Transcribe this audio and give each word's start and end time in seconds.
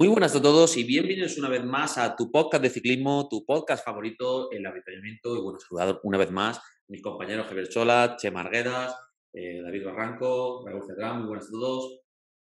Muy 0.00 0.08
buenas 0.08 0.34
a 0.34 0.40
todos 0.40 0.78
y 0.78 0.84
bienvenidos 0.84 1.36
una 1.36 1.50
vez 1.50 1.62
más 1.62 1.98
a 1.98 2.16
tu 2.16 2.32
podcast 2.32 2.62
de 2.62 2.70
ciclismo, 2.70 3.28
tu 3.28 3.44
podcast 3.44 3.84
favorito, 3.84 4.50
el 4.50 4.64
avituallamiento. 4.64 5.36
Y 5.36 5.42
bueno, 5.42 5.58
saludar 5.60 6.00
una 6.04 6.16
vez 6.16 6.30
más 6.30 6.56
a 6.56 6.62
mis 6.88 7.02
compañeros 7.02 7.46
Javier 7.46 7.68
Chola, 7.68 8.16
Che 8.18 8.30
Marguedas, 8.30 8.96
eh, 9.34 9.60
David 9.62 9.84
Barranco, 9.84 10.64
Raúl 10.66 10.86
Cedrán. 10.86 11.18
Muy 11.18 11.26
buenas 11.28 11.48
a 11.48 11.50
todos. 11.50 12.00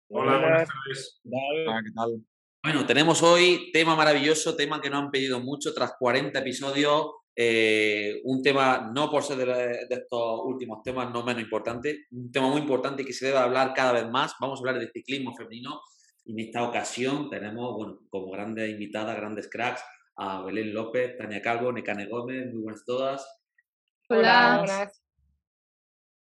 Hola, 0.09 0.39
buenas 0.39 0.69
tardes. 0.69 1.21
Hola, 1.25 1.83
¿qué 1.85 1.91
tal? 1.97 2.25
Bueno, 2.63 2.87
tenemos 2.87 3.25
hoy 3.25 3.73
tema 3.73 3.97
maravilloso, 3.97 4.55
tema 4.55 4.81
que 4.81 4.89
nos 4.89 5.03
han 5.03 5.11
pedido 5.11 5.41
mucho 5.41 5.75
tras 5.75 5.95
40 5.99 6.39
episodios. 6.39 7.11
eh, 7.35 8.21
un 8.23 8.41
tema, 8.41 8.89
no 8.95 9.11
por 9.11 9.25
ser 9.25 9.37
de, 9.37 9.47
de 9.89 9.95
estos 9.97 10.43
últimos 10.45 10.81
temas, 10.85 11.11
no 11.13 11.25
menos 11.25 11.43
importante, 11.43 12.07
un 12.13 12.31
tema 12.31 12.51
muy 12.51 12.61
importante 12.61 13.03
y 13.03 13.05
que 13.05 13.13
se 13.13 13.27
debe 13.27 13.39
hablar 13.39 13.75
cada 13.75 13.93
vez 13.95 14.09
más. 14.09 14.35
Vamos 14.41 14.61
a 14.61 14.63
hablar 14.63 14.79
de 14.79 14.93
ciclismo 14.93 15.35
femenino 15.35 15.81
en 16.29 16.39
esta 16.41 16.63
ocasión 16.69 17.31
tenemos, 17.31 17.75
bueno, 17.77 18.01
como 18.11 18.31
grandes 18.31 18.71
invitadas, 18.71 19.17
grandes 19.17 19.49
cracks, 19.49 19.83
a 20.17 20.43
Belén 20.43 20.73
López, 20.75 21.17
Tania 21.17 21.41
Calvo, 21.43 21.73
Necane 21.73 22.07
Gómez, 22.07 22.53
muy 22.53 22.63
buenas 22.63 22.85
todas. 22.85 23.27
Hola. 24.09 24.63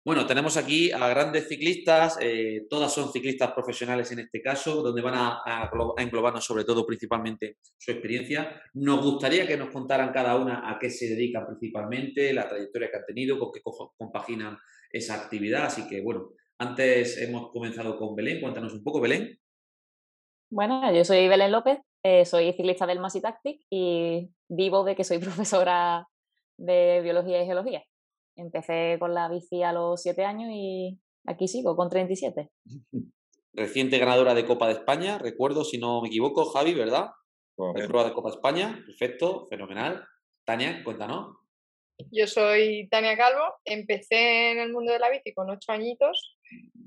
Bueno, 0.06 0.26
tenemos 0.26 0.56
aquí 0.56 0.90
a 0.92 1.06
grandes 1.10 1.50
ciclistas, 1.50 2.18
eh, 2.22 2.66
todas 2.70 2.94
son 2.94 3.12
ciclistas 3.12 3.52
profesionales 3.52 4.10
en 4.14 4.20
este 4.20 4.42
caso, 4.42 4.82
donde 4.82 5.02
van 5.02 5.16
a, 5.16 5.40
a 5.46 5.70
glo- 5.70 5.94
a 5.98 6.02
englobarnos 6.02 6.46
sobre 6.46 6.64
todo 6.64 6.86
principalmente 6.86 7.58
su 7.78 7.92
experiencia. 7.92 8.62
Nos 8.76 9.04
gustaría 9.04 9.46
que 9.46 9.58
nos 9.58 9.70
contaran 9.70 10.14
cada 10.14 10.38
una 10.38 10.70
a 10.72 10.80
qué 10.80 10.90
se 10.90 11.10
dedican 11.10 11.46
principalmente, 11.46 12.32
la 12.34 12.48
trayectoria 12.48 12.90
que 12.90 12.98
han 12.98 13.06
tenido, 13.06 13.38
con 13.38 13.52
qué 13.52 13.62
co- 13.62 13.94
compaginan 13.98 14.58
esa 14.90 15.16
actividad. 15.16 15.66
Así 15.66 15.90
que 15.90 16.00
bueno, 16.02 16.30
antes 16.58 17.18
hemos 17.18 17.52
comenzado 17.52 17.98
con 17.98 18.16
Belén, 18.16 18.40
cuéntanos 18.40 18.74
un 18.74 18.84
poco, 18.84 19.02
Belén. 19.02 19.38
Bueno, 20.50 20.94
yo 20.94 21.04
soy 21.04 21.28
Belén 21.28 21.52
López, 21.52 21.80
eh, 22.04 22.26
soy 22.26 22.54
ciclista 22.54 22.88
del 22.88 23.00
Masi 23.00 23.20
Tactic 23.22 23.62
y 23.70 24.30
vivo 24.48 24.86
de 24.86 24.96
que 24.96 25.04
soy 25.04 25.20
profesora 25.20 26.08
de 26.58 27.02
biología 27.02 27.42
y 27.42 27.46
geología. 27.46 27.84
Empecé 28.36 28.98
con 29.00 29.14
la 29.14 29.28
bici 29.30 29.64
a 29.64 29.74
los 29.74 30.02
7 30.02 30.24
años 30.24 30.50
y 30.54 31.00
aquí 31.26 31.48
sigo 31.48 31.76
con 31.76 31.90
37. 31.90 32.50
Reciente 33.54 33.98
ganadora 33.98 34.36
de 34.36 34.46
Copa 34.46 34.68
de 34.68 34.74
España, 34.74 35.18
recuerdo, 35.18 35.64
si 35.64 35.80
no 35.80 36.02
me 36.02 36.10
equivoco, 36.10 36.46
Javi, 36.46 36.76
¿verdad? 36.76 37.10
De 37.74 37.88
prueba 37.88 38.08
de 38.08 38.14
Copa 38.14 38.30
de 38.30 38.36
España, 38.36 38.84
perfecto, 38.86 39.48
fenomenal. 39.50 40.06
Tania, 40.46 40.84
cuéntanos. 40.84 41.36
Yo 42.12 42.28
soy 42.28 42.88
Tania 42.90 43.18
Calvo, 43.18 43.56
empecé 43.66 44.52
en 44.52 44.60
el 44.60 44.72
mundo 44.72 44.94
de 44.94 45.00
la 45.00 45.10
bici 45.10 45.34
con 45.34 45.50
ocho 45.50 45.72
añitos 45.72 46.37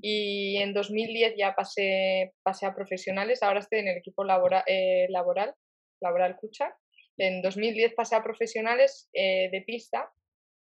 y 0.01 0.57
en 0.57 0.73
2010 0.73 1.35
ya 1.37 1.53
pasé, 1.55 2.33
pasé 2.43 2.65
a 2.65 2.73
profesionales, 2.75 3.43
ahora 3.43 3.59
estoy 3.59 3.79
en 3.79 3.87
el 3.89 3.97
equipo 3.97 4.23
labora- 4.23 4.63
eh, 4.67 5.07
laboral, 5.09 5.53
laboral 6.01 6.35
Cucha. 6.37 6.75
En 7.17 7.41
2010 7.41 7.93
pasé 7.93 8.15
a 8.15 8.23
profesionales 8.23 9.09
eh, 9.13 9.49
de 9.51 9.61
pista 9.61 10.11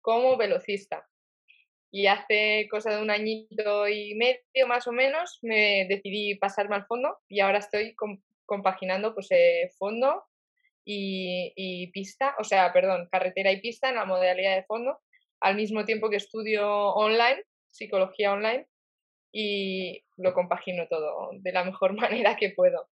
como 0.00 0.37
velocista 0.37 1.06
y 1.91 2.06
hace 2.06 2.67
cosa 2.71 2.95
de 2.97 3.03
un 3.03 3.11
añito 3.11 3.89
y 3.89 4.15
medio 4.15 4.67
más 4.67 4.87
o 4.87 4.93
menos 4.93 5.39
me 5.43 5.87
decidí 5.89 6.34
pasarme 6.34 6.75
al 6.77 6.87
fondo 6.87 7.19
y 7.28 7.41
ahora 7.41 7.59
estoy 7.59 7.95
com- 7.95 8.21
compaginando 8.45 9.15
pues 9.15 9.28
eh, 9.31 9.71
fondo 9.78 10.25
y, 10.84 11.53
y 11.55 11.87
pista, 11.89 12.34
o 12.39 12.45
sea, 12.45 12.72
perdón, 12.72 13.09
carretera 13.12 13.53
y 13.53 13.61
pista 13.61 13.89
en 13.91 13.97
la 13.97 14.06
modalidad 14.06 14.56
de 14.56 14.65
fondo, 14.65 15.01
al 15.41 15.55
mismo 15.55 15.84
tiempo 15.84 16.09
que 16.11 16.17
estudio 16.17 16.67
online, 16.95 17.43
psicología 17.71 18.33
online, 18.33 18.67
y 19.33 20.03
lo 20.16 20.33
compagino 20.34 20.87
todo 20.89 21.31
de 21.41 21.53
la 21.53 21.65
mejor 21.65 21.94
manera 21.97 22.37
que 22.37 22.50
puedo. 22.56 22.89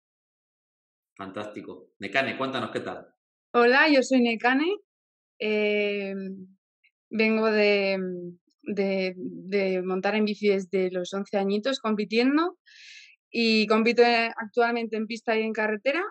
Fantástico. 1.17 1.93
Necane, 1.99 2.37
cuéntanos 2.37 2.71
qué 2.71 2.81
tal. 2.81 3.09
Hola, 3.53 3.89
yo 3.89 4.03
soy 4.03 4.21
Nekane. 4.21 4.67
eh, 5.39 6.15
vengo 7.11 7.51
de, 7.51 7.99
de, 8.63 9.15
de 9.17 9.83
montar 9.83 10.15
en 10.15 10.25
bici 10.25 10.49
desde 10.49 10.91
los 10.91 11.13
11 11.15 11.37
añitos 11.39 11.81
compitiendo 11.81 12.59
y 13.31 13.67
compito 13.67 14.03
actualmente 14.05 14.97
en 14.97 15.07
pista 15.07 15.37
y 15.39 15.43
en 15.43 15.53
carretera 15.53 16.03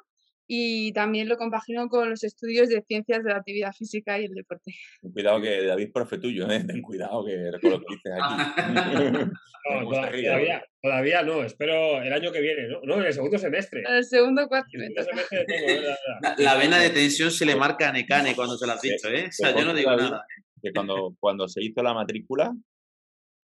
y 0.47 0.93
también 0.93 1.27
lo 1.27 1.37
compagino 1.37 1.87
con 1.87 2.09
los 2.09 2.23
estudios 2.23 2.69
de 2.69 2.81
ciencias 2.81 3.23
de 3.23 3.31
la 3.31 3.37
actividad 3.37 3.73
física 3.73 4.19
y 4.19 4.25
el 4.25 4.33
deporte. 4.33 4.73
Cuidado 5.13 5.41
que 5.41 5.65
David, 5.65 5.91
profe 5.93 6.17
tuyo, 6.17 6.49
¿eh? 6.49 6.63
Ten 6.65 6.81
cuidado 6.81 7.25
que 7.25 7.51
con 7.61 7.71
lo 7.71 7.79
que 7.79 7.95
dices 7.95 8.13
aquí. 8.19 9.31
No, 9.67 9.89
todavía, 9.89 10.63
todavía 10.79 11.23
no, 11.23 11.43
espero 11.43 11.99
el 11.99 12.13
año 12.13 12.31
que 12.31 12.39
viene, 12.39 12.67
¿no? 12.67 12.81
No, 12.83 12.99
en 12.99 13.07
el 13.07 13.13
segundo 13.13 13.37
semestre. 13.39 13.83
El 13.87 14.03
segundo 14.05 14.47
cuatro 14.47 14.69
El 14.73 14.93
segundo 14.93 15.23
tengo, 15.47 15.65
¿verdad? 15.65 15.95
La, 16.21 16.35
la 16.37 16.57
vena 16.57 16.77
de 16.77 16.91
tensión 16.91 17.31
se 17.31 17.47
le 17.47 17.55
marca 17.55 17.89
a 17.89 17.91
Necane 17.91 18.35
cuando 18.35 18.57
se 18.57 18.67
lo 18.67 18.73
has 18.73 18.81
dicho, 18.81 19.09
¿eh? 19.09 19.25
O 19.27 19.31
sea, 19.31 19.57
yo 19.57 19.65
no 19.65 19.73
digo 19.73 19.95
nada. 19.95 20.23
Que 20.61 20.71
cuando, 20.71 21.15
cuando 21.19 21.47
se 21.47 21.63
hizo 21.63 21.81
la 21.81 21.95
matrícula, 21.95 22.53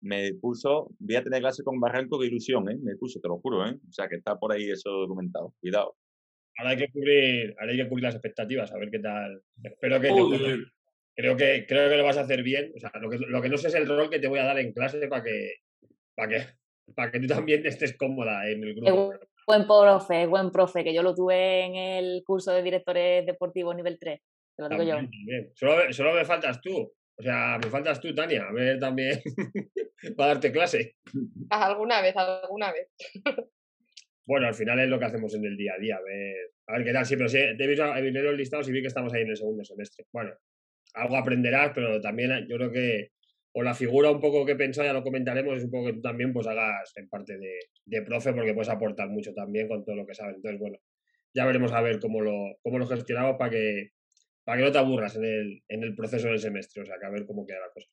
me 0.01 0.35
puso, 0.35 0.91
voy 0.99 1.17
a 1.17 1.23
tener 1.23 1.41
clase 1.41 1.63
con 1.63 1.79
Barranco, 1.79 2.19
qué 2.19 2.27
ilusión, 2.27 2.69
¿eh? 2.69 2.77
Me 2.83 2.97
puso, 2.97 3.21
te 3.21 3.29
lo 3.29 3.39
juro, 3.39 3.65
¿eh? 3.67 3.79
O 3.89 3.93
sea, 3.93 4.09
que 4.09 4.17
está 4.17 4.37
por 4.37 4.53
ahí 4.53 4.69
eso 4.71 4.91
documentado. 4.91 5.55
Cuidado. 5.61 5.95
Ahora 6.59 6.71
hay 6.71 6.77
que 6.77 6.91
cubrir, 6.91 7.55
ahora 7.59 7.73
hay 7.73 7.79
que 7.79 7.89
cubrir 7.89 8.05
las 8.05 8.15
expectativas, 8.17 8.73
a 8.73 8.79
ver 8.79 8.91
qué 8.91 8.99
tal. 8.99 9.41
Espero 9.63 10.01
que 10.01 10.09
te 10.09 10.59
creo 11.15 11.37
que 11.37 11.67
creo 11.67 11.89
que 11.89 11.97
lo 11.97 12.05
vas 12.05 12.17
a 12.19 12.23
hacer 12.23 12.43
bien. 12.43 12.73
O 12.77 12.81
sea, 12.81 12.91
lo 13.01 13.09
que, 13.09 13.19
lo 13.19 13.41
que 13.41 13.49
no 13.49 13.57
sé 13.57 13.69
es 13.69 13.75
el 13.75 13.87
rol 13.87 14.11
que 14.11 14.19
te 14.19 14.27
voy 14.29 14.41
a 14.41 14.45
dar 14.45 14.59
en 14.59 14.73
clase 14.73 15.07
para 15.09 15.23
que, 15.23 15.55
para 16.15 16.29
que, 16.29 16.47
para 16.97 17.11
que 17.13 17.21
tú 17.21 17.27
también 17.29 17.65
estés 17.65 17.97
cómoda 17.97 18.49
en 18.49 18.63
el 18.65 18.75
grupo. 18.75 18.91
bu- 18.91 19.21
buen 19.47 19.67
profe, 19.67 20.27
buen 20.27 20.51
profe, 20.51 20.85
que 20.85 20.93
yo 20.93 21.03
lo 21.03 21.15
tuve 21.15 21.65
en 21.65 21.75
el 21.77 22.23
curso 22.25 22.53
de 22.53 22.63
directores 22.63 23.25
deportivos 23.25 23.75
nivel 23.77 23.97
3. 23.99 24.21
Te 24.57 24.63
lo 24.63 24.69
digo 24.69 24.83
yo. 24.83 24.95
También. 24.97 25.53
Solo, 25.55 25.77
me- 25.77 25.93
solo 25.93 26.13
me 26.15 26.25
faltas 26.25 26.61
tú. 26.61 26.93
O 27.21 27.23
sea, 27.23 27.59
me 27.63 27.69
faltas 27.71 28.01
tú, 28.01 28.15
Tania, 28.15 28.45
a 28.49 28.53
ver 28.53 28.79
también 28.79 29.21
para 30.17 30.35
darte 30.35 30.53
clase. 30.53 30.97
Alguna 31.51 32.01
vez, 32.01 32.17
alguna 32.17 32.73
vez. 32.73 32.89
Bueno, 34.29 34.47
al 34.47 34.55
final 34.55 34.79
es 34.79 34.91
lo 34.91 34.99
que 34.99 35.07
hacemos 35.07 35.35
en 35.35 35.47
el 35.47 35.57
día 35.57 35.73
a 35.73 35.79
día, 35.79 35.97
a 35.97 36.03
ver, 36.03 36.51
a 36.67 36.77
ver 36.77 36.85
qué 36.85 36.93
tal. 36.93 37.07
Sí, 37.07 37.17
pero 37.17 37.31
sí, 37.31 37.39
he 37.39 37.67
visto 37.67 37.97
he 37.97 38.11
los 38.11 38.37
listados 38.37 38.69
y 38.69 38.73
vi 38.73 38.83
que 38.83 38.89
estamos 38.89 39.15
ahí 39.15 39.23
en 39.23 39.31
el 39.31 39.39
segundo 39.39 39.65
semestre. 39.65 40.05
Bueno, 40.13 40.35
algo 40.93 41.17
aprenderás, 41.17 41.73
pero 41.75 41.99
también 41.99 42.47
yo 42.47 42.57
creo 42.57 42.71
que 42.71 43.13
o 43.53 43.63
la 43.63 43.73
figura 43.75 44.11
un 44.11 44.21
poco 44.21 44.45
que 44.45 44.55
pensado, 44.55 44.87
ya 44.87 44.93
lo 44.93 45.03
comentaremos, 45.03 45.57
es 45.57 45.65
un 45.65 45.71
poco 45.71 45.87
que 45.87 45.95
tú 45.95 46.03
también 46.03 46.35
pues 46.35 46.47
hagas 46.47 46.93
en 46.97 47.09
parte 47.09 47.39
de, 47.39 47.59
de 47.87 48.03
profe, 48.03 48.35
porque 48.35 48.53
puedes 48.53 48.69
aportar 48.69 49.09
mucho 49.09 49.33
también 49.33 49.67
con 49.67 49.83
todo 49.83 49.97
lo 49.97 50.07
que 50.07 50.15
sabes. 50.15 50.37
Entonces, 50.37 50.61
bueno, 50.61 50.77
ya 51.33 51.47
veremos 51.47 51.73
a 51.73 51.81
ver 51.81 51.99
cómo 51.99 52.21
lo, 52.21 52.59
cómo 52.63 52.79
lo 52.79 52.87
gestionamos 52.87 53.37
para 53.39 53.53
que, 53.53 53.93
para 54.45 54.59
que 54.59 54.65
no 54.65 54.73
te 54.73 54.79
aburras 54.79 55.17
en 55.17 55.25
el, 55.25 55.63
en 55.69 55.85
el 55.85 55.95
proceso 55.95 56.29
del 56.29 56.39
semestre, 56.39 56.83
o 56.83 56.85
sea, 56.85 56.99
que 57.01 57.07
a 57.07 57.11
ver 57.11 57.25
cómo 57.25 57.47
queda 57.47 57.61
la 57.61 57.71
cosa. 57.73 57.89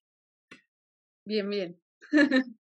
Bien, 1.24 1.50
bien. 1.50 1.80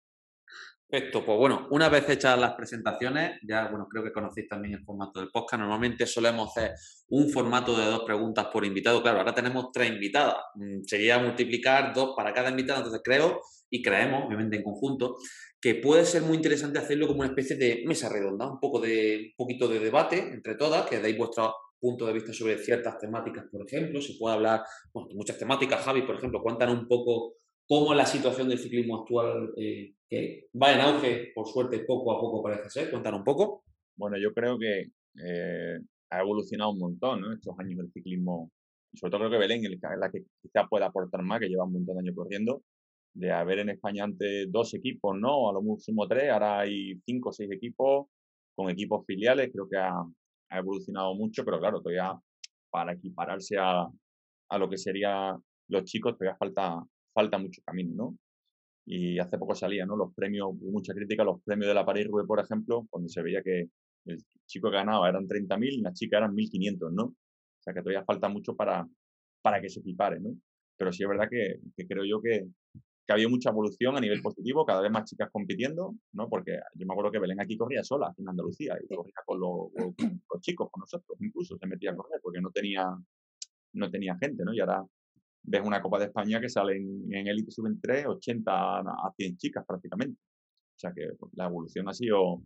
Perfecto, 0.94 1.25
pues 1.25 1.40
bueno, 1.40 1.68
una 1.72 1.90
vez 1.90 2.07
hechas 2.07 2.38
las 2.38 2.54
presentaciones, 2.54 3.40
ya 3.42 3.68
bueno, 3.68 3.88
creo 3.90 4.04
que 4.04 4.12
conocéis 4.12 4.48
también 4.48 4.75
el 4.75 4.86
formato 4.86 5.19
del 5.19 5.31
podcast. 5.31 5.60
Normalmente 5.60 6.06
solemos 6.06 6.56
hacer 6.56 6.75
un 7.07 7.31
formato 7.31 7.75
de 7.75 7.86
dos 7.86 8.04
preguntas 8.06 8.45
por 8.54 8.63
invitado. 8.63 9.01
Claro, 9.01 9.18
ahora 9.18 9.34
tenemos 9.34 9.72
tres 9.74 9.90
invitadas. 9.90 10.36
Mm, 10.54 10.84
Sería 10.84 11.18
multiplicar 11.18 11.95
dos 11.95 12.13
para 12.16 12.31
cada 12.31 12.51
invitado. 12.51 12.81
Entonces 12.81 13.01
creo 13.04 13.42
y 13.72 13.81
creemos, 13.81 14.25
obviamente 14.28 14.57
en 14.57 14.62
conjunto, 14.62 15.16
que 15.60 15.74
puede 15.74 16.06
ser 16.06 16.22
muy 16.22 16.36
interesante 16.36 16.78
hacerlo 16.78 17.07
como 17.07 17.22
una 17.22 17.30
especie 17.30 17.56
de 17.56 17.81
mesa 17.88 18.07
redonda, 18.07 18.46
un 18.46 18.60
poco 18.60 18.80
de 18.80 19.31
un 19.31 19.36
poquito 19.36 19.68
de 19.68 19.80
debate 19.80 20.19
entre 20.19 20.54
todas, 20.54 20.86
que 20.86 21.00
deis 21.00 21.18
vuestro 21.18 21.56
punto 21.80 22.06
de 22.06 22.13
vista 22.13 22.34
sobre 22.34 22.60
ciertas 22.60 23.00
temáticas, 23.00 23.46
por 23.51 23.66
ejemplo. 23.66 24.00
Se 24.00 24.13
puede 24.19 24.36
hablar, 24.36 24.62
bueno, 24.94 25.10
muchas 25.16 25.39
temáticas. 25.39 25.84
Javi, 25.84 26.04
por 26.04 26.18
ejemplo, 26.18 26.44
cuéntanos 26.44 26.78
un 26.78 26.88
poco 26.88 27.38
cómo 27.74 27.96
la 27.96 28.06
situación 28.06 28.48
del 28.50 28.60
ciclismo 28.60 29.02
actual, 29.02 29.52
eh, 29.58 29.96
que 30.08 30.48
va 30.62 30.74
en 30.74 30.81
auge, 30.81 31.31
por 31.34 31.48
suerte, 31.48 31.80
poco 31.80 32.12
a 32.12 32.20
poco 32.20 32.44
parece 32.44 32.70
ser. 32.70 32.92
Cuéntanos 32.92 33.22
un 33.22 33.24
poco. 33.24 33.64
Bueno, 33.98 34.16
yo 34.22 34.31
creo 34.31 34.60
que 34.60 34.92
eh, 35.25 35.80
ha 36.12 36.20
evolucionado 36.20 36.70
un 36.70 36.78
montón, 36.78 37.22
¿no? 37.22 37.34
Estos 37.34 37.58
años 37.58 37.78
del 37.78 37.92
ciclismo. 37.92 38.52
Y 38.92 38.98
sobre 39.00 39.10
todo 39.10 39.22
creo 39.22 39.31
que 39.31 39.38
Belén 39.40 39.66
es 39.66 39.80
la 39.98 40.12
que 40.12 40.22
quizá 40.40 40.68
pueda 40.68 40.86
aportar 40.86 41.24
más, 41.24 41.40
que 41.40 41.50
lleva 41.50 41.66
un 41.66 41.74
montón 41.74 41.96
de 41.96 42.02
años 42.02 42.16
corriendo. 42.16 42.62
De 43.16 43.31
haber 43.31 43.60
en 43.60 43.70
España 43.70 44.04
antes 44.04 44.52
dos 44.52 44.75
equipos, 44.75 45.16
¿no? 45.20 45.50
A 45.50 45.54
lo 45.54 45.62
sumo 45.80 46.08
tres, 46.08 46.30
ahora 46.30 46.60
hay 46.60 47.00
cinco 47.08 47.30
o 47.30 47.34
seis 47.34 47.50
equipos 47.52 48.06
con 48.56 48.70
equipos 48.70 49.04
filiales. 49.08 49.50
Creo 49.52 49.68
que 49.68 49.78
ha, 49.78 49.96
ha 50.50 50.60
evolucionado 50.60 51.16
mucho, 51.16 51.44
pero 51.44 51.60
claro, 51.60 51.81
todavía 51.81 52.14
para 52.70 52.94
equipararse 52.94 53.58
a, 53.58 53.88
a 54.50 54.58
lo 54.60 54.70
que 54.70 54.78
sería 54.78 55.36
los 55.70 55.84
chicos, 55.86 56.16
todavía 56.18 56.38
falta, 56.38 56.84
falta 57.13 57.38
mucho 57.38 57.62
camino, 57.65 57.94
¿no? 57.95 58.18
Y 58.86 59.19
hace 59.19 59.38
poco 59.38 59.56
salía, 59.56 59.86
¿no? 59.86 59.95
Los 59.95 60.13
premios, 60.13 60.54
mucha 60.56 60.94
crítica, 60.94 61.24
los 61.24 61.42
premios 61.44 61.69
de 61.69 61.74
la 61.74 61.86
París 61.86 62.07
Roubaix, 62.07 62.27
por 62.27 62.39
ejemplo, 62.39 62.86
cuando 62.89 63.10
se 63.10 63.21
veía 63.21 63.42
que 63.42 63.69
el 64.06 64.18
chico 64.45 64.69
que 64.69 64.77
ganaba 64.77 65.07
eran 65.10 65.27
30.000 65.27 65.74
y 65.74 65.81
la 65.81 65.94
chica 65.94 66.18
eran 66.18 66.36
1.500, 66.36 66.92
¿no? 66.92 67.04
O 67.06 67.63
sea 67.63 67.74
que 67.74 67.81
todavía 67.81 68.04
falta 68.04 68.27
mucho 68.27 68.56
para, 68.56 68.86
para 69.42 69.62
que 69.62 69.69
se 69.69 69.80
equipare, 69.80 70.19
¿no? 70.19 70.36
Pero 70.77 70.92
sí 70.92 71.04
es 71.04 71.10
verdad 71.10 71.30
que, 71.30 71.60
que 71.77 71.88
creo 71.88 72.04
yo 72.04 72.21
que, 72.21 72.45
que 73.06 73.12
ha 73.12 73.15
habido 73.15 73.30
mucha 73.30 73.50
evolución 73.50 73.98
a 73.98 74.01
nivel 74.01 74.21
positivo, 74.21 74.65
cada 74.65 74.81
vez 74.81 74.92
más 74.92 75.10
chicas 75.10 75.30
compitiendo, 75.31 75.95
¿no? 76.13 76.30
Porque 76.30 76.60
yo 76.74 76.86
me 76.86 76.94
acuerdo 76.94 77.12
que 77.12 77.19
Belén 77.19 77.42
aquí 77.42 77.57
corría 77.57 77.83
sola 77.83 78.13
en 78.18 78.30
Andalucía 78.30 78.77
y 78.81 78.94
corría 78.94 79.13
con 79.25 79.39
los, 79.39 79.71
los 79.77 80.42
chicos, 80.42 80.69
con 80.71 80.81
nosotros, 80.81 81.18
incluso 81.21 81.57
se 81.57 81.68
metía 81.68 81.92
a 81.92 81.95
correr 81.95 82.19
porque 82.21 82.42
no 82.42 82.50
tenía, 82.51 82.86
no 83.74 83.92
tenía 83.92 84.18
gente, 84.18 84.44
¿no? 84.44 84.54
Y 84.54 84.60
ahora 84.62 84.83
ves 85.44 85.62
una 85.63 85.81
Copa 85.81 86.00
de 86.00 86.06
España 86.06 86.40
que 86.40 86.50
sale 86.50 86.78
en 86.78 87.28
Elite 87.28 87.51
Suben 87.51 87.80
3, 87.80 88.06
80 88.07 88.80
a 88.80 89.13
100 89.16 89.38
chicas 89.38 89.66
prácticamente. 89.68 90.19
O 90.75 90.80
sea 90.80 90.94
que 90.94 91.10
la 91.34 91.45
evolución 91.45 91.88
ha 91.90 91.94
sido, 91.94 92.42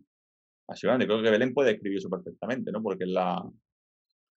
ha 0.68 0.76
sido 0.76 0.90
grande. 0.90 1.06
Creo 1.06 1.22
que 1.22 1.30
Belén 1.30 1.54
puede 1.54 1.72
escribir 1.72 1.98
eso 1.98 2.10
perfectamente, 2.10 2.70
¿no? 2.70 2.82
Porque 2.82 3.04
es 3.04 3.10
la... 3.10 3.42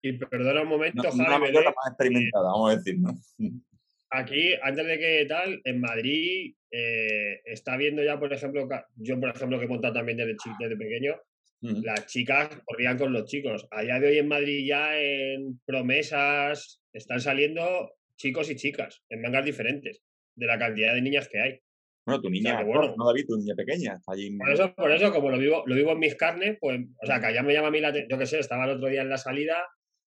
Y 0.03 0.13
perdona 0.13 0.63
un 0.63 0.69
momento, 0.69 1.03
no, 1.03 1.11
Javi, 1.11 1.29
la 1.29 1.39
Belén, 1.39 1.63
más 1.65 1.87
experimentada, 1.87 2.51
vamos 2.51 2.71
a 2.71 2.75
decir, 2.77 2.99
¿no? 2.99 3.11
aquí, 4.09 4.53
antes 4.61 4.85
de 4.85 4.99
que 4.99 5.25
tal, 5.27 5.61
en 5.63 5.79
Madrid 5.79 6.55
eh, 6.71 7.41
está 7.45 7.77
viendo 7.77 8.03
ya, 8.03 8.19
por 8.19 8.33
ejemplo, 8.33 8.67
yo, 8.95 9.19
por 9.19 9.29
ejemplo, 9.29 9.59
que 9.59 9.65
he 9.65 9.69
montado 9.69 9.93
también 9.93 10.17
desde, 10.17 10.35
desde 10.59 10.77
pequeño, 10.77 11.15
las 11.61 12.07
chicas 12.07 12.49
corrían 12.65 12.97
con 12.97 13.13
los 13.13 13.25
chicos. 13.25 13.67
A 13.69 13.83
día 13.83 13.99
de 13.99 14.07
hoy 14.07 14.17
en 14.17 14.27
Madrid 14.27 14.65
ya 14.67 14.99
en 14.99 15.59
promesas 15.63 16.81
están 16.91 17.21
saliendo 17.21 17.91
chicos 18.17 18.49
y 18.49 18.55
chicas 18.55 19.03
en 19.09 19.21
mangas 19.21 19.45
diferentes 19.45 20.01
de 20.35 20.45
la 20.47 20.57
cantidad 20.57 20.93
de 20.93 21.01
niñas 21.01 21.27
que 21.29 21.39
hay. 21.39 21.59
Bueno, 22.05 22.21
tu 22.21 22.29
niña, 22.29 22.57
que 22.57 22.63
no, 22.63 22.69
bueno. 22.69 22.95
no 22.97 23.05
David, 23.07 23.25
tu 23.27 23.37
niña 23.37 23.53
pequeña, 23.55 23.99
allí. 24.07 24.27
en- 24.27 24.37
Por 24.39 24.51
eso, 24.51 24.73
por 24.75 24.91
eso, 24.91 25.11
como 25.11 25.29
lo 25.29 25.37
vivo, 25.37 25.63
lo 25.67 25.75
vivo 25.75 25.91
en 25.91 25.99
mis 25.99 26.15
carnes, 26.15 26.57
pues, 26.59 26.79
o 27.01 27.05
sea, 27.05 27.19
que 27.19 27.27
allá 27.27 27.43
me 27.43 27.53
llama 27.53 27.67
a 27.67 27.71
mí 27.71 27.79
la 27.79 27.89
atención. 27.89 28.09
Yo 28.09 28.17
qué 28.17 28.25
sé, 28.25 28.39
estaba 28.39 28.65
el 28.65 28.71
otro 28.71 28.87
día 28.89 29.01
en 29.03 29.09
la 29.09 29.17
salida, 29.17 29.67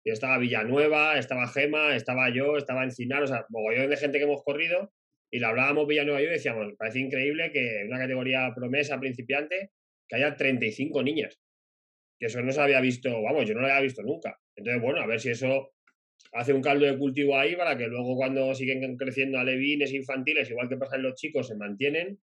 y 0.05 0.11
estaba 0.11 0.37
Villanueva, 0.37 1.17
estaba 1.17 1.47
Gema, 1.47 1.95
estaba 1.95 2.29
yo, 2.33 2.57
estaba 2.57 2.83
Encinar, 2.83 3.23
o 3.23 3.27
sea, 3.27 3.45
mogollón 3.49 3.89
de 3.89 3.97
gente 3.97 4.17
que 4.19 4.23
hemos 4.25 4.43
corrido, 4.43 4.93
y 5.31 5.39
le 5.39 5.45
hablábamos 5.45 5.87
Villanueva 5.87 6.21
y 6.21 6.25
yo 6.25 6.29
y 6.29 6.33
decíamos, 6.33 6.67
"Me 6.67 6.75
parece 6.75 6.99
increíble 6.99 7.51
que 7.51 7.81
en 7.81 7.87
una 7.87 7.97
categoría 7.99 8.51
promesa 8.55 8.99
principiante, 8.99 9.71
que 10.07 10.15
haya 10.15 10.35
35 10.35 11.03
niñas. 11.03 11.39
Que 12.19 12.27
eso 12.27 12.41
no 12.41 12.51
se 12.51 12.61
había 12.61 12.81
visto, 12.81 13.21
vamos, 13.21 13.47
yo 13.47 13.53
no 13.55 13.61
lo 13.61 13.67
había 13.67 13.81
visto 13.81 14.01
nunca. 14.03 14.37
Entonces, 14.55 14.81
bueno, 14.81 15.01
a 15.01 15.05
ver 15.07 15.19
si 15.19 15.29
eso 15.29 15.71
hace 16.31 16.53
un 16.53 16.61
caldo 16.61 16.85
de 16.85 16.97
cultivo 16.97 17.37
ahí 17.37 17.55
para 17.55 17.77
que 17.77 17.87
luego 17.87 18.15
cuando 18.15 18.53
siguen 18.53 18.97
creciendo 18.97 19.39
alevines 19.39 19.93
infantiles, 19.93 20.49
igual 20.49 20.69
que 20.69 20.77
pasa 20.77 20.95
en 20.95 21.03
los 21.03 21.15
chicos, 21.15 21.47
se 21.47 21.55
mantienen 21.55 22.19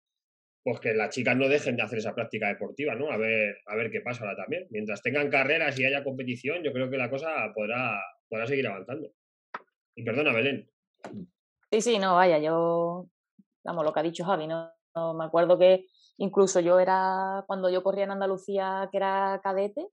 pues 0.67 0.81
que 0.81 0.94
las 0.94 1.14
chicas 1.14 1.37
no 1.37 1.49
dejen 1.49 1.76
de 1.76 1.85
hacer 1.85 1.99
esa 1.99 2.12
práctica 2.12 2.49
deportiva, 2.49 2.97
¿no? 2.97 3.08
A 3.12 3.17
ver, 3.17 3.58
a 3.67 3.76
ver 3.76 3.88
qué 3.88 4.00
pasa 4.00 4.25
ahora 4.25 4.37
también. 4.37 4.67
Mientras 4.70 5.00
tengan 5.00 5.31
carreras 5.31 5.79
y 5.79 5.85
haya 5.85 6.03
competición, 6.03 6.64
yo 6.64 6.73
creo 6.73 6.91
que 6.91 6.97
la 6.97 7.08
cosa 7.08 7.53
podrá, 7.55 8.00
podrá 8.29 8.49
seguir 8.49 8.67
avanzando. 8.67 9.12
Y 9.94 10.03
perdona, 10.03 10.32
Belén. 10.32 10.69
Sí, 11.70 11.81
sí, 11.81 11.99
no, 12.00 12.17
vaya, 12.17 12.41
yo, 12.41 13.08
vamos, 13.62 13.85
lo 13.85 13.93
que 13.93 14.00
ha 14.00 14.03
dicho 14.03 14.25
Javi, 14.25 14.49
no, 14.49 14.73
no, 14.97 15.14
me 15.14 15.25
acuerdo 15.25 15.56
que 15.56 15.87
incluso 16.17 16.58
yo 16.58 16.81
era, 16.81 17.44
cuando 17.47 17.70
yo 17.70 17.85
corría 17.85 18.03
en 18.03 18.11
Andalucía, 18.11 18.88
que 18.91 18.97
era 18.97 19.41
cadete, 19.44 19.87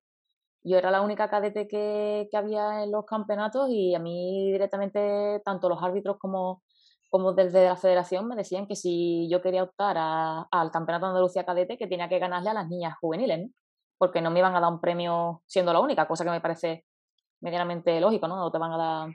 yo 0.64 0.78
era 0.78 0.92
la 0.92 1.02
única 1.02 1.30
cadete 1.30 1.68
que, 1.68 2.28
que 2.32 2.38
había 2.38 2.84
en 2.84 2.92
los 2.92 3.06
campeonatos 3.06 3.70
y 3.70 3.96
a 3.96 4.00
mí 4.00 4.52
directamente, 4.52 5.42
tanto 5.46 5.70
los 5.70 5.82
árbitros 5.84 6.18
como, 6.20 6.64
como 7.10 7.34
desde 7.34 7.66
la 7.66 7.76
federación 7.76 8.28
me 8.28 8.36
decían 8.36 8.68
que 8.68 8.76
si 8.76 9.28
yo 9.30 9.42
quería 9.42 9.64
optar 9.64 9.98
a- 10.00 10.48
al 10.52 10.72
campeonato 10.72 11.06
de 11.06 11.10
Andalucía 11.12 11.46
cadete, 11.46 11.78
que 11.78 11.88
tenía 11.88 12.10
que 12.10 12.20
ganarle 12.20 12.50
a 12.50 12.54
las 12.54 12.68
niñas 12.70 12.96
juveniles, 13.00 13.40
¿no? 13.40 13.50
Porque 13.98 14.22
no 14.22 14.32
me 14.32 14.40
iban 14.40 14.56
a 14.56 14.60
dar 14.60 14.72
un 14.72 14.82
premio 14.82 15.42
siendo 15.46 15.74
la 15.74 15.80
única, 15.80 16.08
cosa 16.08 16.24
que 16.24 16.32
me 16.32 16.42
parece 16.42 16.86
medianamente 17.42 18.00
lógico, 18.02 18.28
¿no? 18.28 18.36
No 18.38 18.52
te 18.52 18.58
van 18.58 18.72
a 18.74 18.78
dar 18.78 19.10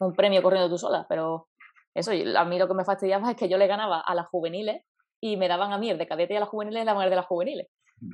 un 0.00 0.14
premio 0.14 0.42
corriendo 0.42 0.68
tú 0.70 0.78
sola, 0.78 1.06
pero 1.08 1.48
eso, 1.94 2.12
a 2.12 2.44
mí 2.44 2.58
lo 2.58 2.68
que 2.68 2.74
me 2.74 2.84
fastidiaba 2.84 3.30
es 3.30 3.36
que 3.36 3.48
yo 3.48 3.58
le 3.58 3.66
ganaba 3.66 4.00
a 4.00 4.14
las 4.14 4.26
juveniles 4.28 4.82
y 5.20 5.36
me 5.36 5.48
daban 5.48 5.72
a 5.72 5.78
mí 5.78 5.90
el 5.90 5.98
de 5.98 6.06
cadete 6.06 6.34
y 6.34 6.36
a 6.36 6.40
las 6.40 6.48
juveniles 6.48 6.82
y 6.82 6.86
daban 6.86 7.04
el 7.04 7.10
de 7.10 7.16
las 7.16 7.26
juveniles. 7.26 7.66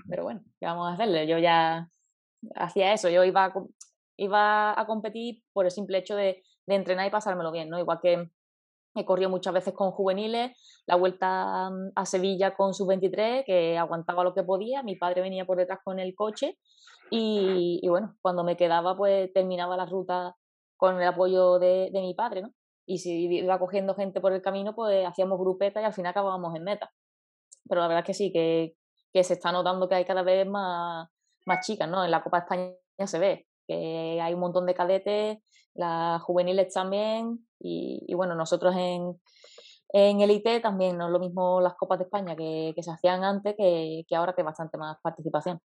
Pero 0.09 0.25
bueno, 0.25 0.41
¿qué 0.59 0.67
vamos 0.67 0.89
a 0.89 0.95
hacerle? 0.95 1.27
Yo 1.29 1.39
ya 1.39 1.89
hacía 2.55 2.93
eso, 2.93 3.09
yo 3.09 3.25
iba 3.25 3.45
a, 3.47 3.53
iba 4.17 4.81
a 4.81 4.87
competir 4.87 5.43
por 5.53 5.65
el 5.65 5.71
simple 5.71 5.99
hecho 5.99 6.17
de, 6.17 6.43
de 6.67 6.75
entrenar 6.75 7.07
y 7.07 7.11
pasármelo 7.11 7.53
bien, 7.53 7.69
¿no? 7.69 7.79
Igual 7.79 7.99
que 8.01 8.31
he 8.95 9.05
corrido 9.05 9.31
muchas 9.31 9.53
veces 9.53 9.75
con 9.75 9.91
juveniles, 9.91 10.57
la 10.87 10.97
vuelta 10.97 11.71
mm, 11.71 11.93
a 11.95 12.07
Sevilla 12.07 12.55
con 12.55 12.75
sub-23, 12.75 13.45
que 13.45 13.79
aguantaba 13.79 14.25
lo 14.25 14.35
que 14.35 14.43
podía, 14.43 14.83
mi 14.83 14.97
padre 14.97 15.23
venía 15.23 15.45
por 15.45 15.59
detrás 15.59 15.81
con 15.85 15.99
el 15.99 16.15
coche 16.15 16.59
y, 17.11 17.81
y 17.83 17.89
bueno, 17.89 18.17
cuando 18.23 18.43
me 18.45 18.57
quedaba 18.57 18.97
pues 18.97 19.33
terminaba 19.33 19.77
la 19.77 19.87
ruta 19.87 20.35
con 20.77 21.01
el 21.01 21.07
apoyo 21.07 21.59
de, 21.59 21.91
de 21.93 22.01
mi 22.01 22.15
padre, 22.15 22.43
¿no? 22.43 22.53
Y 22.87 22.99
si 22.99 23.27
iba 23.27 23.59
cogiendo 23.59 23.95
gente 23.95 24.21
por 24.21 24.33
el 24.33 24.43
camino, 24.43 24.75
pues 24.75 25.05
hacíamos 25.07 25.39
grupetas 25.41 25.83
y 25.83 25.87
al 25.87 25.93
final 25.93 26.11
acabábamos 26.11 26.55
en 26.55 26.63
meta. 26.63 26.93
Pero 27.69 27.81
la 27.81 27.89
verdad 27.89 28.03
es 28.03 28.07
que 28.07 28.15
sí, 28.15 28.33
que, 28.33 28.77
que 29.13 29.25
se 29.25 29.35
está 29.35 29.51
notando 29.51 29.89
que 29.89 29.97
hay 29.97 30.05
cada 30.05 30.23
vez 30.23 30.47
más, 30.47 31.09
más 31.47 31.65
chicas, 31.67 31.89
¿no? 31.89 32.05
En 32.05 32.11
la 32.11 32.23
Copa 32.23 32.39
de 32.39 32.45
España 32.45 33.07
se 33.07 33.19
ve 33.19 33.47
que 33.67 34.21
hay 34.21 34.33
un 34.35 34.41
montón 34.41 34.65
de 34.67 34.75
cadetes, 34.75 35.39
las 35.75 36.23
juveniles 36.23 36.73
también, 36.73 37.47
y, 37.59 38.05
y 38.07 38.15
bueno, 38.15 38.35
nosotros 38.37 38.75
en, 38.77 39.21
en 39.93 40.21
Elite 40.21 40.61
también, 40.61 40.97
no 40.97 41.07
es 41.07 41.13
lo 41.13 41.19
mismo 41.19 41.61
las 41.61 41.75
Copas 41.75 41.99
de 41.99 42.05
España 42.05 42.37
que, 42.37 42.73
que 42.77 42.83
se 42.83 42.93
hacían 42.93 43.25
antes 43.25 43.55
que, 43.59 44.05
que 44.09 44.17
ahora 44.17 44.35
que 44.35 44.43
hay 44.43 44.47
bastante 44.47 44.79
más 44.79 44.99
participación. 45.03 45.61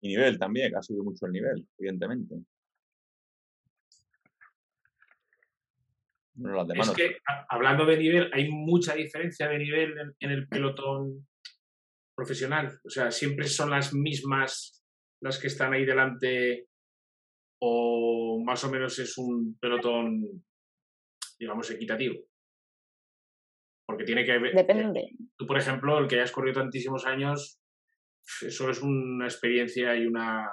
Y 0.00 0.08
nivel 0.08 0.38
también, 0.38 0.70
que 0.70 0.76
ha 0.78 0.82
subido 0.82 1.02
mucho 1.04 1.26
el 1.26 1.32
nivel, 1.32 1.66
evidentemente. 1.78 2.36
Bueno, 6.34 6.56
las 6.58 6.68
demás 6.68 6.86
Es 6.88 6.92
no- 6.92 6.96
que, 6.96 7.16
hablando 7.48 7.86
de 7.86 7.96
nivel, 7.96 8.30
hay 8.32 8.48
mucha 8.50 8.94
diferencia 8.94 9.48
de 9.48 9.58
nivel 9.58 9.98
en, 9.98 10.14
en 10.20 10.30
el 10.30 10.48
pelotón 10.48 11.26
profesional. 12.14 12.78
O 12.84 12.90
sea, 12.90 13.10
siempre 13.10 13.46
son 13.46 13.70
las 13.70 13.92
mismas 13.92 14.83
las 15.24 15.38
que 15.38 15.46
están 15.46 15.72
ahí 15.72 15.86
delante 15.86 16.68
o 17.62 18.42
más 18.44 18.62
o 18.64 18.70
menos 18.70 18.98
es 18.98 19.16
un 19.16 19.56
pelotón, 19.58 20.44
digamos, 21.38 21.70
equitativo. 21.70 22.16
Porque 23.86 24.04
tiene 24.04 24.22
que 24.22 24.38
ver... 24.38 24.54
Depende. 24.54 25.12
Tú, 25.34 25.46
por 25.46 25.56
ejemplo, 25.56 25.98
el 25.98 26.08
que 26.08 26.16
hayas 26.16 26.30
corrido 26.30 26.60
tantísimos 26.60 27.06
años, 27.06 27.58
eso 28.42 28.68
es 28.68 28.82
una 28.82 29.24
experiencia 29.24 29.96
y 29.96 30.06
una 30.06 30.50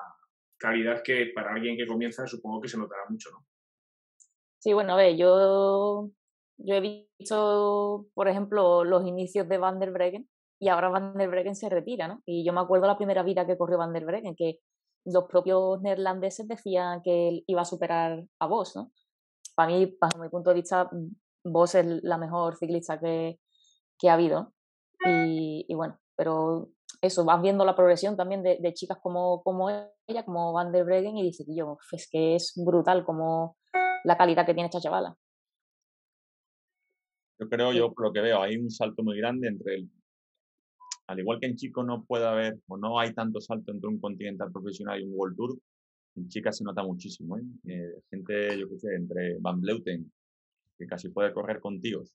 calidad 0.57 1.03
que 1.03 1.31
para 1.35 1.53
alguien 1.53 1.75
que 1.75 1.85
comienza 1.85 2.25
supongo 2.25 2.61
que 2.61 2.69
se 2.69 2.77
notará 2.77 3.01
mucho, 3.09 3.29
¿no? 3.31 3.45
Sí, 4.59 4.71
bueno, 4.71 4.93
a 4.93 4.97
ver, 4.97 5.17
yo, 5.17 6.11
yo 6.57 6.75
he 6.75 6.79
visto, 6.79 8.07
por 8.13 8.29
ejemplo, 8.29 8.85
los 8.85 9.05
inicios 9.05 9.49
de 9.49 9.57
Van 9.57 9.79
der 9.79 9.91
Breggen 9.91 10.29
y 10.61 10.69
ahora 10.69 10.89
Van 10.89 11.17
der 11.17 11.27
Breggen 11.27 11.55
se 11.55 11.69
retira, 11.69 12.07
¿no? 12.07 12.21
Y 12.23 12.45
yo 12.45 12.53
me 12.53 12.61
acuerdo 12.61 12.85
la 12.85 12.95
primera 12.95 13.23
vida 13.23 13.47
que 13.47 13.57
corrió 13.57 13.79
Van 13.79 13.93
der 13.93 14.05
Breggen, 14.05 14.35
que 14.35 14.59
los 15.05 15.23
propios 15.23 15.81
neerlandeses 15.81 16.47
decían 16.47 17.01
que 17.01 17.29
él 17.29 17.43
iba 17.47 17.61
a 17.61 17.65
superar 17.65 18.23
a 18.39 18.45
Vos, 18.45 18.75
¿no? 18.75 18.91
Para 19.55 19.71
mí, 19.71 19.97
bajo 19.99 20.19
mi 20.19 20.29
punto 20.29 20.51
de 20.51 20.57
vista, 20.57 20.87
Vos 21.43 21.73
es 21.73 22.03
la 22.03 22.19
mejor 22.19 22.57
ciclista 22.57 22.99
que, 22.99 23.39
que 23.97 24.09
ha 24.09 24.13
habido. 24.13 24.53
Y, 25.03 25.65
y 25.67 25.73
bueno, 25.73 25.99
pero 26.15 26.69
eso, 27.01 27.25
vas 27.25 27.41
viendo 27.41 27.65
la 27.65 27.75
progresión 27.75 28.15
también 28.15 28.43
de, 28.43 28.59
de 28.61 28.73
chicas 28.75 28.99
como, 29.01 29.41
como 29.41 29.67
ella, 30.05 30.23
como 30.23 30.53
Van 30.53 30.71
der 30.71 30.85
Breggen, 30.85 31.17
y 31.17 31.23
dices, 31.23 31.47
yo, 31.49 31.79
es 31.91 32.07
que 32.07 32.35
es 32.35 32.53
brutal 32.63 33.03
como 33.03 33.57
la 34.03 34.15
calidad 34.15 34.45
que 34.45 34.53
tiene 34.53 34.67
esta 34.67 34.79
chavala. 34.79 35.17
Yo 37.39 37.49
creo, 37.49 37.73
yo 37.73 37.91
por 37.91 38.05
lo 38.05 38.13
que 38.13 38.21
veo, 38.21 38.43
hay 38.43 38.57
un 38.57 38.69
salto 38.69 39.01
muy 39.01 39.17
grande 39.17 39.47
entre 39.47 39.73
el. 39.73 39.89
Al 41.07 41.19
igual 41.19 41.39
que 41.39 41.47
en 41.47 41.55
chicos 41.55 41.85
no 41.85 42.03
puede 42.03 42.25
haber, 42.25 42.59
o 42.67 42.77
no 42.77 42.99
hay 42.99 43.13
tanto 43.13 43.41
salto 43.41 43.71
entre 43.71 43.89
un 43.89 43.99
continental 43.99 44.51
profesional 44.51 45.01
y 45.01 45.03
un 45.03 45.13
World 45.13 45.35
Tour, 45.35 45.57
en 46.15 46.27
chicas 46.29 46.57
se 46.57 46.63
nota 46.63 46.83
muchísimo. 46.83 47.37
¿eh? 47.37 47.43
Eh, 47.67 48.01
gente, 48.09 48.57
yo 48.59 48.69
qué 48.69 48.77
sé, 48.79 48.95
entre 48.95 49.37
Van 49.39 49.59
Bleuten, 49.59 50.11
que 50.77 50.87
casi 50.87 51.09
puede 51.09 51.33
correr 51.33 51.59
con 51.59 51.81
tíos, 51.81 52.13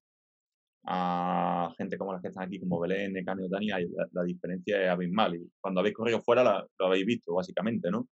a 0.88 1.72
gente 1.76 1.98
como 1.98 2.12
las 2.12 2.22
que 2.22 2.28
están 2.28 2.44
aquí, 2.44 2.60
como 2.60 2.78
Belén, 2.78 3.12
Necane 3.12 3.44
o 3.44 3.48
Tania, 3.48 3.80
y 3.80 3.88
la, 4.12 4.22
diferencia 4.22 4.82
es 4.82 4.88
abismal. 4.88 5.34
Y 5.34 5.50
cuando 5.60 5.80
habéis 5.80 5.96
corrido 5.96 6.20
fuera, 6.20 6.64
lo 6.78 6.86
habéis 6.86 7.06
visto, 7.06 7.34
básicamente, 7.34 7.90
¿no? 7.90 8.08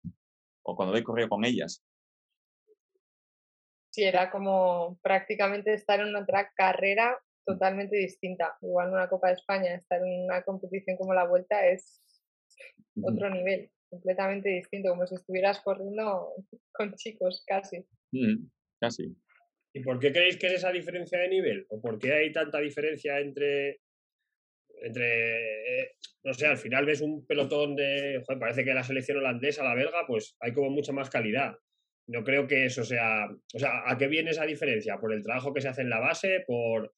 O 0.62 0.76
cuando 0.76 0.90
habéis 0.92 1.04
corrido 1.04 1.28
con 1.28 1.44
ellas. 1.44 1.82
Sí, 3.90 4.04
era 4.04 4.30
como 4.30 4.98
prácticamente 5.02 5.74
estar 5.74 5.98
en 5.98 6.14
otra 6.14 6.52
carrera 6.54 7.18
totalmente 7.44 7.96
distinta. 7.96 8.56
Igual 8.62 8.88
en 8.88 8.94
una 8.94 9.08
Copa 9.08 9.28
de 9.28 9.34
España, 9.34 9.74
estar 9.74 10.00
en 10.02 10.24
una 10.24 10.42
competición 10.42 10.96
como 10.96 11.14
la 11.14 11.26
Vuelta 11.26 11.66
es 11.66 12.00
otro 13.02 13.30
nivel. 13.30 13.70
completamente 13.88 14.48
distinto, 14.50 14.90
como 14.90 15.06
si 15.06 15.16
estuvieras 15.16 15.60
corriendo 15.60 16.32
con 16.72 16.94
chicos 16.94 17.44
casi. 17.46 17.84
Mm, 18.12 18.48
casi. 18.80 19.16
¿Y 19.72 19.82
por 19.82 19.98
qué 19.98 20.12
creéis 20.12 20.36
que 20.36 20.48
es 20.48 20.54
esa 20.54 20.72
diferencia 20.72 21.18
de 21.18 21.28
nivel? 21.28 21.66
¿O 21.70 21.80
por 21.80 21.98
qué 21.98 22.12
hay 22.12 22.32
tanta 22.32 22.58
diferencia 22.58 23.18
entre, 23.20 23.80
entre 24.82 25.82
eh, 25.82 25.90
no 26.24 26.34
sé, 26.34 26.46
al 26.46 26.58
final 26.58 26.86
ves 26.86 27.00
un 27.00 27.26
pelotón 27.26 27.76
de, 27.76 28.22
joder, 28.26 28.38
parece 28.38 28.64
que 28.64 28.74
la 28.74 28.82
selección 28.82 29.18
holandesa, 29.18 29.64
la 29.64 29.74
belga, 29.74 30.06
pues 30.06 30.36
hay 30.40 30.52
como 30.52 30.70
mucha 30.70 30.92
más 30.92 31.08
calidad. 31.08 31.56
No 32.08 32.24
creo 32.24 32.46
que 32.46 32.66
eso 32.66 32.84
sea, 32.84 33.28
o 33.28 33.58
sea, 33.58 33.82
¿a 33.86 33.96
qué 33.96 34.08
viene 34.08 34.30
esa 34.30 34.44
diferencia? 34.44 34.98
¿Por 34.98 35.12
el 35.12 35.22
trabajo 35.22 35.54
que 35.54 35.60
se 35.60 35.68
hace 35.68 35.82
en 35.82 35.90
la 35.90 36.00
base? 36.00 36.42
¿Por 36.46 36.92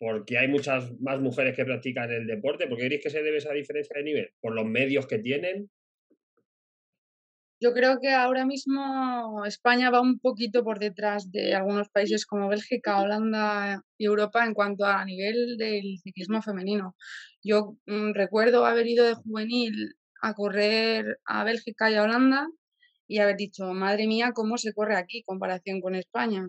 porque 0.00 0.38
hay 0.38 0.48
muchas 0.48 0.98
más 0.98 1.20
mujeres 1.20 1.54
que 1.54 1.66
practican 1.66 2.10
el 2.10 2.26
deporte? 2.26 2.66
¿Por 2.66 2.78
qué 2.78 2.86
creéis 2.86 3.02
que 3.02 3.10
se 3.10 3.22
debe 3.22 3.36
esa 3.36 3.52
diferencia 3.52 3.94
de 3.98 4.02
nivel? 4.02 4.30
¿Por 4.40 4.54
los 4.54 4.64
medios 4.64 5.06
que 5.06 5.18
tienen? 5.18 5.70
Yo 7.62 7.74
creo 7.74 8.00
que 8.00 8.08
ahora 8.08 8.46
mismo 8.46 9.44
España 9.44 9.90
va 9.90 10.00
un 10.00 10.18
poquito 10.18 10.64
por 10.64 10.78
detrás 10.78 11.30
de 11.30 11.54
algunos 11.54 11.90
países 11.90 12.24
como 12.24 12.48
Bélgica, 12.48 13.02
Holanda 13.02 13.82
y 13.98 14.06
Europa 14.06 14.46
en 14.46 14.54
cuanto 14.54 14.86
a 14.86 15.04
nivel 15.04 15.58
del 15.58 15.98
ciclismo 16.02 16.40
femenino. 16.40 16.96
Yo 17.42 17.76
mm, 17.84 18.12
recuerdo 18.14 18.64
haber 18.64 18.86
ido 18.86 19.04
de 19.04 19.12
juvenil 19.12 19.94
a 20.22 20.32
correr 20.32 21.18
a 21.26 21.44
Bélgica 21.44 21.90
y 21.90 21.96
a 21.96 22.04
Holanda 22.04 22.48
y 23.06 23.18
haber 23.18 23.36
dicho, 23.36 23.74
madre 23.74 24.06
mía, 24.06 24.32
cómo 24.34 24.56
se 24.56 24.72
corre 24.72 24.96
aquí 24.96 25.18
en 25.18 25.24
comparación 25.24 25.82
con 25.82 25.94
España. 25.94 26.48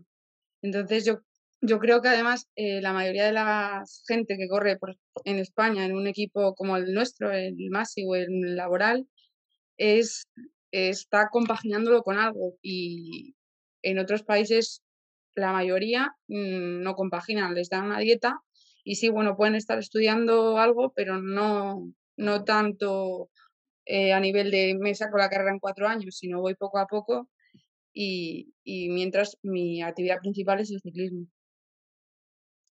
Entonces 0.62 1.04
yo, 1.06 1.20
yo 1.62 1.80
creo 1.80 2.02
que 2.02 2.10
además 2.10 2.48
eh, 2.56 2.82
la 2.82 2.94
mayoría 2.94 3.26
de 3.26 3.34
la 3.34 3.84
gente 4.08 4.38
que 4.38 4.48
corre 4.48 4.80
en 5.26 5.38
España 5.40 5.86
en 5.86 5.94
un 5.94 6.08
equipo 6.08 6.56
como 6.56 6.76
el 6.78 6.94
nuestro, 6.94 7.32
el 7.32 7.56
MASI 7.70 8.04
o 8.06 8.16
el 8.16 8.56
laboral, 8.56 9.08
es 9.78 10.28
está 10.72 11.30
compaginándolo 11.30 12.04
con 12.04 12.18
algo 12.18 12.56
y 12.62 13.36
en 13.84 14.00
otros 14.00 14.24
países 14.24 14.82
la 15.36 15.52
mayoría 15.52 16.16
mm, 16.28 16.82
no 16.82 16.96
compaginan, 16.96 17.54
les 17.54 17.70
dan 17.70 17.86
una 17.86 18.00
dieta 18.00 18.42
y 18.84 18.96
sí, 18.96 19.10
bueno, 19.10 19.38
pueden 19.38 19.56
estar 19.56 19.78
estudiando 19.80 20.58
algo, 20.58 20.92
pero 20.96 21.22
no, 21.22 21.94
no 22.18 22.44
tanto 22.44 23.30
eh, 23.86 24.14
a 24.14 24.20
nivel 24.20 24.52
de 24.52 24.76
me 24.80 24.96
saco 24.96 25.18
la 25.18 25.30
carrera 25.30 25.52
en 25.52 25.60
cuatro 25.60 25.88
años, 25.88 26.18
sino 26.18 26.42
voy 26.42 26.56
poco 26.56 26.80
a 26.80 26.88
poco 26.88 27.30
y, 27.94 28.54
y 28.64 28.90
mientras 28.90 29.38
mi 29.44 29.82
actividad 29.84 30.20
principal 30.20 30.60
es 30.62 30.72
el 30.72 30.82
ciclismo. 30.82 31.28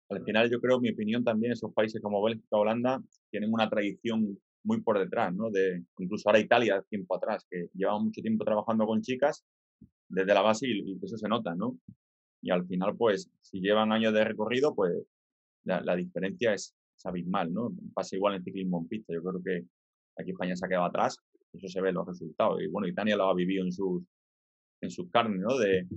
Al 0.10 0.24
final 0.24 0.50
yo 0.52 0.60
creo, 0.60 0.80
mi 0.80 0.90
opinión 0.92 1.24
también, 1.24 1.54
esos 1.54 1.74
países 1.74 2.02
como 2.02 2.22
Bélgica, 2.24 2.58
Holanda, 2.58 3.02
tienen 3.32 3.52
una 3.52 3.70
tradición 3.70 4.38
muy 4.64 4.82
por 4.82 5.00
detrás, 5.00 5.34
¿no? 5.34 5.50
De, 5.50 5.84
incluso 6.00 6.30
ahora 6.30 6.40
Italia, 6.40 6.84
tiempo 6.90 7.16
atrás, 7.16 7.46
que 7.50 7.70
llevaba 7.74 8.00
mucho 8.00 8.22
tiempo 8.22 8.44
trabajando 8.44 8.86
con 8.86 9.02
chicas 9.02 9.46
desde 10.10 10.34
la 10.34 10.42
base 10.42 10.68
y, 10.68 10.98
eso 11.02 11.18
se 11.18 11.28
nota, 11.28 11.56
¿no? 11.56 11.78
Y 12.42 12.52
al 12.52 12.66
final, 12.68 12.96
pues, 12.96 13.30
si 13.42 13.60
llevan 13.60 13.92
años 13.92 14.14
de 14.14 14.24
recorrido, 14.24 14.76
pues 14.76 14.94
la, 15.64 15.96
diferencia 15.96 16.54
es, 16.54 16.76
abismal, 17.04 17.54
¿no? 17.54 17.72
Pasa 17.94 18.16
igual 18.16 18.36
en 18.36 18.44
ciclismo 18.44 18.80
en 18.80 18.88
pista. 18.88 19.14
Yo 19.14 19.22
creo 19.22 19.44
que 19.44 19.66
aquí 20.18 20.32
España 20.32 20.56
se 20.56 20.66
ha 20.66 20.70
quedado 20.70 20.86
atrás, 20.86 21.18
eso 21.54 21.68
se 21.68 21.82
ve 21.82 21.90
en 21.90 21.96
los 21.96 22.08
resultados. 22.08 22.62
Y 22.62 22.68
bueno, 22.68 22.88
Italia 22.88 23.16
lo 23.16 23.26
ha 23.26 23.36
vivido 23.36 23.64
en 23.64 23.72
sus, 23.72 24.04
en 24.82 24.90
sus 24.90 25.10
carnes, 25.12 25.42
¿no? 25.42 25.58
De 25.58 25.88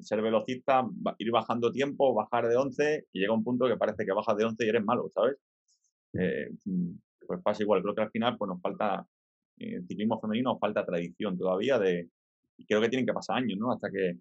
ser 0.00 0.22
velocista, 0.22 0.86
ir 1.18 1.30
bajando 1.30 1.72
tiempo, 1.72 2.14
bajar 2.14 2.48
de 2.48 2.56
11 2.56 3.06
y 3.12 3.20
llega 3.20 3.32
un 3.32 3.44
punto 3.44 3.66
que 3.66 3.76
parece 3.76 4.04
que 4.04 4.12
bajas 4.12 4.36
de 4.36 4.44
11 4.44 4.64
y 4.64 4.68
eres 4.68 4.84
malo, 4.84 5.10
¿sabes? 5.14 5.36
Eh, 6.14 6.50
pues 7.26 7.40
pasa 7.42 7.62
igual. 7.62 7.82
Creo 7.82 7.94
que 7.94 8.02
al 8.02 8.10
final 8.10 8.36
pues 8.36 8.48
nos 8.48 8.60
falta, 8.60 9.06
en 9.58 9.74
el 9.74 9.86
ciclismo 9.86 10.20
femenino 10.20 10.52
nos 10.52 10.60
falta 10.60 10.84
tradición 10.84 11.36
todavía 11.36 11.78
de, 11.78 12.08
y 12.56 12.66
creo 12.66 12.80
que 12.80 12.88
tienen 12.88 13.06
que 13.06 13.12
pasar 13.12 13.38
años, 13.38 13.58
¿no? 13.58 13.72
Hasta 13.72 13.90
que, 13.90 14.16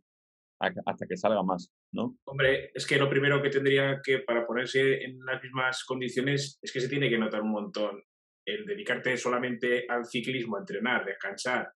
hasta 0.60 1.06
que 1.06 1.18
salga 1.18 1.44
más, 1.44 1.72
¿no? 1.92 2.18
Hombre, 2.26 2.72
es 2.74 2.86
que 2.86 2.98
lo 2.98 3.10
primero 3.10 3.42
que 3.42 3.50
tendría 3.50 4.02
que, 4.04 4.20
para 4.20 4.46
ponerse 4.46 5.04
en 5.04 5.20
las 5.26 5.42
mismas 5.42 5.84
condiciones, 5.84 6.60
es 6.62 6.72
que 6.72 6.82
se 6.82 6.90
tiene 6.90 7.10
que 7.10 7.18
notar 7.18 7.42
un 7.42 7.52
montón 7.52 8.02
el 8.46 8.66
dedicarte 8.66 9.18
solamente 9.18 9.86
al 9.90 10.06
ciclismo, 10.06 10.56
a 10.56 10.60
entrenar, 10.60 11.04
descansar, 11.04 11.72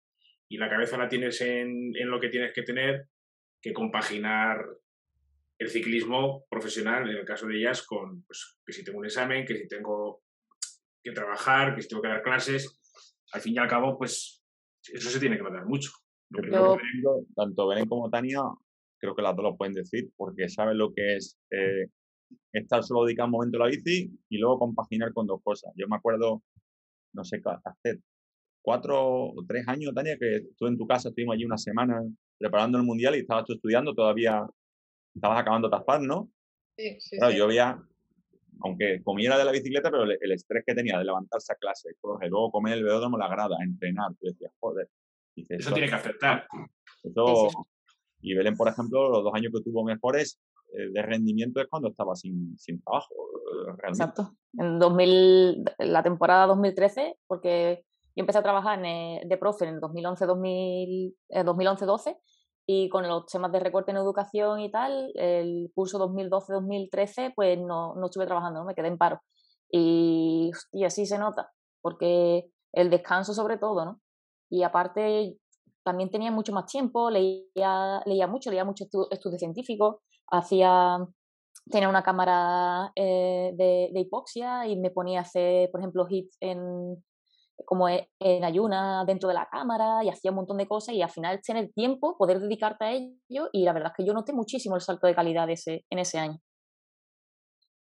y 0.47 0.57
la 0.57 0.69
cabeza 0.69 0.97
la 0.97 1.07
tienes 1.07 1.41
en, 1.41 1.95
en 1.95 2.09
lo 2.09 2.19
que 2.19 2.29
tienes 2.29 2.53
que 2.53 2.63
tener, 2.63 3.07
que 3.61 3.73
compaginar 3.73 4.65
el 5.59 5.69
ciclismo 5.69 6.45
profesional, 6.49 7.09
en 7.09 7.17
el 7.17 7.25
caso 7.25 7.45
de 7.47 7.57
ellas, 7.57 7.83
con 7.83 8.23
pues, 8.23 8.57
que 8.65 8.73
si 8.73 8.83
tengo 8.83 8.99
un 8.99 9.05
examen, 9.05 9.45
que 9.45 9.57
si 9.57 9.67
tengo 9.67 10.21
que 11.03 11.11
trabajar, 11.11 11.75
que 11.75 11.81
si 11.81 11.89
tengo 11.89 12.01
que 12.01 12.07
dar 12.07 12.23
clases, 12.23 12.79
al 13.33 13.41
fin 13.41 13.55
y 13.55 13.57
al 13.57 13.67
cabo, 13.67 13.97
pues 13.97 14.41
eso 14.83 15.09
se 15.09 15.19
tiene 15.19 15.37
que 15.37 15.43
notar 15.43 15.65
mucho. 15.65 15.91
tanto 17.35 17.67
Belén 17.67 17.87
como 17.87 18.09
Tania, 18.09 18.41
creo 18.99 19.15
que 19.15 19.21
las 19.21 19.35
dos 19.35 19.43
lo 19.43 19.57
pueden 19.57 19.73
decir, 19.73 20.09
porque 20.15 20.47
saben 20.47 20.77
lo 20.77 20.93
que 20.93 21.17
es 21.17 21.37
eh, 21.51 21.87
estar 22.53 22.83
solo 22.83 23.05
dedicado 23.05 23.27
un 23.27 23.31
momento 23.31 23.57
a 23.57 23.65
la 23.65 23.71
bici 23.71 24.09
y 24.29 24.37
luego 24.37 24.59
compaginar 24.59 25.13
con 25.13 25.27
dos 25.27 25.41
cosas. 25.43 25.73
Yo 25.75 25.87
me 25.87 25.97
acuerdo, 25.97 26.41
no 27.13 27.23
sé, 27.25 27.41
hace 27.65 27.99
cuatro 28.61 29.25
o 29.25 29.45
tres 29.45 29.67
años, 29.67 29.93
Tania, 29.93 30.17
que 30.17 30.37
estuve 30.37 30.69
en 30.69 30.77
tu 30.77 30.87
casa, 30.87 31.09
estuvimos 31.09 31.33
allí 31.33 31.43
una 31.43 31.57
semana 31.57 32.01
preparando 32.39 32.77
el 32.77 32.85
mundial 32.85 33.15
y 33.15 33.19
estabas 33.19 33.45
tú 33.45 33.53
estudiando, 33.53 33.93
todavía 33.93 34.47
estabas 35.13 35.39
acabando 35.39 35.69
TAFAD, 35.69 36.01
¿no? 36.01 36.31
Sí, 36.77 36.95
sí. 36.99 37.17
Claro, 37.17 37.33
yo 37.35 37.47
veía 37.47 37.77
aunque 38.61 39.01
comiera 39.03 39.37
de 39.37 39.45
la 39.45 39.51
bicicleta, 39.51 39.89
pero 39.89 40.03
el, 40.03 40.31
estrés 40.31 40.63
que 40.65 40.75
tenía 40.75 40.97
de 40.97 41.05
levantarse 41.05 41.53
a 41.53 41.55
clase, 41.55 41.95
coger, 42.01 42.29
luego 42.29 42.51
comer 42.51 42.73
el 42.73 42.83
velódromo, 42.83 43.17
la 43.17 43.29
grada, 43.29 43.55
entrenar, 43.63 44.11
tú 44.19 44.27
decías, 44.27 44.51
joder. 44.59 44.89
eso 45.35 45.71
tiene 45.71 45.87
que 45.87 45.95
afectar. 45.95 46.47
y 48.21 48.33
Belén, 48.33 48.55
por 48.55 48.67
ejemplo, 48.67 49.09
los 49.09 49.23
dos 49.23 49.33
años 49.33 49.53
que 49.55 49.63
tuvo 49.63 49.83
mejores 49.83 50.39
eh, 50.73 50.89
de 50.91 51.01
rendimiento 51.01 51.61
es 51.61 51.67
cuando 51.67 51.89
estaba 51.89 52.15
sin, 52.15 52.57
sin 52.57 52.81
trabajo. 52.81 53.13
Eh, 53.13 53.87
Exacto. 53.87 54.35
En 54.57 54.77
2000, 54.77 55.63
la 55.79 56.03
temporada 56.03 56.47
2013, 56.47 57.15
porque 57.27 57.85
yo 58.15 58.21
empecé 58.21 58.39
a 58.39 58.43
trabajar 58.43 58.83
en, 58.83 59.27
de 59.27 59.37
profe 59.37 59.65
en 59.65 59.75
el 59.75 59.81
2011-12 59.81 62.17
y 62.65 62.89
con 62.89 63.07
los 63.07 63.25
temas 63.25 63.51
de 63.51 63.59
recorte 63.59 63.91
en 63.91 63.97
educación 63.97 64.59
y 64.59 64.69
tal, 64.69 65.11
el 65.15 65.71
curso 65.73 65.97
2012-2013, 65.99 67.33
pues 67.35 67.57
no, 67.57 67.95
no, 67.95 68.05
estuve 68.05 68.27
trabajando, 68.27 68.59
¿no? 68.59 68.65
me 68.65 68.75
quedé 68.75 68.89
en 68.89 68.97
paro. 68.97 69.21
Y, 69.71 70.51
y 70.71 70.83
así 70.83 71.05
se 71.05 71.17
nota, 71.17 71.51
porque 71.81 72.51
el 72.73 72.89
descanso 72.89 73.33
sobre 73.33 73.57
todo, 73.57 73.85
¿no? 73.85 74.01
Y 74.51 74.63
aparte 74.63 75.37
también 75.83 76.11
tenía 76.11 76.31
mucho 76.31 76.53
más 76.53 76.67
tiempo, 76.67 77.09
leía, 77.09 78.01
leía 78.05 78.27
mucho, 78.27 78.51
leía 78.51 78.65
mucho 78.65 78.85
estudios 79.09 79.39
científicos, 79.39 79.97
hacía, 80.27 80.99
tenía 81.71 81.89
una 81.89 82.03
cámara 82.03 82.91
eh, 82.95 83.51
de, 83.55 83.89
de, 83.91 83.99
hipoxia 83.99 84.67
y 84.67 84.77
me 84.77 84.91
ponía 84.91 85.19
a 85.19 85.23
hacer, 85.23 85.71
por 85.71 85.81
ejemplo, 85.81 86.05
hits 86.07 86.37
en, 86.39 87.03
como 87.65 87.89
e, 87.89 88.09
en 88.19 88.43
ayuna 88.43 89.03
dentro 89.05 89.29
de 89.29 89.35
la 89.35 89.47
cámara 89.51 90.03
y 90.03 90.09
hacía 90.09 90.31
un 90.31 90.37
montón 90.37 90.57
de 90.57 90.67
cosas 90.67 90.95
y 90.95 91.01
al 91.01 91.09
final 91.09 91.41
tener 91.41 91.71
tiempo, 91.73 92.17
poder 92.17 92.39
dedicarte 92.39 92.85
a 92.85 92.93
ello 92.93 93.49
y 93.51 93.63
la 93.63 93.73
verdad 93.73 93.91
es 93.91 93.97
que 93.97 94.07
yo 94.07 94.13
noté 94.13 94.33
muchísimo 94.33 94.75
el 94.75 94.81
salto 94.81 95.07
de 95.07 95.15
calidad 95.15 95.49
ese, 95.49 95.85
en 95.89 95.99
ese 95.99 96.19
año. 96.19 96.39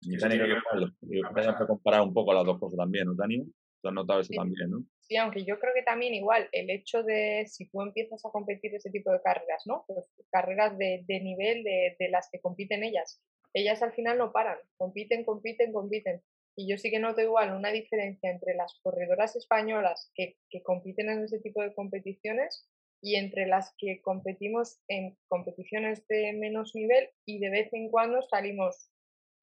Y 0.01 0.17
Tania, 0.17 0.37
que 0.39 1.65
comparar 1.65 2.01
un 2.01 2.13
poco 2.13 2.33
las 2.33 2.45
dos 2.45 2.59
cosas 2.59 2.77
también, 2.77 3.07
¿no, 3.07 3.15
Tania? 3.15 3.43
¿Tú 3.81 3.89
has 3.89 3.93
notado 3.93 4.19
eso 4.19 4.33
también, 4.35 4.69
no? 4.69 4.83
Sí, 4.99 5.15
aunque 5.17 5.45
yo 5.45 5.59
creo 5.59 5.73
que 5.73 5.83
también 5.83 6.13
igual 6.13 6.49
el 6.51 6.69
hecho 6.69 7.03
de 7.03 7.45
si 7.47 7.69
tú 7.69 7.81
empiezas 7.81 8.23
a 8.25 8.29
competir 8.29 8.73
ese 8.75 8.89
tipo 8.89 9.11
de 9.11 9.21
carreras, 9.21 9.63
¿no? 9.65 9.85
Pues 9.87 10.11
carreras 10.31 10.77
de, 10.77 11.03
de 11.07 11.19
nivel 11.21 11.63
de, 11.63 11.95
de 11.97 12.09
las 12.09 12.29
que 12.31 12.41
compiten 12.41 12.83
ellas. 12.83 13.21
Ellas 13.53 13.81
al 13.81 13.93
final 13.93 14.17
no 14.17 14.31
paran, 14.31 14.57
compiten, 14.77 15.23
compiten, 15.23 15.71
compiten. 15.71 16.21
Y 16.59 16.67
yo 16.67 16.77
sí 16.79 16.89
que 16.89 16.97
noto 16.97 17.21
igual 17.21 17.53
una 17.53 17.69
diferencia 17.69 18.31
entre 18.31 18.55
las 18.55 18.79
corredoras 18.81 19.35
españolas 19.35 20.11
que, 20.15 20.37
compiten 20.63 21.07
en 21.07 21.23
ese 21.23 21.39
tipo 21.39 21.61
de 21.61 21.71
competiciones 21.75 22.67
y 22.99 23.15
entre 23.15 23.45
las 23.45 23.75
que 23.77 24.01
competimos 24.01 24.79
en 24.87 25.15
competiciones 25.27 26.07
de 26.07 26.33
menos 26.33 26.73
nivel 26.73 27.11
y 27.27 27.37
de 27.37 27.51
vez 27.51 27.71
en 27.73 27.91
cuando 27.91 28.23
salimos 28.23 28.89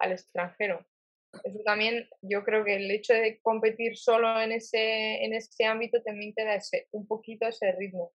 al 0.01 0.11
extranjero. 0.11 0.85
Eso 1.45 1.61
también, 1.65 2.09
yo 2.21 2.43
creo 2.43 2.65
que 2.65 2.75
el 2.75 2.91
hecho 2.91 3.15
de 3.15 3.41
competir 3.43 3.97
solo 3.97 4.41
en 4.41 4.51
ese, 4.51 5.25
en 5.25 5.35
ese 5.35 5.67
ámbito 5.67 6.03
también 6.03 6.35
te 6.35 6.45
da 6.45 6.57
ese, 6.57 6.89
un 6.91 7.07
poquito 7.07 7.47
ese 7.47 7.71
ritmo. 7.73 8.13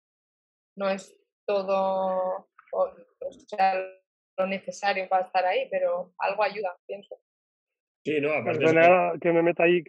No 0.77 0.89
es 0.89 1.13
todo 1.45 2.47
lo 4.37 4.47
necesario 4.47 5.09
para 5.09 5.25
estar 5.25 5.45
ahí, 5.45 5.67
pero 5.69 6.13
algo 6.17 6.43
ayuda, 6.43 6.77
pienso. 6.85 7.19
Sí, 8.05 8.21
no, 8.21 8.31
aparte. 8.33 8.63
que 9.19 9.33
me 9.33 9.41
meta 9.41 9.63
ahí 9.63 9.83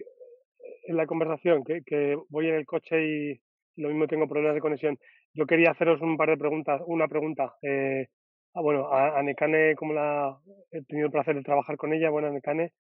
en 0.89 0.97
la 0.97 1.07
conversación, 1.07 1.63
que, 1.65 1.83
que 1.85 2.17
voy 2.31 2.49
en 2.49 2.55
el 2.55 2.65
coche 2.65 2.97
y 3.05 3.41
lo 3.77 3.89
mismo 3.89 4.09
tengo 4.09 4.27
problemas 4.27 4.55
de 4.55 4.61
conexión. 4.61 4.99
Yo 5.35 5.47
quería 5.47 5.71
haceros 5.71 6.01
un 6.01 6.17
par 6.17 6.31
de 6.31 6.39
preguntas. 6.39 6.81
Una 6.87 7.09
pregunta. 7.09 7.55
Eh, 7.61 8.07
ah, 8.55 8.63
bueno, 8.63 8.91
a, 8.91 9.23
Necane, 9.23 9.75
como 9.77 9.93
la 9.93 10.39
he 10.71 10.83
tenido 10.85 11.07
el 11.07 11.13
placer 11.13 11.37
de 11.37 11.43
trabajar 11.43 11.77
con 11.77 11.93
ella, 11.93 12.09
bueno, 12.09 12.31
Necane. 12.31 12.73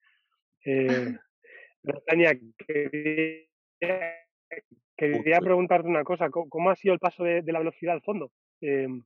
Eh, 0.65 1.15
Tania, 2.07 2.33
quería 2.67 3.47
quería 4.97 5.39
preguntarte 5.41 5.89
una 5.89 6.05
cosa. 6.05 6.31
¿Cómo, 6.31 6.71
ha 6.71 6.77
sido 6.77 6.95
el 6.95 7.01
paso 7.01 7.25
de, 7.25 7.43
la 7.47 7.59
velocidad 7.59 7.95
al 7.95 8.03
fondo? 8.03 8.33
Em, 8.61 9.05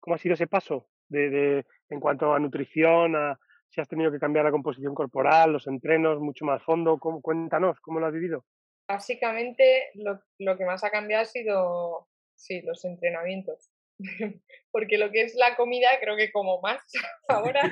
¿Cómo 0.00 0.16
ha 0.16 0.18
sido 0.18 0.34
ese 0.34 0.48
paso 0.48 0.88
de, 1.08 1.64
en 1.88 2.00
cuanto 2.00 2.34
a 2.34 2.40
nutrición, 2.40 3.14
a 3.14 3.38
si 3.70 3.80
has 3.80 3.88
tenido 3.88 4.12
que 4.12 4.18
cambiar 4.18 4.44
la 4.44 4.50
composición 4.50 4.94
corporal, 4.94 5.52
los 5.52 5.66
entrenos, 5.66 6.20
mucho 6.20 6.44
más 6.44 6.62
fondo? 6.62 6.98
cuéntanos, 6.98 7.80
¿cómo 7.80 8.00
lo 8.00 8.06
has 8.06 8.12
vivido? 8.12 8.44
Básicamente 8.88 9.90
lo, 9.94 10.20
lo 10.38 10.56
que 10.56 10.64
más 10.64 10.84
ha 10.84 10.90
cambiado 10.90 11.22
ha 11.22 11.26
sido 11.26 12.08
sí, 12.36 12.62
los 12.62 12.84
entrenamientos. 12.84 13.70
Porque 14.72 14.98
lo 14.98 15.10
que 15.10 15.22
es 15.22 15.34
la 15.36 15.56
comida 15.56 15.88
creo 16.00 16.16
que 16.16 16.32
como 16.32 16.60
más 16.60 16.82
ahora, 17.28 17.70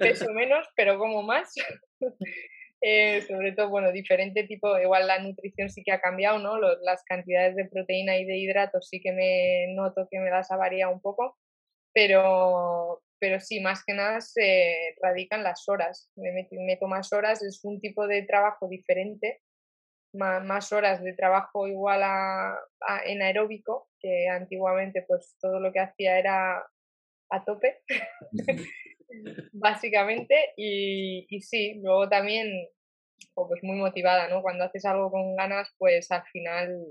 peso 0.00 0.32
menos, 0.32 0.66
pero 0.76 0.98
como 0.98 1.22
más. 1.22 1.54
Eh, 2.82 3.22
sobre 3.22 3.52
todo, 3.52 3.70
bueno, 3.70 3.90
diferente 3.90 4.44
tipo, 4.44 4.78
igual 4.78 5.06
la 5.06 5.18
nutrición 5.18 5.70
sí 5.70 5.82
que 5.82 5.92
ha 5.92 6.00
cambiado, 6.00 6.38
¿no? 6.38 6.58
las 6.58 7.02
cantidades 7.04 7.56
de 7.56 7.64
proteína 7.64 8.18
y 8.18 8.26
de 8.26 8.36
hidratos 8.36 8.88
sí 8.90 9.00
que 9.00 9.12
me 9.12 9.74
noto 9.74 10.06
que 10.10 10.20
me 10.20 10.28
las 10.28 10.50
ha 10.50 10.56
variado 10.56 10.92
un 10.92 11.00
poco, 11.00 11.38
pero, 11.94 13.02
pero 13.18 13.40
sí, 13.40 13.60
más 13.60 13.84
que 13.84 13.94
nada 13.94 14.20
se 14.20 14.94
radican 15.02 15.42
las 15.42 15.68
horas. 15.68 16.10
Me 16.16 16.32
meto 16.50 16.86
más 16.86 17.12
horas, 17.12 17.42
es 17.42 17.64
un 17.64 17.80
tipo 17.80 18.06
de 18.06 18.22
trabajo 18.22 18.68
diferente 18.68 19.40
más, 20.16 20.72
horas 20.72 21.02
de 21.02 21.12
trabajo 21.12 21.66
igual 21.68 22.02
a, 22.02 22.58
en 23.04 23.22
aeróbico, 23.22 23.88
que 24.00 24.28
antiguamente 24.28 25.02
pues 25.02 25.36
todo 25.40 25.60
lo 25.60 25.72
que 25.72 25.80
hacía 25.80 26.18
era 26.18 26.64
a 27.30 27.44
tope, 27.44 27.82
básicamente, 29.52 30.52
y, 30.56 31.26
y, 31.28 31.40
sí, 31.42 31.74
luego 31.82 32.08
también 32.08 32.68
pues 33.34 33.62
muy 33.62 33.76
motivada, 33.76 34.28
¿no? 34.28 34.42
Cuando 34.42 34.64
haces 34.64 34.84
algo 34.84 35.10
con 35.10 35.36
ganas, 35.36 35.68
pues 35.78 36.10
al 36.10 36.24
final 36.24 36.84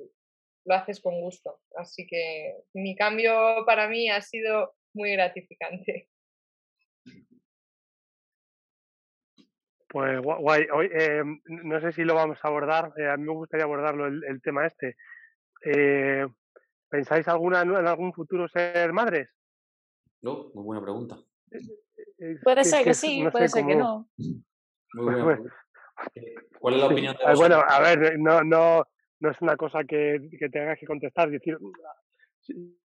lo 0.65 0.75
haces 0.75 1.00
con 1.00 1.20
gusto. 1.22 1.60
Así 1.75 2.05
que 2.08 2.55
mi 2.74 2.96
cambio 2.96 3.63
para 3.65 3.88
mí 3.88 4.10
ha 4.10 4.22
sido 4.22 4.75
muy 4.94 5.12
gratificante. 5.12 6.10
Pues 9.95 10.21
guay. 10.21 10.67
Hoy, 10.73 10.89
eh, 10.93 11.23
no 11.45 11.79
sé 11.79 11.93
si 11.93 12.03
lo 12.03 12.15
vamos 12.15 12.37
a 12.41 12.47
abordar. 12.49 12.91
Eh, 12.97 13.07
a 13.07 13.15
mí 13.15 13.23
me 13.23 13.31
gustaría 13.31 13.63
abordarlo 13.63 14.07
el, 14.07 14.41
tema 14.41 14.67
este. 14.67 14.97
Eh, 15.63 16.27
¿Pensáis 16.89 17.25
alguna 17.29 17.61
en 17.61 17.87
algún 17.87 18.11
futuro 18.11 18.45
ser 18.49 18.91
madres? 18.91 19.29
No, 20.21 20.51
muy 20.53 20.65
buena 20.65 20.81
pregunta. 20.81 21.15
puede 22.43 22.65
ser 22.65 22.83
que, 22.83 22.93
sí, 22.93 23.25
puede 23.31 23.47
ser 23.47 23.65
que 23.65 23.75
no. 23.77 24.09
Muy 24.95 25.15
buena 25.21 25.53
¿Cuál 26.59 26.73
es 26.73 26.79
la 26.81 26.87
opinión 26.87 27.13
de 27.13 27.23
vosotros? 27.23 27.39
Bueno, 27.39 27.63
a 27.65 27.79
ver, 27.79 28.19
no, 28.19 28.43
no, 28.43 28.85
no 29.21 29.31
es 29.31 29.39
una 29.39 29.55
cosa 29.55 29.85
que, 29.85 30.27
que 30.37 30.49
tengas 30.49 30.77
que 30.77 30.87
contestar. 30.87 31.29
decir, 31.29 31.57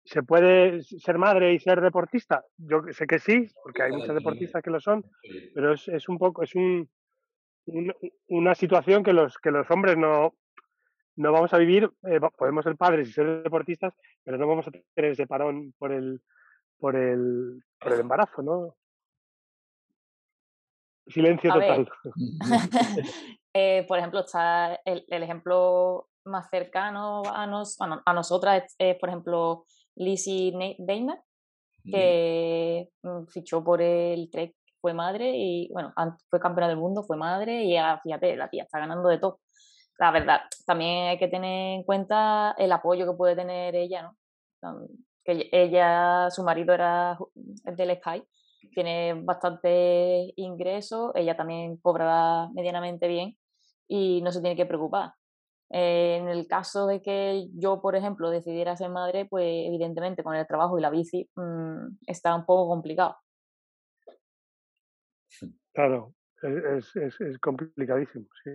¿Se 0.05 0.23
puede 0.23 0.83
ser 0.83 1.19
madre 1.19 1.53
y 1.53 1.59
ser 1.59 1.81
deportista? 1.81 2.45
Yo 2.59 2.83
sé 2.93 3.07
que 3.07 3.19
sí, 3.19 3.49
porque 3.63 3.83
hay 3.83 3.93
muchos 3.93 4.15
deportistas 4.15 4.63
que 4.63 4.71
lo 4.71 4.81
son, 4.81 5.05
pero 5.55 5.73
es, 5.73 5.89
es 5.89 6.09
un 6.09 6.19
poco, 6.19 6.45
es 6.45 6.55
un, 6.55 6.89
una 8.29 8.55
situación 8.55 9.03
que 9.03 9.13
los, 9.13 9.37
que 9.39 9.51
los 9.51 9.69
hombres 9.71 9.97
no, 9.97 10.35
no 11.17 11.33
vamos 11.33 11.53
a 11.53 11.59
vivir, 11.59 11.91
eh, 12.05 12.21
podemos 12.37 12.65
ser 12.65 12.77
padres 12.77 13.09
y 13.09 13.13
ser 13.13 13.43
deportistas, 13.43 13.95
pero 14.23 14.39
no 14.39 14.47
vamos 14.47 14.69
a 14.69 14.71
tener 14.71 15.13
ese 15.13 15.27
parón 15.27 15.75
por 15.79 15.93
el, 15.93 16.21
por 16.79 16.95
el, 16.95 17.63
por 17.81 17.93
el 17.93 18.01
embarazo, 18.01 18.43
¿no? 18.43 18.77
Silencio 21.09 21.53
total. 21.53 21.89
eh, 23.55 23.85
por 23.87 23.99
ejemplo, 23.99 24.21
está 24.21 24.75
el, 24.85 25.05
el, 25.09 25.23
ejemplo 25.23 26.09
más 26.27 26.49
cercano 26.51 27.23
a, 27.25 27.47
nos, 27.47 27.77
a, 27.81 28.13
nosotras 28.13 28.75
es, 28.79 28.97
por 28.99 29.09
ejemplo, 29.09 29.65
Lizzie 29.95 30.53
Weiner, 30.79 31.19
que 31.85 32.89
mm, 33.03 33.27
fichó 33.29 33.63
por 33.63 33.81
el 33.81 34.29
Trek, 34.31 34.55
fue 34.81 34.93
madre 34.93 35.33
y, 35.35 35.69
bueno, 35.73 35.93
fue 36.29 36.41
campeona 36.41 36.69
del 36.69 36.77
mundo, 36.77 37.03
fue 37.05 37.17
madre 37.17 37.65
y 37.65 37.73
ya, 37.73 38.01
fíjate, 38.03 38.37
la 38.37 38.49
tía 38.49 38.65
está 38.65 38.79
ganando 38.79 39.09
de 39.09 39.19
todo. 39.19 39.41
La 39.99 40.11
verdad, 40.11 40.41
también 40.67 41.09
hay 41.09 41.19
que 41.19 41.29
tener 41.29 41.79
en 41.79 41.83
cuenta 41.85 42.55
el 42.59 42.71
apoyo 42.71 43.07
que 43.07 43.17
puede 43.17 43.35
tener 43.35 43.75
ella, 43.75 44.03
¿no? 44.03 44.87
Que 45.25 45.49
ella, 45.53 46.31
su 46.31 46.43
marido 46.45 46.75
era 46.75 47.19
del 47.35 47.97
Sky, 47.97 48.23
tiene 48.75 49.15
bastante 49.15 50.33
ingresos, 50.37 51.13
ella 51.15 51.37
también 51.37 51.79
cobrará 51.79 52.49
medianamente 52.53 53.09
bien 53.09 53.37
y 53.89 54.21
no 54.23 54.33
se 54.33 54.41
tiene 54.41 54.57
que 54.57 54.67
preocupar. 54.67 55.15
Eh, 55.71 56.19
en 56.21 56.29
el 56.29 56.47
caso 56.47 56.87
de 56.87 57.03
que 57.03 57.49
yo, 57.55 57.81
por 57.81 57.97
ejemplo, 57.97 58.31
decidiera 58.31 58.77
ser 58.77 58.91
madre, 58.91 59.27
pues 59.27 59.67
evidentemente 59.67 60.23
con 60.23 60.37
el 60.37 60.47
trabajo 60.47 60.79
y 60.79 60.81
la 60.81 60.91
bici 60.91 61.29
mmm, 61.35 61.97
está 62.07 62.35
un 62.35 62.47
poco 62.47 62.69
complicado. 62.69 63.17
Claro, 65.75 66.15
es, 66.43 66.97
es, 66.97 67.21
es 67.21 67.39
complicadísimo. 67.39 68.27
Sí. 68.45 68.51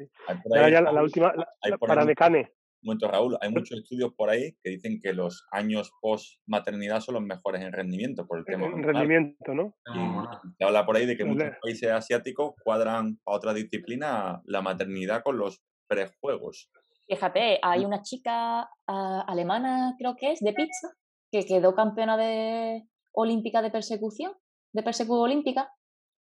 ya 0.50 0.82
la, 0.82 1.04
última, 1.04 1.34
para 1.80 2.06
Mecane. 2.06 2.52
Un 2.84 2.88
momento, 2.88 3.12
Raúl, 3.12 3.38
hay 3.42 3.52
muchos 3.52 3.78
estudios 3.78 4.12
por 4.16 4.30
ahí 4.30 4.58
que 4.64 4.72
dicen 4.72 5.00
que 5.00 5.14
los 5.14 5.46
años 5.52 5.92
post 6.02 6.40
maternidad 6.48 7.00
son 7.00 7.14
los 7.14 7.24
mejores 7.24 7.62
en 7.62 7.72
rendimiento 7.72 8.26
por 8.26 8.40
el 8.40 8.46
tema. 8.46 8.66
En 8.66 8.82
rendimiento, 8.82 9.54
¿no? 9.54 9.76
Y 9.94 10.56
se 10.58 10.64
habla 10.64 10.84
por 10.84 10.96
ahí 10.96 11.06
de 11.06 11.16
que 11.16 11.26
muchos 11.26 11.52
países 11.62 11.92
asiáticos 11.92 12.56
cuadran 12.64 13.20
a 13.28 13.34
otra 13.34 13.54
disciplina 13.54 14.42
la 14.46 14.64
maternidad 14.64 15.22
con 15.22 15.38
los 15.38 15.62
prejuegos. 15.88 16.72
Fíjate, 17.12 17.60
hay 17.62 17.84
una 17.84 18.02
chica 18.04 18.70
ah, 18.88 19.26
alemana, 19.28 19.96
creo 19.98 20.16
que 20.16 20.32
es, 20.32 20.40
de 20.40 20.54
pizza, 20.54 20.94
que 21.30 21.46
quedó 21.46 21.76
campeona 21.76 22.16
de 22.16 22.88
olímpica 23.14 23.62
de 23.62 23.70
persecución, 23.70 24.32
de 24.74 24.82
persecución 24.82 25.26
olímpica, 25.26 25.74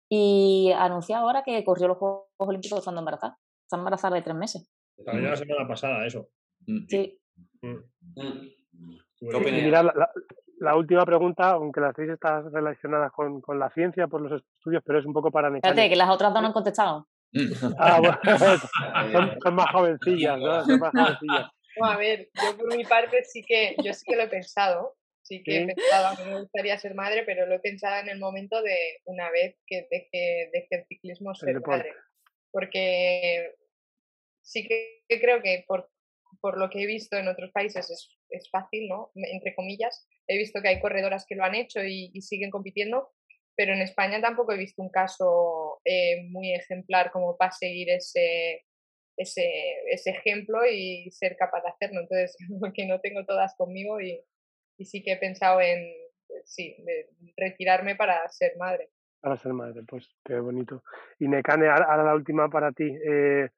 y 0.10 0.72
anunció 0.74 1.18
ahora 1.18 1.44
que 1.44 1.65
corrió 1.65 1.89
los 1.89 1.98
Juegos 1.98 2.30
Olímpicos 2.38 2.80
estando 2.80 3.00
embarazada. 3.02 3.38
Está 3.65 3.76
embarazada 3.76 4.15
de 4.15 4.22
tres 4.22 4.38
meses. 4.38 4.72
También 5.06 5.30
la 5.30 5.36
semana 5.36 5.68
pasada, 5.68 6.06
eso. 6.06 6.30
Mm. 6.65 6.86
Sí. 6.88 7.20
Mm. 7.62 7.76
Mm. 8.15 8.52
la, 10.62 10.76
última 10.78 11.06
pregunta, 11.06 11.52
aunque 11.52 11.82
las 11.82 11.94
seis 11.94 12.10
están 12.10 12.54
relacionadas 12.54 13.12
con, 13.12 13.42
con, 13.42 13.60
la 13.60 13.70
ciencia 13.72 14.08
por 14.08 14.22
los 14.22 14.42
estudios, 14.42 14.82
pero 14.86 15.00
es 15.00 15.06
un 15.06 15.12
poco 15.12 15.30
para 15.30 15.52
Fíjate, 15.52 15.89
que 15.89 15.96
las 15.98 16.10
otras 16.10 16.32
dos 16.34 16.42
no 16.42 16.48
han 16.48 16.54
contestado. 16.54 17.06
Ah, 17.78 18.00
bueno, 18.00 18.20
son, 19.44 19.56
más 19.56 19.72
jovencillas, 19.72 20.39
¿no? 20.39 20.65
Son 20.65 20.80
más 20.80 20.92
jovencillas. 20.92 21.52
a 21.82 21.98
ver, 21.98 22.30
yo 22.34 22.58
por 22.58 22.76
mi 22.76 22.84
parte 22.84 23.24
sí 23.24 23.44
que, 23.44 23.76
yo 23.84 23.94
sí 23.94 24.04
que 24.06 24.15
lo 24.15 24.24
he 24.24 24.28
pensado, 24.28 24.98
sí 25.22 25.44
que 25.44 25.62
he 25.62 25.65
pensado, 25.68 26.08
a 26.08 26.15
mí 26.15 26.32
me 26.32 26.42
gustaría 26.42 26.78
ser 26.80 26.96
madre, 26.96 27.24
pero 27.26 27.46
lo 27.46 27.56
he 27.56 27.60
pensado 27.60 28.02
en 28.02 28.10
el 28.10 28.20
momento 28.20 28.62
de 28.62 29.00
una 29.06 29.30
vez 29.30 29.58
que 29.68 29.88
deje, 29.89 30.50
deje 30.52 30.68
el 30.72 30.86
ciclismo 30.88 31.36
ser 31.36 31.62
madre. 31.62 31.94
Porque 32.52 33.56
sí 34.42 34.68
que 34.68 35.04
creo 35.08 35.42
que 35.44 35.63
por, 35.68 35.89
por 36.42 36.58
lo 36.58 36.70
que 36.70 36.82
he 36.82 36.88
visto 36.88 37.15
en 37.18 37.28
otros 37.28 37.52
países 37.52 37.89
es, 37.92 38.18
es 38.30 38.50
fácil, 38.50 38.88
¿no? 38.88 39.12
Entre 39.13 39.54
comillas, 39.54 40.08
he 40.28 40.38
visto 40.38 40.62
que 40.62 40.70
hay 40.70 40.82
corredoras 40.82 41.26
que 41.28 41.36
lo 41.36 41.44
han 41.44 41.56
hecho 41.56 41.84
y, 41.84 42.10
y 42.13 42.22
siguen 42.22 42.50
compitiendo, 42.50 43.12
pero 43.60 43.74
en 43.74 43.82
España 43.82 44.22
tampoco 44.22 44.54
he 44.54 44.58
visto 44.58 44.82
un 44.82 44.88
caso 44.89 45.82
eh, 45.84 46.24
muy 46.30 46.54
ejemplar 46.54 47.12
como 47.12 47.36
para 47.36 47.52
seguir 47.52 47.89
ese, 47.89 48.63
ese, 49.17 49.52
ese, 49.91 50.12
ejemplo 50.12 50.65
y 50.65 51.12
ser 51.12 51.36
capaz 51.36 51.63
de 51.63 51.67
hacerlo. 51.67 52.00
Entonces, 52.00 52.38
que 52.74 52.88
no 52.88 53.02
tengo 53.02 53.26
todas 53.26 53.58
conmigo 53.58 54.00
y, 54.00 54.17
y 54.78 54.86
sí 54.86 55.04
que 55.04 55.12
he 55.12 55.17
pensado 55.17 55.60
en 55.60 55.93
sí, 56.45 56.74
retirarme 57.36 57.98
para 57.98 58.26
ser 58.30 58.54
madre. 58.58 58.91
Para 59.19 59.36
ser 59.36 59.52
madre, 59.52 59.82
pues 59.86 60.08
qué 60.24 60.39
bonito. 60.39 60.82
Y 61.19 61.28
Necane, 61.28 61.67
ahora 61.67 62.02
la 62.02 62.15
última 62.15 62.50
para 62.50 62.72
ti. 62.72 62.89
Eh, 63.06 63.50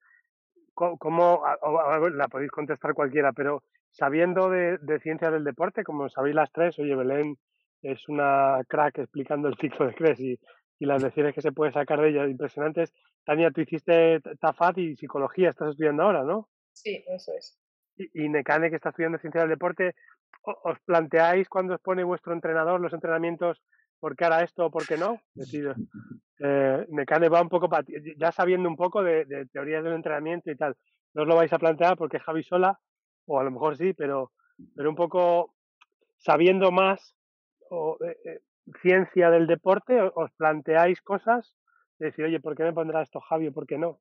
¿Cómo, 0.74 1.44
la 2.16 2.28
podéis 2.28 2.50
contestar 2.50 2.96
cualquiera, 2.96 3.34
pero 3.34 3.62
sabiendo 3.92 4.50
de 4.50 5.00
ciencia 5.04 5.30
del 5.30 5.44
deporte, 5.44 5.84
como 5.84 6.10
sabéis 6.10 6.34
las 6.34 6.52
tres, 6.52 6.80
oye, 6.80 6.96
Belén 6.96 7.38
es 7.82 8.08
una 8.10 8.60
crack 8.68 9.00
explicando 9.00 9.48
el 9.48 9.58
ciclo 9.58 9.88
de 9.88 9.96
Cres 9.96 10.20
y, 10.20 10.40
y 10.80 10.86
las 10.86 11.02
lecciones 11.02 11.34
que 11.34 11.42
se 11.42 11.52
puede 11.52 11.72
sacar 11.72 12.02
de 12.02 12.10
ella 12.10 12.28
impresionantes. 12.28 12.94
Tania, 13.24 13.52
tú 13.52 13.62
hiciste 13.62 14.20
TAFAT 14.40 14.78
y 14.80 14.96
psicología, 14.96 15.50
estás 15.50 15.70
estudiando 15.70 16.04
ahora, 16.04 16.24
¿no? 16.24 16.50
Sí, 16.74 17.04
eso 17.08 17.32
es. 17.38 17.60
Y, 17.98 18.26
y 18.26 18.30
Necane, 18.30 18.70
que 18.70 18.78
está 18.78 18.90
estudiando 18.90 19.20
ciencia 19.20 19.42
del 19.42 19.50
deporte, 19.52 19.96
¿os 20.44 20.80
planteáis 20.80 21.48
cuando 21.50 21.76
os 21.76 21.82
pone 21.82 22.04
vuestro 22.04 22.34
entrenador 22.34 22.82
los 22.82 22.94
entrenamientos 22.94 23.62
por 24.00 24.16
qué 24.16 24.26
hará 24.26 24.42
esto 24.44 24.66
o 24.66 24.72
por 24.72 24.88
qué 24.88 24.98
no? 24.98 25.22
Es 25.36 25.52
decir, 25.52 25.72
eh, 26.40 26.86
Necane 26.90 27.30
va 27.30 27.42
un 27.42 27.50
poco 27.50 27.70
ya 28.18 28.32
sabiendo 28.32 28.68
un 28.68 28.76
poco 28.76 29.04
de, 29.04 29.26
de 29.26 29.46
teorías 29.48 29.84
del 29.84 29.94
entrenamiento 29.94 30.50
y 30.50 30.56
tal. 30.56 30.76
No 31.14 31.24
os 31.24 31.28
lo 31.28 31.36
vais 31.36 31.54
a 31.54 31.60
plantear 31.60 31.98
porque 31.98 32.20
Javi 32.20 32.42
sola, 32.42 32.80
o 33.28 33.40
a 33.40 33.44
lo 33.44 33.52
mejor 33.52 33.78
sí, 33.78 33.94
pero, 33.94 34.32
pero 34.76 34.90
un 34.90 34.96
poco 34.96 35.54
sabiendo 36.18 36.72
más 36.72 37.16
o 37.72 37.98
eh, 38.06 38.18
eh, 38.26 38.40
ciencia 38.82 39.30
del 39.30 39.48
deporte, 39.48 40.00
os 40.02 40.30
planteáis 40.38 41.02
cosas 41.02 41.56
de 41.98 42.08
decir, 42.08 42.26
oye, 42.26 42.40
¿por 42.40 42.56
qué 42.56 42.64
me 42.64 42.74
pondrá 42.74 43.02
esto 43.02 43.20
Javi 43.22 43.48
o 43.48 43.54
por 43.54 43.66
qué 43.66 43.78
no? 43.78 44.00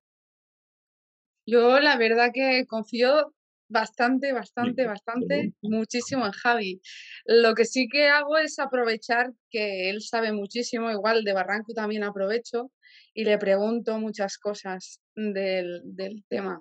Yo 1.47 1.79
la 1.81 1.97
verdad 1.97 2.31
que 2.35 2.67
confío 2.67 3.33
bastante, 3.69 4.33
bastante, 4.33 4.85
bastante, 4.85 5.53
muchísimo 5.63 6.27
en 6.27 6.33
Javi. 6.33 6.81
Lo 7.25 7.55
que 7.55 7.65
sí 7.65 7.89
que 7.89 8.09
hago 8.09 8.37
es 8.37 8.59
aprovechar 8.59 9.31
que 9.51 9.89
él 9.91 10.01
sabe 10.03 10.33
muchísimo, 10.33 10.91
igual 10.91 11.23
de 11.23 11.33
Barranco 11.33 11.73
también 11.73 12.03
aprovecho 12.03 12.73
y 13.15 13.25
le 13.25 13.39
pregunto 13.39 13.99
muchas 13.99 14.39
cosas 14.39 15.01
del, 15.15 15.83
del 15.85 16.25
tema. 16.29 16.61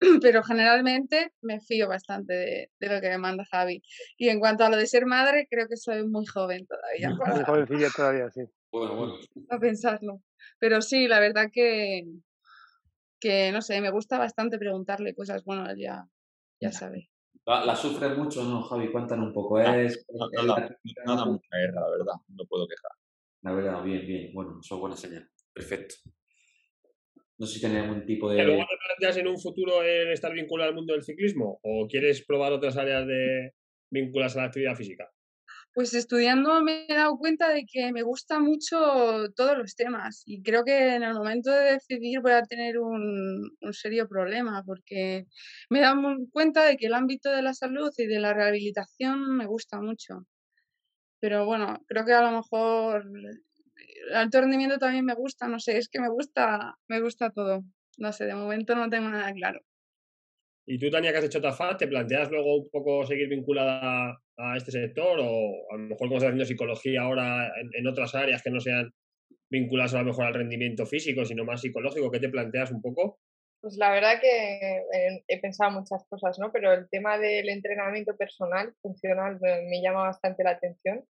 Pero 0.22 0.42
generalmente 0.42 1.32
me 1.42 1.60
fío 1.60 1.88
bastante 1.88 2.34
de, 2.34 2.70
de, 2.78 2.94
lo 2.94 3.00
que 3.00 3.08
me 3.08 3.18
manda 3.18 3.44
Javi. 3.50 3.82
Y 4.16 4.28
en 4.28 4.38
cuanto 4.38 4.64
a 4.64 4.70
lo 4.70 4.76
de 4.76 4.86
ser 4.86 5.06
madre, 5.06 5.48
creo 5.50 5.66
que 5.68 5.76
soy 5.76 6.06
muy 6.06 6.26
joven 6.26 6.66
todavía. 6.66 7.10
Muy 7.36 7.44
jovencilla 7.44 7.88
todavía, 7.94 8.30
sí. 8.30 8.42
Bueno, 8.70 8.96
bueno. 8.96 9.14
A 9.50 9.58
pensarlo. 9.58 10.22
Pero 10.58 10.82
sí, 10.82 11.08
la 11.08 11.20
verdad 11.20 11.48
que, 11.50 12.04
que 13.18 13.50
no 13.50 13.62
sé, 13.62 13.80
me 13.80 13.90
gusta 13.90 14.18
bastante 14.18 14.58
preguntarle 14.58 15.14
cosas, 15.14 15.42
bueno, 15.44 15.64
ya, 15.74 16.06
ya 16.60 16.70
sabe. 16.70 17.08
La, 17.46 17.64
la 17.64 17.74
sufre 17.74 18.10
mucho, 18.10 18.44
¿no, 18.44 18.62
Javi? 18.62 18.92
Cuéntanos 18.92 19.28
un 19.28 19.32
poco. 19.32 19.58
Es, 19.58 20.04
No, 20.12 20.28
no, 20.28 20.56
no 21.06 21.16
da 21.16 21.24
mucha 21.24 21.48
guerra, 21.56 21.80
la 21.80 21.90
verdad. 21.90 22.14
No 22.28 22.44
puedo 22.44 22.68
quejar. 22.68 22.90
La 23.40 23.52
verdad, 23.52 23.82
bien, 23.82 24.06
bien. 24.06 24.34
Bueno, 24.34 24.58
eso 24.62 24.74
es 24.74 24.80
buena 24.80 24.96
señal. 24.96 25.30
Perfecto. 25.54 25.94
No 27.38 27.46
sé 27.46 27.54
si 27.54 27.60
tenéis 27.60 27.84
algún 27.84 28.04
tipo 28.04 28.28
¿Que 28.28 28.42
luego 28.42 28.60
de... 28.60 28.66
te 28.66 28.76
planteas 28.86 29.16
en 29.18 29.28
un 29.28 29.38
futuro 29.38 29.82
el 29.82 30.12
estar 30.12 30.32
vinculado 30.32 30.70
al 30.70 30.74
mundo 30.74 30.92
del 30.92 31.04
ciclismo? 31.04 31.60
¿O 31.62 31.86
quieres 31.88 32.24
probar 32.24 32.52
otras 32.52 32.76
áreas 32.76 33.06
de 33.06 33.52
vinculadas 33.90 34.36
a 34.36 34.40
la 34.40 34.46
actividad 34.46 34.74
física? 34.74 35.08
Pues 35.72 35.94
estudiando 35.94 36.60
me 36.62 36.86
he 36.88 36.94
dado 36.94 37.16
cuenta 37.18 37.50
de 37.50 37.64
que 37.64 37.92
me 37.92 38.02
gustan 38.02 38.42
mucho 38.42 39.30
todos 39.36 39.56
los 39.56 39.76
temas 39.76 40.22
y 40.26 40.42
creo 40.42 40.64
que 40.64 40.96
en 40.96 41.04
el 41.04 41.14
momento 41.14 41.52
de 41.52 41.74
decidir 41.74 42.20
voy 42.20 42.32
a 42.32 42.42
tener 42.42 42.78
un, 42.78 43.56
un 43.60 43.72
serio 43.72 44.08
problema 44.08 44.64
porque 44.66 45.26
me 45.70 45.78
he 45.78 45.82
dado 45.82 46.02
cuenta 46.32 46.64
de 46.64 46.76
que 46.76 46.86
el 46.86 46.94
ámbito 46.94 47.30
de 47.30 47.42
la 47.42 47.54
salud 47.54 47.92
y 47.96 48.06
de 48.06 48.18
la 48.18 48.34
rehabilitación 48.34 49.36
me 49.36 49.46
gusta 49.46 49.80
mucho. 49.80 50.26
Pero 51.20 51.46
bueno, 51.46 51.78
creo 51.86 52.04
que 52.04 52.12
a 52.12 52.22
lo 52.22 52.32
mejor 52.32 53.04
alto 54.14 54.40
rendimiento 54.40 54.78
también 54.78 55.04
me 55.04 55.14
gusta, 55.14 55.48
no 55.48 55.58
sé, 55.58 55.78
es 55.78 55.88
que 55.88 56.00
me 56.00 56.08
gusta, 56.08 56.76
me 56.88 57.00
gusta 57.00 57.30
todo. 57.30 57.62
No 57.98 58.12
sé, 58.12 58.26
de 58.26 58.34
momento 58.34 58.74
no 58.74 58.88
tengo 58.88 59.08
nada 59.08 59.32
claro. 59.32 59.60
¿Y 60.66 60.78
tú, 60.78 60.90
Tania, 60.90 61.12
que 61.12 61.18
has 61.18 61.24
hecho 61.24 61.40
TAFAT, 61.40 61.78
te 61.78 61.88
planteas 61.88 62.30
luego 62.30 62.56
un 62.56 62.68
poco 62.70 63.04
seguir 63.06 63.28
vinculada 63.28 64.20
a 64.36 64.56
este 64.56 64.70
sector? 64.70 65.18
O 65.18 65.66
a 65.72 65.76
lo 65.76 65.78
mejor 65.78 66.08
como 66.08 66.16
estás 66.16 66.28
haciendo 66.28 66.44
psicología 66.44 67.02
ahora 67.02 67.50
en, 67.60 67.70
en 67.72 67.86
otras 67.86 68.14
áreas 68.14 68.42
que 68.42 68.50
no 68.50 68.60
sean 68.60 68.92
vinculadas 69.50 69.94
a 69.94 70.00
lo 70.00 70.06
mejor 70.06 70.26
al 70.26 70.34
rendimiento 70.34 70.84
físico, 70.86 71.24
sino 71.24 71.44
más 71.44 71.62
psicológico, 71.62 72.10
¿qué 72.10 72.20
te 72.20 72.28
planteas 72.28 72.70
un 72.70 72.82
poco? 72.82 73.18
Pues 73.60 73.76
la 73.76 73.90
verdad 73.90 74.20
que 74.20 74.28
eh, 74.28 75.24
he 75.26 75.40
pensado 75.40 75.72
muchas 75.72 76.04
cosas, 76.08 76.38
¿no? 76.38 76.52
Pero 76.52 76.72
el 76.72 76.88
tema 76.90 77.18
del 77.18 77.48
entrenamiento 77.48 78.16
personal, 78.16 78.72
funcional, 78.82 79.38
me, 79.40 79.62
me 79.62 79.82
llama 79.82 80.02
bastante 80.02 80.44
la 80.44 80.50
atención. 80.50 81.04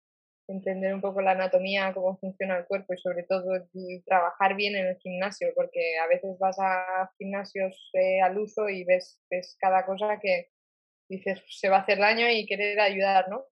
Entender 0.47 0.95
un 0.95 1.01
poco 1.01 1.23
la 1.23 1.33
anatomía, 1.33 1.93
cómo 1.95 2.19
funciona 2.19 2.59
el 2.59 2.67
cuerpo 2.67 2.93
y 2.93 2.99
sobre 2.99 3.23
todo 3.23 3.67
trabajar 4.05 4.55
bien 4.57 4.77
en 4.77 4.89
el 4.89 4.97
gimnasio, 4.99 5.49
porque 5.55 5.97
a 5.99 6.07
veces 6.07 6.39
vas 6.39 6.57
a 6.59 7.11
gimnasios 7.19 7.91
eh, 7.95 8.21
al 8.21 8.39
uso 8.39 8.69
y 8.69 8.85
ves, 8.85 9.21
ves 9.31 9.57
cada 9.59 9.87
cosa 9.87 10.19
que 10.21 10.51
dices 11.09 11.43
se 11.49 11.69
va 11.69 11.79
a 11.79 11.81
hacer 11.81 11.99
daño 11.99 12.29
y 12.29 12.47
querer 12.47 12.79
ayudar, 12.81 13.29
¿no? 13.29 13.45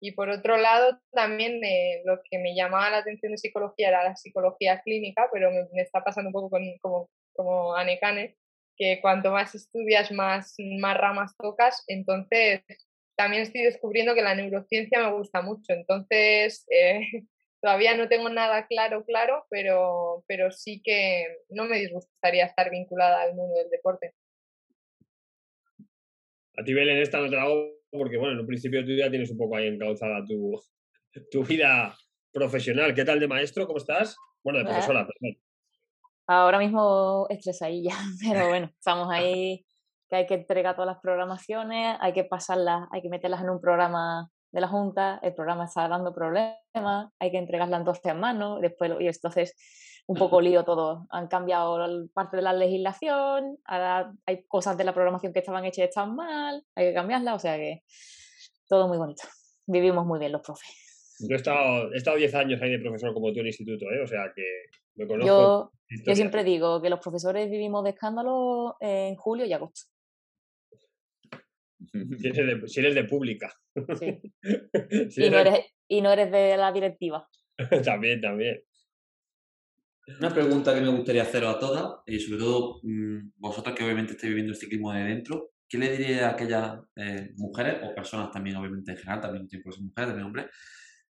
Y 0.00 0.12
por 0.12 0.30
otro 0.30 0.56
lado, 0.56 0.98
también 1.12 1.62
eh, 1.62 2.02
lo 2.04 2.20
que 2.28 2.38
me 2.38 2.56
llamaba 2.56 2.90
la 2.90 2.98
atención 2.98 3.30
de 3.32 3.38
psicología 3.38 3.88
era 3.88 4.02
la 4.02 4.16
psicología 4.16 4.80
clínica, 4.82 5.28
pero 5.32 5.52
me, 5.52 5.68
me 5.72 5.82
está 5.82 6.02
pasando 6.02 6.28
un 6.30 6.32
poco 6.32 6.50
con, 6.50 6.62
como, 6.80 7.08
como 7.34 7.76
Anekane, 7.76 8.36
que 8.76 9.00
cuanto 9.00 9.30
más 9.30 9.54
estudias, 9.54 10.10
más, 10.10 10.56
más 10.80 10.96
ramas 10.96 11.36
tocas. 11.36 11.84
Entonces, 11.86 12.62
también 13.22 13.44
estoy 13.44 13.62
descubriendo 13.62 14.14
que 14.14 14.22
la 14.22 14.34
neurociencia 14.34 15.00
me 15.00 15.12
gusta 15.12 15.42
mucho. 15.42 15.72
Entonces, 15.72 16.66
eh, 16.70 17.24
todavía 17.60 17.96
no 17.96 18.08
tengo 18.08 18.28
nada 18.28 18.66
claro, 18.66 19.04
claro, 19.04 19.46
pero, 19.48 20.24
pero 20.26 20.50
sí 20.50 20.82
que 20.82 21.26
no 21.48 21.64
me 21.66 21.78
disgustaría 21.78 22.46
estar 22.46 22.70
vinculada 22.70 23.22
al 23.22 23.34
mundo 23.34 23.56
del 23.56 23.70
deporte. 23.70 24.14
A 26.58 26.64
ti, 26.64 26.74
Belén, 26.74 26.98
esta 26.98 27.18
no 27.18 27.30
te 27.30 27.36
la 27.36 27.42
hago 27.42 27.70
porque, 27.90 28.16
bueno, 28.16 28.34
en 28.34 28.40
un 28.40 28.46
principio 28.46 28.80
de 28.80 28.86
tu 28.86 28.92
vida 28.92 29.10
tienes 29.10 29.30
un 29.30 29.38
poco 29.38 29.56
ahí 29.56 29.68
encauzada 29.68 30.24
tu, 30.26 30.60
tu 31.30 31.44
vida 31.44 31.96
profesional. 32.32 32.94
¿Qué 32.94 33.04
tal 33.04 33.20
de 33.20 33.28
maestro? 33.28 33.66
¿Cómo 33.66 33.78
estás? 33.78 34.16
Bueno, 34.42 34.58
de 34.58 34.64
profesora, 34.64 35.06
perdón. 35.06 35.38
Ahora 36.26 36.58
mismo 36.58 37.26
estresadilla, 37.30 37.94
pero 38.28 38.48
bueno, 38.48 38.70
estamos 38.76 39.08
ahí 39.10 39.64
que 40.12 40.16
hay 40.16 40.26
que 40.26 40.34
entregar 40.34 40.74
todas 40.74 40.88
las 40.88 41.00
programaciones, 41.00 41.96
hay 41.98 42.12
que 42.12 42.24
pasarlas, 42.24 42.86
hay 42.92 43.00
que 43.00 43.08
meterlas 43.08 43.40
en 43.40 43.48
un 43.48 43.62
programa 43.62 44.28
de 44.52 44.60
la 44.60 44.68
Junta, 44.68 45.18
el 45.22 45.32
programa 45.32 45.64
está 45.64 45.88
dando 45.88 46.12
problemas, 46.12 47.08
hay 47.18 47.30
que 47.30 47.38
entregarlas 47.38 47.80
en 47.80 47.86
dos 47.86 48.02
tres 48.02 48.14
manos, 48.14 48.60
después, 48.60 48.92
y 49.00 49.06
entonces 49.06 49.56
un 50.06 50.18
poco 50.18 50.38
lío 50.42 50.64
todo. 50.64 51.06
Han 51.08 51.28
cambiado 51.28 51.82
el- 51.82 52.10
parte 52.12 52.36
de 52.36 52.42
la 52.42 52.52
legislación, 52.52 53.56
ahora 53.64 54.12
hay 54.26 54.44
cosas 54.46 54.76
de 54.76 54.84
la 54.84 54.92
programación 54.92 55.32
que 55.32 55.38
estaban 55.38 55.64
hechas 55.64 55.78
y 55.78 55.82
están 55.84 56.14
mal, 56.14 56.62
hay 56.74 56.88
que 56.88 56.94
cambiarlas, 56.94 57.34
o 57.34 57.38
sea 57.38 57.56
que 57.56 57.82
todo 58.68 58.88
muy 58.88 58.98
bonito. 58.98 59.22
Vivimos 59.66 60.04
muy 60.04 60.18
bien 60.18 60.32
los 60.32 60.42
profes. 60.42 60.68
Yo 61.20 61.34
he 61.34 61.38
estado, 61.38 61.90
he 61.94 61.96
estado 61.96 62.18
10 62.18 62.34
años 62.34 62.60
ahí 62.60 62.70
de 62.70 62.80
profesor 62.80 63.14
como 63.14 63.32
tú 63.32 63.40
en 63.40 63.46
instituto, 63.46 63.86
¿eh? 63.86 64.02
O 64.02 64.06
sea 64.06 64.30
que 64.36 64.42
me 64.96 65.06
conozco. 65.06 65.72
Yo, 66.04 66.14
siempre 66.14 66.44
digo 66.44 66.82
que 66.82 66.90
los 66.90 67.00
profesores 67.00 67.48
vivimos 67.50 67.82
de 67.84 67.90
escándalo 67.90 68.76
en 68.80 69.16
julio 69.16 69.46
y 69.46 69.52
agosto. 69.54 69.88
Si 71.92 72.28
eres 72.28 72.60
de, 72.60 72.68
si 72.68 72.80
eres 72.80 72.94
de 72.94 73.04
pública. 73.04 73.52
Sí. 73.98 74.18
Si 75.10 75.24
y, 75.24 75.30
no 75.30 75.38
eres 75.38 75.60
y 75.88 76.00
no 76.00 76.12
eres 76.12 76.30
de 76.30 76.56
la 76.56 76.72
directiva. 76.72 77.28
también, 77.84 78.20
también. 78.20 78.62
Una 80.18 80.30
pregunta 80.34 80.74
que 80.74 80.80
me 80.80 80.88
gustaría 80.88 81.22
haceros 81.22 81.54
a 81.54 81.58
todas, 81.58 82.00
y 82.06 82.18
sobre 82.18 82.40
todo 82.40 82.80
mm, 82.82 83.32
vosotras 83.36 83.74
que 83.74 83.84
obviamente 83.84 84.12
estáis 84.12 84.30
viviendo 84.30 84.52
el 84.52 84.58
ciclismo 84.58 84.92
de 84.92 85.04
dentro, 85.04 85.52
¿qué 85.68 85.78
le 85.78 85.96
diría 85.96 86.28
a 86.28 86.32
aquellas 86.32 86.80
eh, 86.96 87.30
mujeres, 87.36 87.76
o 87.84 87.94
personas 87.94 88.30
también, 88.32 88.56
obviamente 88.56 88.90
en 88.90 88.96
general, 88.98 89.20
también 89.20 89.48
que 89.48 89.58
ser 89.58 89.82
mujeres, 89.82 90.08
también 90.08 90.26
hombres, 90.26 90.46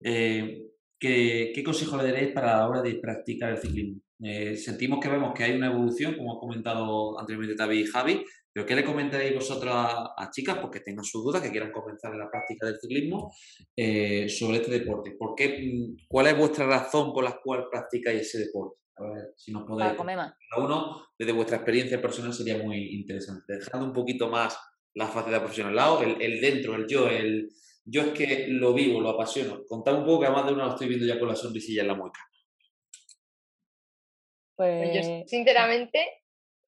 eh, 0.03 0.63
que- 0.99 1.53
¿qué 1.55 1.65
consejo 1.65 1.97
le 1.97 2.05
daréis 2.05 2.33
para 2.33 2.59
la 2.59 2.69
hora 2.69 2.83
de 2.83 2.95
practicar 2.97 3.51
el 3.51 3.59
ciclismo? 3.59 4.01
Eh, 4.23 4.57
sentimos 4.57 5.01
que 5.01 5.09
vemos 5.09 5.33
que 5.35 5.45
hay 5.45 5.57
una 5.57 5.67
evolución, 5.67 6.15
como 6.17 6.37
ha 6.37 6.41
comentado 6.41 7.19
anteriormente 7.19 7.57
David 7.57 7.81
y 7.81 7.87
Javi, 7.87 8.25
pero 8.55 8.67
¿qué 8.67 8.77
le 8.77 8.85
comentaréis 8.85 9.35
vosotros 9.35 9.73
a, 9.75 10.15
a 10.17 10.31
chicas 10.31 10.59
porque 10.59 10.79
tengan 10.79 11.05
sus 11.05 11.25
dudas, 11.25 11.43
que 11.43 11.51
quieran 11.51 11.73
comenzar 11.73 12.13
en 12.13 12.21
la 12.21 12.31
práctica 12.31 12.67
del 12.67 12.79
ciclismo 12.81 13.35
eh, 13.77 14.29
sobre 14.29 14.59
este 14.59 14.71
deporte? 14.71 15.11
¿Por 15.19 15.35
qué, 15.35 15.49
mm, 15.75 16.07
¿Cuál 16.09 16.29
es 16.29 16.39
vuestra 16.39 16.65
razón 16.67 17.13
por 17.13 17.25
la 17.25 17.41
cual 17.43 17.67
practicáis 17.69 18.21
ese 18.21 18.39
deporte? 18.47 18.79
A 18.97 19.03
ver 19.03 19.33
si 19.37 19.51
nos 19.51 19.65
podéis 19.65 19.87
Para 19.87 19.97
comer 19.97 20.17
más. 20.17 20.35
cada 20.49 20.65
uno, 20.65 21.05
desde 21.19 21.33
vuestra 21.33 21.57
experiencia 21.57 22.01
personal, 22.01 22.33
sería 22.33 22.59
muy 22.63 22.95
interesante. 22.95 23.55
Dejando 23.55 23.87
un 23.87 23.93
poquito 23.93 24.29
más 24.29 24.57
la 24.95 25.09
faceta 25.09 25.41
profesional 25.41 25.71
al 25.73 25.77
lado, 25.77 26.03
el, 26.05 26.23
el 26.23 26.41
dentro, 26.41 26.77
el 26.77 26.87
yo, 26.87 27.09
el 27.09 27.49
yo 27.85 28.03
es 28.03 28.13
que 28.13 28.47
lo 28.49 28.73
vivo, 28.73 29.01
lo 29.01 29.11
apasiono. 29.11 29.65
Contad 29.67 29.99
un 29.99 30.05
poco 30.05 30.21
que 30.21 30.27
además 30.27 30.47
de 30.47 30.53
uno 30.53 30.65
lo 30.65 30.71
estoy 30.71 30.87
viendo 30.87 31.07
ya 31.07 31.19
con 31.19 31.27
la 31.29 31.35
sonrisilla 31.35 31.83
en 31.83 31.89
la 31.89 31.95
mueca. 31.97 32.21
Yo, 34.57 34.57
Pues 34.57 35.25
sinceramente, 35.29 35.99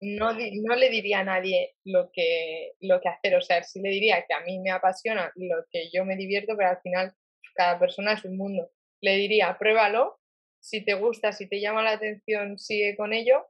no, 0.01 0.35
di- 0.35 0.61
no 0.63 0.75
le 0.77 0.89
diría 0.91 1.21
a 1.21 1.25
nadie 1.25 1.77
lo 1.85 2.11
que, 2.13 2.73
lo 2.81 3.01
que 3.01 3.09
hacer. 3.09 3.35
O 3.37 3.41
sea, 3.43 3.63
sí 3.63 3.81
le 3.81 3.91
diría 3.91 4.25
que 4.27 4.35
a 4.35 4.41
mí 4.41 4.59
me 4.59 4.71
apasiona 4.71 5.33
lo 5.37 5.65
que 5.71 5.91
yo 5.93 6.05
me 6.05 6.17
divierto, 6.17 6.55
pero 6.57 6.71
al 6.71 6.81
final 6.81 7.13
cada 7.55 7.79
persona 7.79 8.13
es 8.15 8.25
un 8.25 8.37
mundo. 8.37 8.71
Le 9.01 9.17
diría, 9.17 9.57
pruébalo. 9.59 10.19
Si 10.63 10.85
te 10.85 10.95
gusta, 10.95 11.33
si 11.33 11.49
te 11.49 11.61
llama 11.61 11.83
la 11.83 11.93
atención, 11.93 12.59
sigue 12.59 12.97
con 12.97 13.13
ello. 13.13 13.47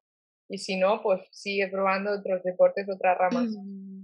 Y 0.48 0.58
si 0.58 0.76
no, 0.76 1.02
pues 1.02 1.20
sigue 1.30 1.68
probando 1.68 2.12
otros 2.12 2.42
deportes, 2.42 2.88
otras 2.88 3.16
ramas. 3.18 3.48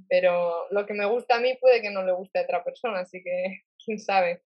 Pero 0.09 0.67
lo 0.71 0.87
que 0.87 0.95
me 0.95 1.05
gusta 1.07 1.37
a 1.37 1.41
mí 1.41 1.57
puede 1.61 1.83
que 1.83 1.91
no 1.91 2.05
le 2.05 2.13
guste 2.13 2.39
a 2.39 2.43
otra 2.43 2.63
persona, 2.63 3.01
así 3.01 3.23
que 3.23 3.63
quién 3.85 3.99
sabe. 3.99 4.43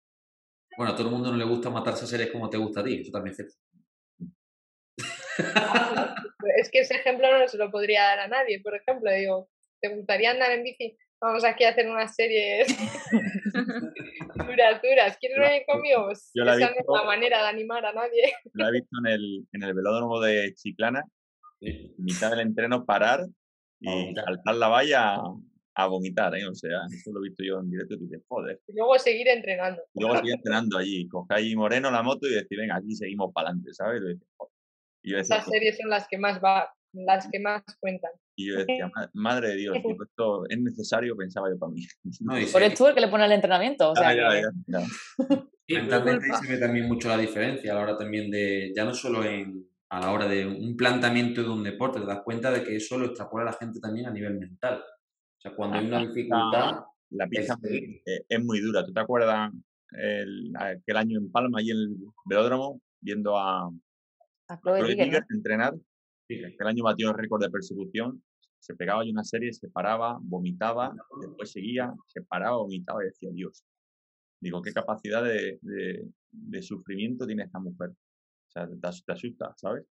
Bueno, 0.76 0.92
a 0.92 0.96
todo 0.96 1.08
el 1.08 1.12
mundo 1.12 1.30
no 1.30 1.36
le 1.36 1.44
gusta 1.44 1.68
matarse 1.68 2.04
a 2.04 2.08
seres 2.08 2.30
como 2.30 2.48
te 2.48 2.56
gusta 2.56 2.80
a 2.80 2.84
ti, 2.84 3.00
eso 3.02 3.10
también 3.12 3.32
es 3.32 3.36
cierto. 3.36 3.54
Es 6.56 6.70
que 6.70 6.80
ese 6.80 6.94
ejemplo 6.94 7.26
no 7.38 7.48
se 7.48 7.58
lo 7.58 7.70
podría 7.70 8.02
dar 8.02 8.20
a 8.20 8.28
nadie. 8.28 8.60
Por 8.60 8.74
ejemplo, 8.74 9.10
digo, 9.12 9.48
¿te 9.80 9.94
gustaría 9.94 10.30
andar 10.30 10.50
en 10.52 10.64
bici? 10.64 10.96
Vamos 11.20 11.44
aquí 11.44 11.64
a 11.64 11.70
hacer 11.70 11.86
una 11.88 12.08
serie 12.08 12.64
duras, 14.34 14.80
duras. 14.82 15.16
¿Quieres 15.18 15.38
la- 15.38 15.48
venir 15.48 15.62
conmigo? 15.66 16.04
Pues 16.06 16.30
yo 16.34 16.44
la 16.44 16.54
he 16.54 16.56
esa 16.56 16.66
no 16.66 16.72
es 16.72 16.76
visto- 16.78 16.96
la 16.96 17.04
manera 17.04 17.42
de 17.42 17.48
animar 17.48 17.84
a 17.84 17.92
nadie. 17.92 18.32
Lo 18.54 18.68
he 18.68 18.72
visto 18.72 18.96
en 19.04 19.12
el, 19.12 19.46
en 19.52 19.62
el 19.62 19.74
velódromo 19.74 20.20
de 20.20 20.54
Chiclana, 20.54 21.04
en 21.60 21.92
mitad 21.98 22.30
del 22.30 22.40
entreno 22.40 22.86
parar 22.86 23.26
y 23.80 24.14
saltar 24.14 24.54
la 24.54 24.68
valla 24.68 25.16
a, 25.74 25.86
vomitar, 25.86 26.34
¿eh? 26.36 26.46
O 26.46 26.54
sea, 26.54 26.80
eso 26.94 27.10
lo 27.12 27.20
he 27.20 27.28
visto 27.28 27.42
yo 27.42 27.58
en 27.60 27.70
directo 27.70 27.94
y 27.94 27.98
dices, 27.98 28.22
joder. 28.28 28.60
Y 28.66 28.72
luego 28.74 28.98
seguir 28.98 29.28
entrenando. 29.28 29.82
Y 29.94 30.02
luego 30.02 30.20
sigue 30.20 30.34
entrenando 30.34 30.76
allí, 30.76 31.08
coge 31.08 31.34
ahí 31.34 31.56
Moreno 31.56 31.90
la 31.90 32.02
moto 32.02 32.26
y 32.26 32.34
decir, 32.34 32.58
venga, 32.58 32.76
aquí 32.76 32.94
seguimos 32.94 33.32
para 33.32 33.48
adelante, 33.48 33.72
¿sabes? 33.72 34.02
Y, 34.02 34.08
dices, 34.08 34.28
joder. 34.36 34.52
Y 35.02 35.12
yo 35.12 35.16
decía, 35.18 35.36
Esas 35.36 35.48
series 35.48 35.76
son 35.78 35.90
las 35.90 36.06
que 36.08 36.18
más 36.18 36.40
va, 36.42 36.72
las 36.92 37.28
que 37.30 37.40
más 37.40 37.62
cuentan. 37.80 38.10
Y 38.36 38.48
yo 38.48 38.58
decía, 38.58 38.90
madre 39.12 39.48
de 39.50 39.56
Dios, 39.56 39.76
esto 39.76 40.48
es 40.48 40.58
necesario, 40.60 41.16
pensaba 41.16 41.48
yo 41.50 41.58
para 41.58 41.72
mí. 41.72 41.82
Por 42.52 42.62
el 42.62 42.74
tú 42.74 42.86
el 42.86 42.94
que 42.94 43.00
le 43.00 43.08
pone 43.08 43.24
el 43.24 43.32
entrenamiento. 43.32 43.90
O 43.90 43.96
sea, 43.96 44.08
ah, 44.08 44.14
ya, 44.14 44.50
ya, 44.66 44.80
Mentalmente 45.68 46.26
se 46.34 46.52
ve 46.52 46.58
también 46.58 46.88
mucho 46.88 47.08
la 47.08 47.16
diferencia 47.16 47.72
a 47.72 47.76
la 47.76 47.82
hora 47.82 47.96
también 47.96 48.30
de, 48.30 48.72
ya 48.74 48.84
no 48.84 48.92
solo 48.92 49.22
en, 49.24 49.68
a 49.90 50.00
la 50.00 50.10
hora 50.10 50.26
de 50.26 50.44
un 50.46 50.76
planteamiento 50.76 51.42
de 51.42 51.48
un 51.48 51.62
deporte, 51.62 52.00
te 52.00 52.06
das 52.06 52.22
cuenta 52.24 52.50
de 52.50 52.64
que 52.64 52.74
eso 52.74 52.98
lo 52.98 53.06
extrapola 53.06 53.42
a 53.42 53.52
la 53.52 53.56
gente 53.56 53.78
también 53.78 54.06
a 54.06 54.10
nivel 54.10 54.38
mental. 54.38 54.82
O 54.82 55.40
sea, 55.40 55.54
cuando 55.54 55.78
hay 55.78 55.86
una 55.86 56.00
dificultad... 56.00 56.80
La 57.10 57.26
pista 57.26 57.58
eh, 57.64 58.24
es, 58.28 58.44
muy 58.44 58.60
dura. 58.60 58.86
¿Tú 58.86 58.92
te 58.92 59.00
acuerdas 59.00 59.50
el, 59.92 60.52
aquel 60.56 60.96
año 60.96 61.18
en 61.18 61.30
Palma, 61.30 61.60
y 61.60 61.70
en 61.70 61.76
el 61.76 61.96
velódromo, 62.24 62.80
viendo 63.00 63.36
a, 63.36 63.68
a 64.50 64.60
Chloe 64.60 65.22
entrenar? 65.30 65.74
El 66.28 66.66
año 66.66 66.84
batió 66.84 67.10
el 67.10 67.16
récord 67.16 67.42
de 67.42 67.50
persecución. 67.50 68.22
Se 68.58 68.74
pegaba 68.74 69.04
y 69.04 69.10
una 69.10 69.24
serie, 69.24 69.52
se 69.52 69.68
paraba, 69.68 70.18
vomitaba, 70.20 70.94
después 71.22 71.50
seguía, 71.50 71.92
se 72.06 72.22
paraba, 72.22 72.58
vomitaba 72.58 73.02
y 73.02 73.06
decía, 73.06 73.30
Dios, 73.32 73.64
digo, 74.40 74.60
qué 74.60 74.72
capacidad 74.72 75.24
de, 75.24 75.58
de, 75.62 76.62
sufrimiento 76.62 77.26
tiene 77.26 77.44
esta 77.44 77.58
mujer. 77.58 77.90
O 77.90 78.50
sea, 78.50 78.68
te, 78.68 79.12
asusta, 79.12 79.54
¿sabes? 79.56 79.86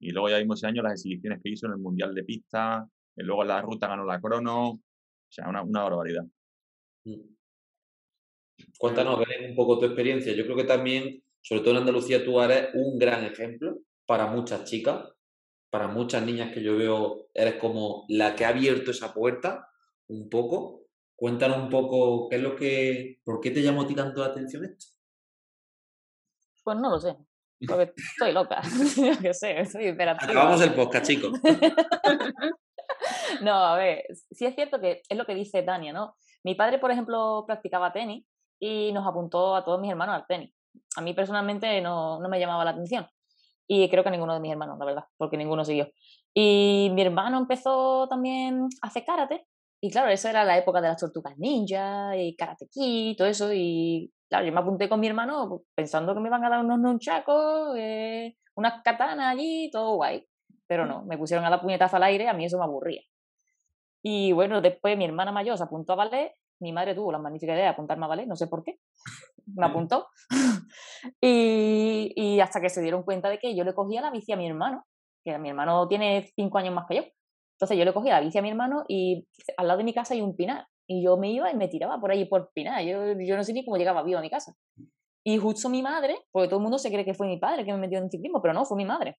Y 0.00 0.10
luego 0.12 0.30
ya 0.30 0.38
vimos 0.38 0.60
ese 0.60 0.66
año 0.66 0.82
las 0.82 0.94
exhibiciones 0.94 1.42
que 1.42 1.50
hizo 1.50 1.66
en 1.66 1.72
el 1.72 1.78
Mundial 1.78 2.14
de 2.14 2.24
Pista, 2.24 2.88
y 3.16 3.22
luego 3.22 3.42
en 3.42 3.48
la 3.48 3.60
ruta 3.60 3.86
ganó 3.86 4.04
la 4.04 4.20
crono, 4.20 4.70
o 4.70 4.80
sea, 5.28 5.48
una, 5.48 5.62
una 5.62 5.82
barbaridad. 5.82 6.24
Mm. 7.04 7.34
Cuéntanos, 8.78 9.18
Belén, 9.18 9.50
un 9.50 9.56
poco 9.56 9.78
tu 9.78 9.84
experiencia. 9.84 10.34
Yo 10.34 10.44
creo 10.44 10.56
que 10.56 10.64
también, 10.64 11.22
sobre 11.42 11.60
todo 11.60 11.72
en 11.72 11.80
Andalucía, 11.80 12.24
tú 12.24 12.40
eres 12.40 12.70
un 12.74 12.98
gran 12.98 13.24
ejemplo 13.24 13.78
para 14.06 14.26
muchas 14.26 14.64
chicas, 14.64 15.12
para 15.70 15.88
muchas 15.88 16.22
niñas 16.22 16.52
que 16.52 16.62
yo 16.62 16.76
veo, 16.76 17.26
eres 17.34 17.56
como 17.56 18.04
la 18.08 18.34
que 18.34 18.44
ha 18.44 18.50
abierto 18.50 18.90
esa 18.90 19.12
puerta 19.12 19.68
un 20.08 20.28
poco. 20.30 20.84
Cuéntanos 21.16 21.58
un 21.58 21.70
poco 21.70 22.28
qué 22.28 22.36
es 22.36 22.42
lo 22.42 22.56
que, 22.56 23.20
por 23.24 23.40
qué 23.40 23.50
te 23.50 23.62
llamó 23.62 23.82
a 23.82 23.86
ti 23.86 23.94
tanto 23.94 24.20
la 24.20 24.28
atención 24.28 24.64
esto. 24.64 24.86
Pues 26.62 26.78
no 26.78 26.90
lo 26.90 27.00
sé, 27.00 27.16
porque 27.66 27.92
estoy 27.96 28.32
loca. 28.32 28.60
Yo 28.96 29.18
qué 29.20 29.34
sé, 29.34 29.60
estoy 29.60 29.88
Acabamos 29.88 30.60
el 30.60 30.74
podcast, 30.74 31.06
chicos. 31.06 31.40
no, 33.42 33.52
a 33.52 33.76
ver, 33.76 34.04
sí 34.30 34.46
es 34.46 34.54
cierto 34.54 34.80
que 34.80 35.02
es 35.08 35.16
lo 35.16 35.24
que 35.24 35.34
dice 35.34 35.62
Tania, 35.62 35.92
¿no? 35.92 36.16
Mi 36.44 36.54
padre, 36.54 36.78
por 36.78 36.90
ejemplo, 36.90 37.44
practicaba 37.46 37.92
tenis 37.92 38.24
y 38.60 38.92
nos 38.92 39.06
apuntó 39.06 39.56
a 39.56 39.64
todos 39.64 39.80
mis 39.80 39.90
hermanos 39.90 40.14
al 40.14 40.26
tenis. 40.26 40.52
A 40.96 41.00
mí 41.00 41.14
personalmente 41.14 41.80
no, 41.80 42.20
no 42.20 42.28
me 42.28 42.38
llamaba 42.38 42.64
la 42.64 42.72
atención. 42.72 43.06
Y 43.66 43.88
creo 43.88 44.04
que 44.04 44.10
ninguno 44.10 44.34
de 44.34 44.40
mis 44.40 44.52
hermanos, 44.52 44.78
la 44.78 44.84
verdad, 44.84 45.04
porque 45.16 45.36
ninguno 45.36 45.64
siguió. 45.64 45.88
Y 46.34 46.90
mi 46.94 47.02
hermano 47.02 47.38
empezó 47.38 48.06
también 48.08 48.68
a 48.82 48.86
hacer 48.88 49.04
karate 49.04 49.46
y 49.80 49.90
claro, 49.90 50.10
esa 50.10 50.30
era 50.30 50.44
la 50.44 50.56
época 50.58 50.80
de 50.80 50.88
las 50.88 51.00
tortugas 51.00 51.38
ninja 51.38 52.16
y 52.16 52.34
karate 52.36 52.66
y 52.74 53.14
todo 53.16 53.28
eso. 53.28 53.52
Y 53.52 54.12
claro, 54.28 54.46
yo 54.46 54.52
me 54.52 54.60
apunté 54.60 54.88
con 54.88 55.00
mi 55.00 55.06
hermano 55.06 55.62
pensando 55.74 56.14
que 56.14 56.20
me 56.20 56.28
iban 56.28 56.44
a 56.44 56.50
dar 56.50 56.64
unos 56.64 56.78
nunchacos, 56.78 57.76
eh, 57.76 58.36
unas 58.54 58.82
katanas 58.82 59.34
allí, 59.34 59.70
todo 59.70 59.96
guay. 59.96 60.26
Pero 60.66 60.86
no, 60.86 61.04
me 61.04 61.18
pusieron 61.18 61.44
a 61.44 61.50
la 61.50 61.60
puñetazo 61.60 61.96
al 61.96 62.04
aire, 62.04 62.28
a 62.28 62.34
mí 62.34 62.44
eso 62.44 62.58
me 62.58 62.64
aburría. 62.64 63.02
Y 64.02 64.32
bueno, 64.32 64.60
después 64.60 64.96
mi 64.96 65.04
hermana 65.04 65.32
mayor 65.32 65.58
se 65.58 65.64
apuntó 65.64 65.92
a 65.92 65.96
ballet, 65.96 66.32
mi 66.60 66.72
madre 66.72 66.94
tuvo 66.94 67.12
la 67.12 67.18
magnífica 67.18 67.52
idea 67.52 67.64
de 67.64 67.70
apuntarme 67.70 68.04
a 68.04 68.08
ballet, 68.08 68.26
no 68.26 68.36
sé 68.36 68.46
por 68.46 68.62
qué, 68.62 68.78
me 69.46 69.66
apuntó. 69.66 70.08
y, 71.20 72.12
y 72.16 72.40
hasta 72.40 72.60
que 72.60 72.70
se 72.70 72.82
dieron 72.82 73.02
cuenta 73.02 73.28
de 73.28 73.38
que 73.38 73.54
yo 73.54 73.64
le 73.64 73.74
cogía 73.74 74.00
la 74.00 74.10
bici 74.10 74.32
a 74.32 74.36
mi 74.36 74.46
hermano, 74.46 74.84
que 75.24 75.38
mi 75.38 75.48
hermano 75.48 75.88
tiene 75.88 76.30
cinco 76.34 76.58
años 76.58 76.74
más 76.74 76.86
que 76.88 76.96
yo. 76.96 77.02
Entonces 77.58 77.78
yo 77.78 77.84
le 77.84 77.94
cogía 77.94 78.14
la 78.14 78.20
bici 78.20 78.38
a 78.38 78.42
mi 78.42 78.50
hermano 78.50 78.84
y 78.86 79.26
al 79.56 79.66
lado 79.66 79.78
de 79.78 79.84
mi 79.84 79.94
casa 79.94 80.14
hay 80.14 80.20
un 80.20 80.36
pinar. 80.36 80.66
Y 80.88 81.02
yo 81.02 81.16
me 81.16 81.32
iba 81.32 81.50
y 81.50 81.56
me 81.56 81.68
tiraba 81.68 81.98
por 81.98 82.12
ahí 82.12 82.26
por 82.26 82.52
pinar. 82.52 82.82
Yo, 82.84 83.14
yo 83.18 83.36
no 83.36 83.42
sé 83.42 83.52
ni 83.52 83.64
cómo 83.64 83.76
llegaba 83.76 84.02
vivo 84.02 84.18
a 84.18 84.22
mi 84.22 84.30
casa. 84.30 84.54
Y 85.26 85.38
justo 85.38 85.68
mi 85.68 85.82
madre, 85.82 86.16
porque 86.30 86.46
todo 86.46 86.58
el 86.58 86.62
mundo 86.62 86.78
se 86.78 86.90
cree 86.90 87.04
que 87.04 87.14
fue 87.14 87.26
mi 87.26 87.38
padre 87.38 87.64
que 87.64 87.72
me 87.72 87.78
metió 87.78 87.98
en 87.98 88.08
ciclismo, 88.08 88.40
pero 88.40 88.54
no, 88.54 88.64
fue 88.64 88.76
mi 88.76 88.84
madre. 88.84 89.18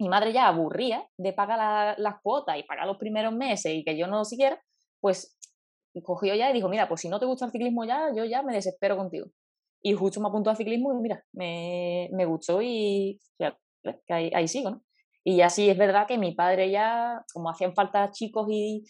Mi 0.00 0.08
madre 0.08 0.32
ya 0.32 0.48
aburría 0.48 1.06
de 1.16 1.32
pagar 1.32 1.94
las 1.98 2.14
cuotas 2.20 2.58
y 2.58 2.64
pagar 2.64 2.86
los 2.86 2.98
primeros 2.98 3.32
meses 3.32 3.72
y 3.72 3.84
que 3.84 3.96
yo 3.96 4.08
no 4.08 4.24
siguiera, 4.24 4.60
pues 5.00 5.35
cogió 6.02 6.34
ya 6.34 6.50
y 6.50 6.52
dijo, 6.52 6.68
mira, 6.68 6.88
pues 6.88 7.00
si 7.00 7.08
no 7.08 7.18
te 7.18 7.26
gusta 7.26 7.46
el 7.46 7.52
ciclismo 7.52 7.84
ya, 7.84 8.12
yo 8.14 8.24
ya 8.24 8.42
me 8.42 8.54
desespero 8.54 8.96
contigo. 8.96 9.26
Y 9.82 9.92
justo 9.94 10.20
me 10.20 10.28
apuntó 10.28 10.50
al 10.50 10.56
ciclismo 10.56 10.92
y 10.92 11.02
mira, 11.02 11.24
me, 11.32 12.08
me 12.12 12.24
gustó 12.26 12.60
y 12.62 13.20
ya, 13.38 13.56
ahí, 14.08 14.30
ahí 14.34 14.48
sigo, 14.48 14.70
¿no? 14.70 14.82
Y 15.24 15.40
así 15.40 15.68
es 15.68 15.76
verdad 15.76 16.06
que 16.06 16.18
mi 16.18 16.34
padre 16.34 16.70
ya, 16.70 17.24
como 17.32 17.50
hacían 17.50 17.74
falta 17.74 18.10
chicos 18.12 18.46
y 18.48 18.84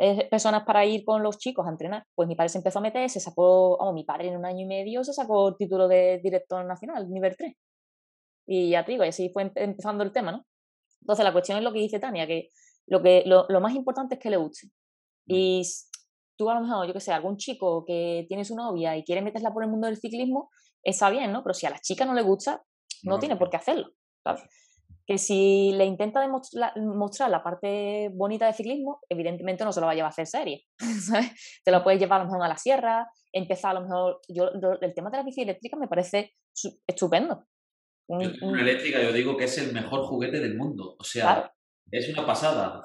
eh, 0.00 0.28
personas 0.28 0.64
para 0.64 0.84
ir 0.84 1.04
con 1.04 1.22
los 1.22 1.38
chicos 1.38 1.66
a 1.66 1.70
entrenar, 1.70 2.04
pues 2.14 2.28
mi 2.28 2.36
padre 2.36 2.48
se 2.50 2.58
empezó 2.58 2.78
a 2.78 2.82
meter, 2.82 3.08
se 3.10 3.20
sacó, 3.20 3.78
vamos, 3.78 3.94
mi 3.94 4.04
padre 4.04 4.28
en 4.28 4.36
un 4.36 4.44
año 4.44 4.60
y 4.60 4.66
medio 4.66 5.04
se 5.04 5.12
sacó 5.12 5.48
el 5.48 5.56
título 5.56 5.88
de 5.88 6.20
director 6.22 6.64
nacional, 6.64 7.08
nivel 7.10 7.36
3. 7.36 7.52
Y 8.46 8.70
ya 8.70 8.84
te 8.84 8.92
digo, 8.92 9.04
y 9.04 9.08
así 9.08 9.30
fue 9.32 9.52
empezando 9.54 10.04
el 10.04 10.12
tema, 10.12 10.32
¿no? 10.32 10.44
Entonces 11.00 11.24
la 11.24 11.32
cuestión 11.32 11.58
es 11.58 11.64
lo 11.64 11.72
que 11.72 11.80
dice 11.80 11.98
Tania, 12.00 12.26
que 12.26 12.48
lo, 12.86 13.02
que, 13.02 13.22
lo, 13.26 13.46
lo 13.48 13.60
más 13.60 13.74
importante 13.74 14.16
es 14.16 14.20
que 14.20 14.30
le 14.30 14.36
guste. 14.36 14.68
Y 15.26 15.62
tú 16.38 16.48
a 16.48 16.54
lo 16.54 16.60
mejor, 16.62 16.86
yo 16.86 16.94
que 16.94 17.00
sé, 17.00 17.12
algún 17.12 17.36
chico 17.36 17.84
que 17.84 18.24
tiene 18.28 18.44
su 18.44 18.54
novia 18.54 18.96
y 18.96 19.04
quiere 19.04 19.20
meterla 19.20 19.52
por 19.52 19.64
el 19.64 19.70
mundo 19.70 19.88
del 19.88 19.98
ciclismo, 19.98 20.50
está 20.82 21.10
bien, 21.10 21.32
¿no? 21.32 21.42
Pero 21.42 21.52
si 21.52 21.66
a 21.66 21.70
la 21.70 21.80
chica 21.80 22.06
no 22.06 22.14
le 22.14 22.22
gusta, 22.22 22.62
no, 23.02 23.18
tiene 23.18 23.36
por 23.36 23.50
qué 23.50 23.58
hacerlo. 23.58 23.90
¿sabes? 24.24 24.42
que 25.08 25.16
si 25.16 25.72
le 25.72 25.86
intenta 25.86 26.20
mostrar 26.28 27.30
la 27.30 27.42
parte 27.42 28.10
bonita 28.12 28.44
del 28.44 28.54
ciclismo, 28.54 29.00
evidentemente 29.08 29.64
no 29.64 29.72
se 29.72 29.80
lo 29.80 29.86
va 29.86 29.92
a 29.92 29.94
llevar 29.94 30.10
a 30.10 30.12
hacer 30.12 30.26
serie, 30.26 30.66
¿sabes? 31.00 31.60
Te 31.64 31.70
lo 31.70 31.82
puedes 31.82 31.98
llevar 31.98 32.20
a 32.20 32.24
lo 32.24 32.30
mejor 32.30 32.44
a 32.44 32.48
la 32.48 32.58
sierra, 32.58 33.10
empezar 33.32 33.70
a 33.70 33.80
lo 33.80 33.86
mejor, 33.86 34.20
yo, 34.28 34.50
el 34.82 34.94
tema 34.94 35.08
de 35.08 35.16
la 35.16 35.22
bici 35.22 35.40
eléctrica 35.40 35.78
me 35.78 35.88
parece 35.88 36.34
estupendo. 36.86 37.46
La 38.06 38.60
eléctrica 38.60 39.02
yo 39.02 39.10
digo 39.12 39.34
que 39.38 39.44
es 39.44 39.56
el 39.56 39.72
mejor 39.72 40.04
juguete 40.04 40.40
del 40.40 40.58
mundo, 40.58 40.96
o 40.98 41.04
sea, 41.04 41.54
es 41.90 42.08
una 42.10 42.26
pasada. 42.26 42.82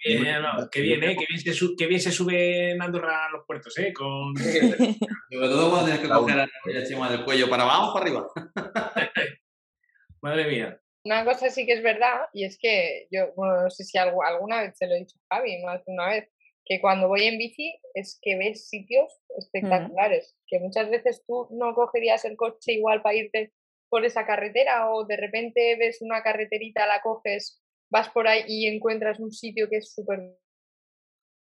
qué, 0.00 0.80
bien, 0.80 1.04
¿eh? 1.04 1.16
Qué 1.16 1.86
bien, 1.86 2.00
se, 2.00 2.12
sube 2.12 2.70
en 2.70 2.82
Andorra 2.82 3.26
a 3.26 3.30
los 3.30 3.44
puertos, 3.46 3.76
¿eh? 3.78 3.92
Con... 3.92 4.34
Sobre 4.36 5.48
todo 5.48 5.70
cuando 5.70 5.86
tienes 5.86 6.02
que 6.02 6.08
coger 6.08 6.36
la 6.36 6.48
encima 6.66 7.10
del 7.10 7.24
cuello 7.24 7.48
para 7.48 7.64
abajo 7.64 7.92
para 7.92 8.04
arriba. 8.04 8.28
Madre 10.22 10.46
mía. 10.46 10.80
Una 11.04 11.24
cosa 11.24 11.50
sí 11.50 11.66
que 11.66 11.74
es 11.74 11.82
verdad, 11.82 12.22
y 12.32 12.44
es 12.44 12.58
que 12.58 13.08
yo, 13.10 13.32
bueno, 13.36 13.62
no 13.62 13.70
sé 13.70 13.84
si 13.84 13.98
alguna 13.98 14.62
vez 14.62 14.76
se 14.78 14.86
lo 14.86 14.94
he 14.94 15.00
dicho 15.00 15.18
a 15.28 15.36
Javi, 15.36 15.62
más 15.62 15.84
de 15.84 15.92
una 15.92 16.08
vez, 16.08 16.30
que 16.64 16.80
cuando 16.80 17.08
voy 17.08 17.24
en 17.24 17.36
bici 17.36 17.78
es 17.92 18.18
que 18.22 18.36
ves 18.36 18.68
sitios 18.68 19.12
mm. 19.28 19.38
espectaculares, 19.38 20.34
que 20.46 20.60
muchas 20.60 20.88
veces 20.88 21.22
tú 21.26 21.48
no 21.50 21.74
cogerías 21.74 22.24
el 22.24 22.36
coche 22.36 22.72
igual 22.72 23.02
para 23.02 23.16
irte 23.16 23.52
por 23.90 24.04
esa 24.04 24.26
carretera 24.26 24.90
o 24.90 25.04
de 25.04 25.16
repente 25.16 25.76
ves 25.76 26.00
una 26.00 26.22
carreterita, 26.22 26.86
la 26.86 27.02
coges, 27.02 27.62
vas 27.90 28.08
por 28.10 28.26
ahí 28.26 28.44
y 28.46 28.66
encuentras 28.66 29.20
un 29.20 29.30
sitio 29.30 29.68
que 29.68 29.78
es 29.78 29.92
súper 29.92 30.36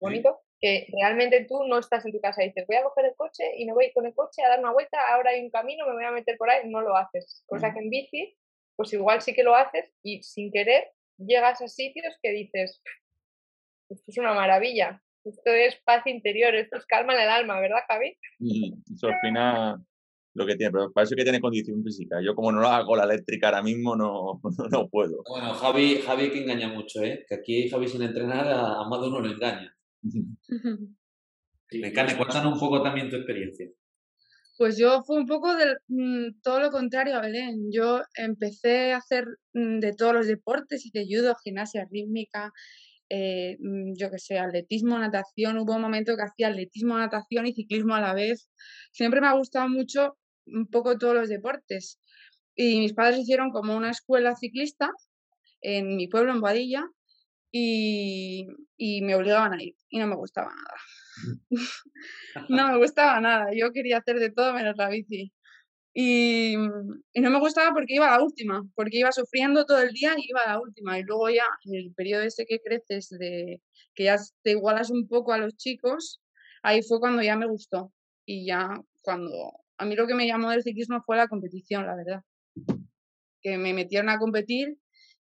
bonito, 0.01 0.41
que 0.61 0.89
realmente 1.01 1.47
tú 1.49 1.65
no 1.65 1.79
estás 1.79 2.05
en 2.05 2.13
tu 2.13 2.21
casa 2.21 2.43
y 2.43 2.49
dices, 2.49 2.67
voy 2.67 2.77
a 2.77 2.85
coger 2.85 3.07
el 3.07 3.15
coche 3.17 3.45
y 3.57 3.67
me 3.67 3.73
voy 3.73 3.93
con 3.93 4.07
el 4.07 4.15
coche 4.15 4.43
a 4.43 4.49
dar 4.49 4.61
una 4.61 4.73
vuelta, 4.73 4.99
ahora 5.13 5.31
hay 5.31 5.41
un 5.41 5.51
camino, 5.51 5.87
me 5.87 5.95
voy 5.95 6.05
a 6.05 6.11
meter 6.11 6.37
por 6.37 6.51
ahí, 6.51 6.69
no 6.69 6.81
lo 6.81 6.97
haces. 6.97 7.45
Cosa 7.47 7.73
que 7.73 7.81
en 7.81 7.91
bici 7.91 8.37
pues 8.77 8.93
igual 8.93 9.21
sí 9.21 9.35
que 9.35 9.43
lo 9.43 9.55
haces 9.55 9.93
y 10.03 10.23
sin 10.23 10.51
querer 10.51 10.91
llegas 11.19 11.61
a 11.63 11.69
sitios 11.69 12.15
que 12.23 12.31
dices, 12.31 12.83
esto 13.89 14.05
es 14.09 14.19
una 14.19 14.35
maravilla, 14.35 15.03
esto 15.25 15.51
es 15.53 15.77
paz 15.85 16.07
interior, 16.07 16.55
esto 16.55 16.79
es 16.79 16.87
calma 16.87 17.15
en 17.15 17.21
el 17.21 17.29
alma, 17.29 17.61
¿verdad, 17.61 17.83
Javi? 17.87 18.17
Eso 18.93 19.09
al 19.09 19.85
lo 20.35 20.47
que 20.47 20.57
tiene, 20.57 20.73
pero 20.73 20.93
para 20.93 21.05
eso 21.05 21.15
que 21.15 21.25
tiene 21.25 21.41
condición 21.41 21.83
física. 21.85 22.21
Yo 22.25 22.35
como 22.35 22.53
no 22.53 22.61
lo 22.61 22.69
hago 22.69 22.97
la 22.97 23.05
eléctrica 23.05 23.49
ahora 23.49 23.63
mismo, 23.63 23.97
no, 23.97 24.41
no 24.71 24.89
puedo. 24.89 25.23
Bueno, 25.29 25.53
Javi, 25.55 25.97
Javi 26.05 26.31
que 26.31 26.43
engaña 26.43 26.69
mucho, 26.69 27.03
¿eh? 27.03 27.25
Que 27.29 27.35
aquí 27.35 27.69
Javi 27.69 27.89
sin 27.89 28.03
entrenar 28.03 28.49
a, 28.49 28.89
más 28.89 29.01
de 29.01 29.09
uno 29.09 29.21
lo 29.21 29.31
engaña. 29.31 29.77
Me 30.03 31.89
encanta, 31.89 32.17
cuéntanos 32.17 32.55
un 32.55 32.61
poco 32.61 32.83
también 32.83 33.09
tu 33.09 33.17
experiencia. 33.17 33.67
Pues 34.59 34.77
yo 34.79 35.03
fue 35.03 35.17
un 35.19 35.27
poco 35.27 35.55
de 35.57 35.77
mm, 35.89 36.41
todo 36.43 36.61
lo 36.61 36.71
contrario 36.71 37.17
a 37.17 37.21
Belén. 37.21 37.71
Yo 37.73 38.03
empecé 38.15 38.93
a 38.93 38.99
hacer 38.99 39.25
mm, 39.55 39.81
de 39.81 39.93
todos 39.95 40.13
los 40.13 40.27
deportes, 40.27 40.85
hice 40.85 41.05
judo, 41.09 41.35
gimnasia 41.43 41.87
rítmica, 41.91 42.53
eh, 43.09 43.57
mm, 43.59 43.95
yo 43.97 44.11
qué 44.11 44.19
sé, 44.19 44.39
atletismo, 44.39 44.99
natación. 44.99 45.59
Hubo 45.59 45.75
un 45.75 45.83
momento 45.83 46.17
que 46.17 46.23
hacía 46.23 46.49
atletismo, 46.49 46.99
natación 46.99 47.47
y 47.47 47.55
ciclismo 47.55 47.95
a 47.95 48.01
la 48.01 48.15
vez. 48.15 48.51
Siempre 48.93 49.21
me 49.21 49.29
ha 49.29 49.33
gustado 49.33 49.69
mucho 49.69 50.17
un 50.47 50.67
poco 50.69 50.99
todos 50.99 51.15
los 51.15 51.29
deportes. 51.29 52.01
Y 52.55 52.81
mis 52.81 52.93
padres 52.95 53.21
hicieron 53.21 53.51
como 53.51 53.77
una 53.77 53.91
escuela 53.91 54.37
ciclista 54.37 54.91
en 55.63 55.97
mi 55.97 56.09
pueblo, 56.09 56.33
en 56.33 56.41
Badilla, 56.41 56.85
y, 57.53 58.47
me 59.03 59.15
obligaban 59.15 59.53
a 59.53 59.63
ir 59.63 59.75
y 59.91 59.99
no 59.99 60.07
me 60.07 60.17
gustaba 60.17 60.51
nada. 60.55 60.81
no 62.49 62.73
me 62.73 62.79
gustaba 62.79 63.21
nada. 63.21 63.51
Yo 63.55 63.73
quería 63.73 63.99
hacer 63.99 64.19
de 64.19 64.31
todo 64.31 64.55
menos 64.55 64.77
la 64.77 64.89
bici. 64.89 65.33
Y, 65.95 66.55
y, 67.13 67.21
no 67.21 67.31
me 67.31 67.39
gustaba 67.39 67.73
porque 67.75 67.95
iba 67.95 68.09
a 68.09 68.19
la 68.19 68.25
última, 68.25 68.63
porque 68.75 68.99
iba 68.99 69.13
sufriendo 69.13 69.67
todo 69.67 69.83
el 69.83 69.91
día 69.93 70.15
y 70.17 70.31
iba 70.31 70.41
a 70.41 70.55
la 70.55 70.61
última. 70.61 70.99
Y 70.99 71.05
luego 71.05 71.29
ya 71.31 71.45
en 71.65 71.75
el 71.77 71.95
periodo 71.95 72.23
ese 72.23 72.47
que 72.47 72.61
creces, 72.61 73.11
de 73.11 73.61
que 73.95 74.05
ya 74.05 74.17
te 74.43 74.53
igualas 74.53 74.91
un 74.91 75.07
poco 75.07 75.33
a 75.33 75.39
los 75.39 75.57
chicos, 75.57 76.23
ahí 76.63 76.83
fue 76.83 77.01
cuando 77.01 77.23
ya 77.23 77.37
me 77.37 77.47
gustó. 77.47 77.93
Y 78.25 78.47
ya 78.47 78.81
cuando 79.03 79.62
a 79.83 79.85
mí 79.85 79.97
lo 79.97 80.07
que 80.07 80.15
me 80.15 80.29
llamó 80.29 80.51
del 80.51 80.63
ciclismo 80.63 81.03
fue 81.05 81.17
la 81.17 81.27
competición, 81.27 81.85
la 81.87 81.97
verdad. 81.97 82.23
Que 83.43 83.59
me 83.59 83.75
metieron 83.75 84.09
a 84.11 84.19
competir 84.19 84.79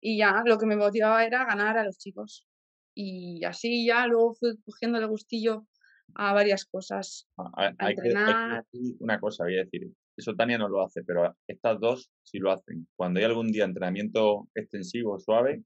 y 0.01 0.17
ya 0.17 0.43
lo 0.45 0.57
que 0.57 0.65
me 0.65 0.75
motivaba 0.75 1.23
era 1.23 1.45
ganar 1.45 1.77
a 1.77 1.85
los 1.85 1.97
chicos. 1.97 2.45
Y 2.93 3.45
así 3.45 3.85
ya 3.85 4.05
luego 4.07 4.33
fui 4.33 4.57
cogiendo 4.65 4.99
el 4.99 5.07
gustillo 5.07 5.67
a 6.15 6.33
varias 6.33 6.65
cosas. 6.65 7.29
Ah, 7.37 7.71
a, 7.77 7.91
entrenar. 7.91 8.65
una 8.99 9.19
cosa, 9.21 9.45
voy 9.45 9.57
a 9.57 9.63
decir. 9.63 9.89
Eso 10.17 10.35
Tania 10.35 10.57
no 10.57 10.67
lo 10.67 10.83
hace, 10.83 11.01
pero 11.03 11.33
estas 11.47 11.79
dos 11.79 12.11
sí 12.21 12.39
lo 12.39 12.51
hacen. 12.51 12.89
Cuando 12.97 13.19
hay 13.19 13.25
algún 13.25 13.53
día 13.53 13.63
entrenamiento 13.63 14.49
extensivo, 14.53 15.17
suave, 15.17 15.63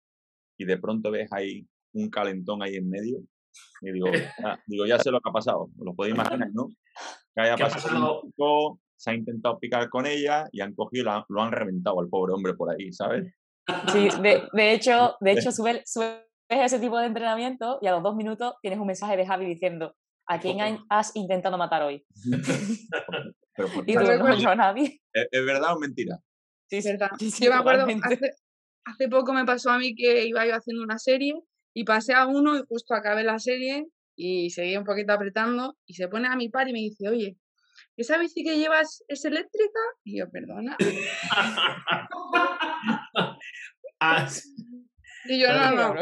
y 0.60 0.66
de 0.66 0.78
pronto 0.78 1.10
ves 1.10 1.34
ahí 1.34 1.68
un 1.94 2.12
calentón 2.12 2.62
ahí 2.62 2.76
en 2.76 2.88
medio, 2.88 3.18
y 3.82 3.92
digo, 3.92 4.08
ah, 4.46 4.60
digo 4.68 4.86
ya 4.86 5.00
sé 5.00 5.10
lo 5.10 5.20
que 5.22 5.30
ha 5.30 5.34
pasado. 5.34 5.72
Lo 5.80 5.96
podéis 5.96 6.14
imaginar, 6.14 6.52
¿no? 6.54 6.70
Que 7.36 7.42
haya 7.42 7.58
pasado, 7.58 8.24
se 8.98 9.12
ha 9.12 9.14
intentado 9.14 9.60
picar 9.60 9.90
con 9.90 10.06
ella 10.06 10.48
y 10.52 10.62
han 10.62 10.74
cogido, 10.74 11.26
lo 11.28 11.42
han 11.42 11.52
reventado 11.52 12.00
al 12.00 12.08
pobre 12.08 12.34
hombre 12.34 12.54
por 12.54 12.72
ahí, 12.72 12.94
¿sabes? 12.94 13.34
Sí, 13.92 14.10
de, 14.22 14.44
de 14.54 14.74
hecho, 14.74 15.18
de 15.20 15.32
hecho 15.34 15.52
sube, 15.52 15.84
sube 15.86 16.26
ese 16.50 16.80
tipo 16.80 16.98
de 17.00 17.08
entrenamiento 17.08 17.80
y 17.82 17.88
a 17.88 17.92
los 17.92 18.04
dos 18.04 18.16
minutos 18.16 18.54
tienes 18.62 18.80
un 18.80 18.88
mensaje 18.88 19.18
de 19.18 19.26
Javi 19.26 19.46
diciendo 19.46 19.96
¿a 20.28 20.40
quién 20.40 20.58
has 20.90 21.16
intentado 21.16 21.58
matar 21.58 21.84
hoy? 21.84 22.06
y 23.86 23.94
tú 23.94 24.00
no, 24.02 24.50
a 24.50 24.56
nadie. 24.56 25.02
¿Es, 25.14 25.46
verdad 25.46 25.76
o 25.76 25.80
mentira? 25.80 26.20
Sí, 26.70 26.78
es 26.78 26.86
verdad. 26.86 27.10
yo 27.20 27.50
me 27.52 27.56
acuerdo, 27.56 27.86
hace, 28.04 28.32
hace, 28.86 29.08
poco 29.10 29.34
me 29.34 29.46
pasó 29.46 29.72
a 29.72 29.78
mí 29.78 29.96
que 29.96 30.26
iba 30.26 30.46
yo 30.46 30.56
haciendo 30.56 30.84
una 30.84 30.98
serie 30.98 31.34
y 31.74 31.84
pasé 31.84 32.14
a 32.14 32.28
uno 32.28 32.58
y 32.58 32.64
justo 32.68 32.94
acabé 32.96 33.24
la 33.24 33.40
serie 33.40 33.86
y 34.16 34.50
seguí 34.50 34.76
un 34.78 34.86
poquito 34.86 35.14
apretando 35.14 35.78
y 35.86 35.94
se 35.94 36.08
pone 36.08 36.28
a 36.28 36.36
mi 36.36 36.50
par 36.50 36.68
y 36.68 36.74
me 36.74 36.80
dice, 36.80 37.10
oye, 37.10 37.38
¿esa 37.98 38.18
bici 38.18 38.44
que 38.44 38.58
llevas 38.58 39.04
es 39.08 39.26
eléctrica? 39.26 39.80
Y 40.04 40.20
yo, 40.20 40.30
perdona. 40.30 40.78
Ah, 44.02 44.28
y 45.26 45.40
yo, 45.40 45.48
no, 45.54 45.72
no. 45.72 45.96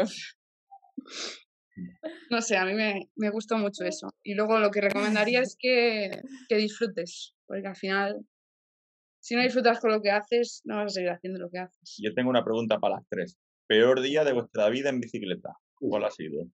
No 2.28 2.42
sé, 2.42 2.56
a 2.56 2.64
mí 2.64 2.74
me, 2.74 3.08
me, 3.14 3.30
gustó 3.30 3.56
mucho 3.56 3.84
eso. 3.84 4.08
Y 4.24 4.34
luego 4.34 4.58
lo 4.58 4.72
que 4.72 4.80
recomendaría 4.80 5.40
es 5.40 5.56
que, 5.58 6.10
que, 6.48 6.56
disfrutes, 6.56 7.34
porque 7.46 7.68
al 7.68 7.76
final, 7.76 8.26
si 9.20 9.36
no 9.36 9.42
disfrutas 9.42 9.78
con 9.78 9.92
lo 9.92 10.02
que 10.02 10.10
haces, 10.10 10.60
no 10.64 10.76
vas 10.76 10.86
a 10.86 10.94
seguir 10.94 11.10
haciendo 11.10 11.38
lo 11.38 11.50
que 11.50 11.60
haces. 11.60 11.96
Yo 12.02 12.12
tengo 12.14 12.30
una 12.30 12.44
pregunta 12.44 12.80
para 12.80 12.96
las 12.96 13.06
tres. 13.08 13.38
¿Peor 13.68 14.02
día 14.02 14.24
de 14.24 14.32
vuestra 14.32 14.68
vida 14.70 14.90
en 14.90 15.00
bicicleta? 15.00 15.52
¿Cuál 15.76 16.04
ha 16.04 16.10
sido? 16.10 16.48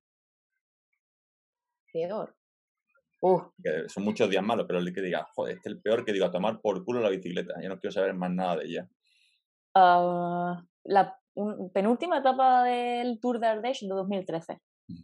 Peor. 1.92 2.34
son 3.88 4.04
muchos 4.04 4.30
días 4.30 4.42
malos, 4.42 4.66
pero 4.66 4.78
el 4.78 4.94
que 4.94 5.02
diga, 5.02 5.28
joder, 5.34 5.56
este 5.56 5.68
es 5.68 5.74
el 5.74 5.82
peor 5.82 6.04
que 6.04 6.12
digo, 6.12 6.26
a 6.26 6.30
tomar 6.30 6.60
por 6.60 6.84
culo 6.84 7.00
la 7.00 7.10
bicicleta. 7.10 7.54
Yo 7.62 7.68
no 7.68 7.78
quiero 7.78 7.92
saber 7.92 8.14
más 8.14 8.30
nada 8.30 8.56
de 8.56 8.64
ella. 8.66 8.88
Uh, 9.74 10.56
la 10.84 11.16
penúltima 11.72 12.18
etapa 12.18 12.64
del 12.64 13.20
Tour 13.20 13.38
de 13.38 13.46
Ardèche 13.46 13.86
de 13.86 13.94
2013. 13.94 14.58
Mm. 14.88 14.94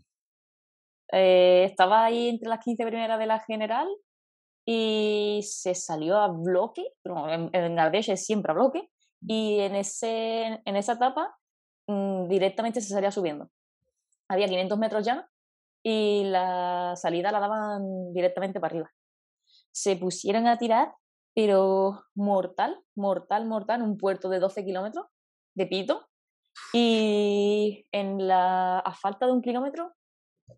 Eh, 1.12 1.64
estaba 1.64 2.04
ahí 2.04 2.28
entre 2.28 2.48
las 2.48 2.64
15 2.64 2.84
primeras 2.86 3.18
de 3.18 3.26
la 3.26 3.40
general 3.40 3.88
y 4.64 5.40
se 5.44 5.74
salió 5.74 6.16
a 6.16 6.28
bloque, 6.28 6.84
en, 7.04 7.50
en 7.52 7.78
Ardèche 7.78 8.14
es 8.14 8.26
siempre 8.26 8.52
a 8.52 8.54
bloque, 8.54 8.88
mm. 9.20 9.30
y 9.30 9.60
en, 9.60 9.74
ese, 9.76 10.60
en 10.64 10.76
esa 10.76 10.94
etapa 10.94 11.36
mm, 11.86 12.28
directamente 12.28 12.80
se 12.80 12.92
salía 12.92 13.10
subiendo. 13.10 13.50
Había 14.28 14.48
500 14.48 14.78
metros 14.78 15.06
ya 15.06 15.28
y 15.88 16.24
la 16.24 16.94
salida 16.96 17.30
la 17.30 17.38
daban 17.38 18.12
directamente 18.12 18.58
para 18.58 18.72
arriba. 18.72 18.90
Se 19.70 19.94
pusieron 19.94 20.48
a 20.48 20.58
tirar, 20.58 20.92
pero 21.32 22.02
mortal, 22.16 22.82
mortal, 22.96 23.46
mortal, 23.46 23.82
un 23.82 23.96
puerto 23.96 24.28
de 24.28 24.40
12 24.40 24.64
kilómetros 24.64 25.06
de 25.54 25.66
pito. 25.66 26.08
Y 26.72 27.86
en 27.92 28.26
la, 28.26 28.80
a 28.80 28.94
falta 28.94 29.26
de 29.26 29.32
un 29.32 29.42
kilómetro, 29.42 29.94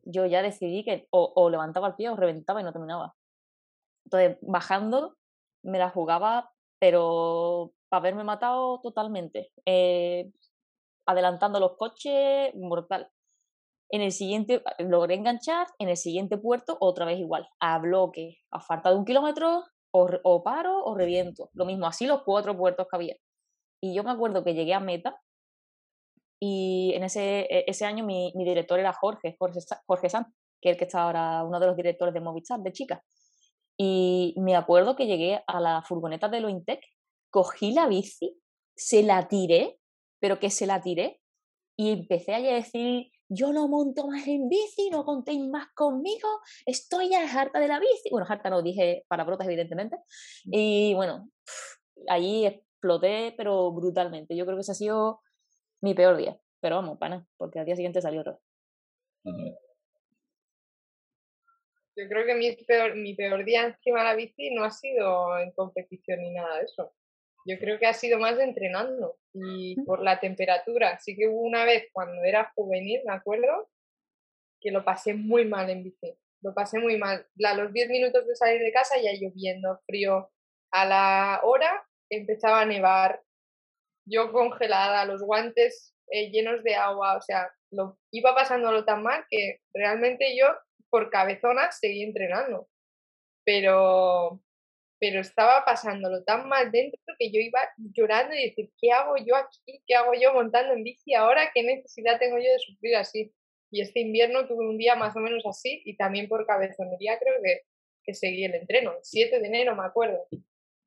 yo 0.02 0.24
ya 0.24 0.40
decidí 0.40 0.82
que 0.82 1.06
o, 1.10 1.50
levantaba 1.50 1.88
el 1.88 1.94
pie 1.94 2.08
o 2.08 2.16
reventaba 2.16 2.62
y 2.62 2.64
no 2.64 2.72
terminaba. 2.72 3.14
Entonces, 4.06 4.38
bajando, 4.40 5.18
me 5.62 5.78
la 5.78 5.90
jugaba, 5.90 6.52
pero 6.78 7.74
para 7.90 8.00
haberme 8.00 8.24
matado 8.24 8.80
totalmente. 8.80 9.52
Eh, 9.66 10.32
adelantando 11.04 11.60
los 11.60 11.76
coches, 11.76 12.54
mortal. 12.54 13.10
En 13.90 14.02
el 14.02 14.12
siguiente, 14.12 14.62
logré 14.78 15.14
enganchar, 15.14 15.66
en 15.78 15.88
el 15.88 15.96
siguiente 15.96 16.36
puerto, 16.36 16.76
otra 16.80 17.06
vez 17.06 17.18
igual, 17.18 17.48
a 17.60 17.78
bloque, 17.78 18.38
a 18.50 18.60
falta 18.60 18.90
de 18.90 18.96
un 18.96 19.04
kilómetro, 19.04 19.64
o, 19.90 20.08
o 20.22 20.42
paro 20.42 20.84
o 20.84 20.94
reviento. 20.94 21.50
Lo 21.54 21.64
mismo, 21.64 21.86
así 21.86 22.06
los 22.06 22.22
cuatro 22.22 22.56
puertos 22.56 22.86
que 22.90 22.96
había. 22.96 23.16
Y 23.82 23.94
yo 23.94 24.04
me 24.04 24.10
acuerdo 24.10 24.44
que 24.44 24.54
llegué 24.54 24.74
a 24.74 24.80
meta 24.80 25.18
y 26.40 26.92
en 26.94 27.04
ese, 27.04 27.40
e, 27.50 27.64
ese 27.66 27.84
año 27.84 28.04
mi, 28.04 28.32
mi 28.34 28.44
director 28.44 28.78
era 28.78 28.92
Jorge, 28.92 29.36
Jorge, 29.38 29.60
Jorge 29.86 30.10
Sanz, 30.10 30.28
que 30.60 30.70
es 30.70 30.74
el 30.74 30.78
que 30.78 30.84
está 30.84 31.02
ahora 31.02 31.44
uno 31.44 31.60
de 31.60 31.66
los 31.66 31.76
directores 31.76 32.14
de 32.14 32.20
Movistar, 32.20 32.60
de 32.60 32.72
chicas. 32.72 33.00
Y 33.76 34.34
me 34.38 34.56
acuerdo 34.56 34.96
que 34.96 35.06
llegué 35.06 35.42
a 35.46 35.60
la 35.60 35.82
furgoneta 35.82 36.28
de 36.28 36.40
Lointec, 36.40 36.80
cogí 37.30 37.72
la 37.72 37.86
bici, 37.86 38.40
se 38.76 39.02
la 39.02 39.28
tiré, 39.28 39.78
pero 40.20 40.40
que 40.40 40.50
se 40.50 40.66
la 40.66 40.80
tiré, 40.80 41.20
y 41.76 41.90
empecé 41.92 42.34
a 42.34 42.40
decir, 42.40 43.10
yo 43.28 43.52
no 43.52 43.68
monto 43.68 44.06
más 44.06 44.26
en 44.26 44.48
bici, 44.48 44.90
no 44.90 45.04
contéis 45.04 45.40
más 45.46 45.68
conmigo, 45.74 46.28
estoy 46.66 47.10
ya 47.10 47.22
harta 47.30 47.60
de 47.60 47.68
la 47.68 47.78
bici. 47.78 48.08
Bueno, 48.10 48.26
harta 48.28 48.50
no 48.50 48.62
dije 48.62 49.04
para 49.08 49.24
brotas, 49.24 49.46
evidentemente. 49.46 49.96
Mm. 50.46 50.50
Y 50.52 50.94
bueno, 50.94 51.30
ahí 52.08 52.46
exploté, 52.46 53.34
pero 53.36 53.72
brutalmente. 53.72 54.36
Yo 54.36 54.44
creo 54.44 54.56
que 54.56 54.62
ese 54.62 54.72
ha 54.72 54.74
sido 54.74 55.20
mi 55.80 55.94
peor 55.94 56.16
día. 56.16 56.38
Pero 56.60 56.76
vamos, 56.76 56.98
pana, 56.98 57.24
porque 57.36 57.58
al 57.58 57.66
día 57.66 57.76
siguiente 57.76 58.02
salió 58.02 58.20
otro. 58.20 58.40
Yo 61.96 62.08
creo 62.08 62.24
que 62.26 62.34
mi 62.34 62.52
peor, 62.64 62.94
mi 62.96 63.14
peor 63.14 63.44
día 63.44 63.66
encima 63.66 64.00
de 64.00 64.04
la 64.04 64.14
bici 64.14 64.50
no 64.54 64.64
ha 64.64 64.70
sido 64.70 65.38
en 65.38 65.50
competición 65.52 66.20
ni 66.20 66.30
nada 66.30 66.58
de 66.58 66.64
eso. 66.64 66.92
Yo 67.44 67.58
creo 67.58 67.78
que 67.78 67.86
ha 67.86 67.94
sido 67.94 68.18
más 68.18 68.38
entrenando 68.38 69.16
y 69.32 69.80
por 69.82 70.02
la 70.02 70.20
temperatura. 70.20 70.98
Sí 70.98 71.16
que 71.16 71.28
hubo 71.28 71.42
una 71.42 71.64
vez 71.64 71.88
cuando 71.92 72.22
era 72.24 72.52
juvenil, 72.54 73.00
me 73.06 73.14
acuerdo, 73.14 73.68
que 74.60 74.70
lo 74.70 74.84
pasé 74.84 75.14
muy 75.14 75.44
mal 75.44 75.70
en 75.70 75.84
bici. 75.84 76.14
Lo 76.42 76.54
pasé 76.54 76.78
muy 76.78 76.98
mal. 76.98 77.26
A 77.44 77.54
los 77.54 77.72
10 77.72 77.88
minutos 77.88 78.26
de 78.26 78.36
salir 78.36 78.60
de 78.60 78.72
casa 78.72 78.96
ya 79.00 79.12
lloviendo, 79.12 79.80
frío. 79.86 80.30
A 80.70 80.84
la 80.84 81.40
hora 81.42 81.84
empezaba 82.10 82.60
a 82.60 82.66
nevar, 82.66 83.22
yo 84.06 84.32
congelada, 84.32 85.04
los 85.04 85.22
guantes 85.22 85.94
eh, 86.10 86.30
llenos 86.30 86.62
de 86.62 86.74
agua, 86.74 87.16
o 87.16 87.20
sea, 87.20 87.50
lo, 87.70 87.98
iba 88.10 88.34
pasándolo 88.34 88.84
tan 88.84 89.02
mal 89.02 89.24
que 89.28 89.60
realmente 89.74 90.36
yo 90.36 90.46
por 90.90 91.10
cabezona 91.10 91.70
seguí 91.72 92.02
entrenando. 92.02 92.68
Pero, 93.44 94.40
pero 94.98 95.20
estaba 95.20 95.64
pasándolo 95.64 96.24
tan 96.24 96.48
mal 96.48 96.70
dentro 96.72 97.00
que 97.18 97.30
yo 97.30 97.40
iba 97.40 97.60
llorando 97.76 98.34
y 98.34 98.48
decir, 98.48 98.70
¿qué 98.80 98.92
hago 98.92 99.16
yo 99.16 99.36
aquí? 99.36 99.82
¿Qué 99.86 99.94
hago 99.94 100.12
yo 100.14 100.32
montando 100.32 100.74
en 100.74 100.82
bici 100.82 101.14
ahora? 101.14 101.50
¿Qué 101.54 101.62
necesidad 101.62 102.18
tengo 102.18 102.36
yo 102.38 102.50
de 102.52 102.58
sufrir 102.58 102.96
así? 102.96 103.32
Y 103.70 103.82
este 103.82 104.00
invierno 104.00 104.46
tuve 104.46 104.66
un 104.66 104.78
día 104.78 104.96
más 104.96 105.14
o 105.14 105.20
menos 105.20 105.44
así 105.46 105.82
y 105.84 105.96
también 105.96 106.28
por 106.28 106.46
cabezonería 106.46 107.18
creo 107.18 107.34
que, 107.42 107.62
que 108.02 108.14
seguí 108.14 108.44
el 108.44 108.54
entreno. 108.54 108.92
El 108.92 109.04
7 109.04 109.40
de 109.40 109.46
enero 109.46 109.76
me 109.76 109.84
acuerdo 109.84 110.26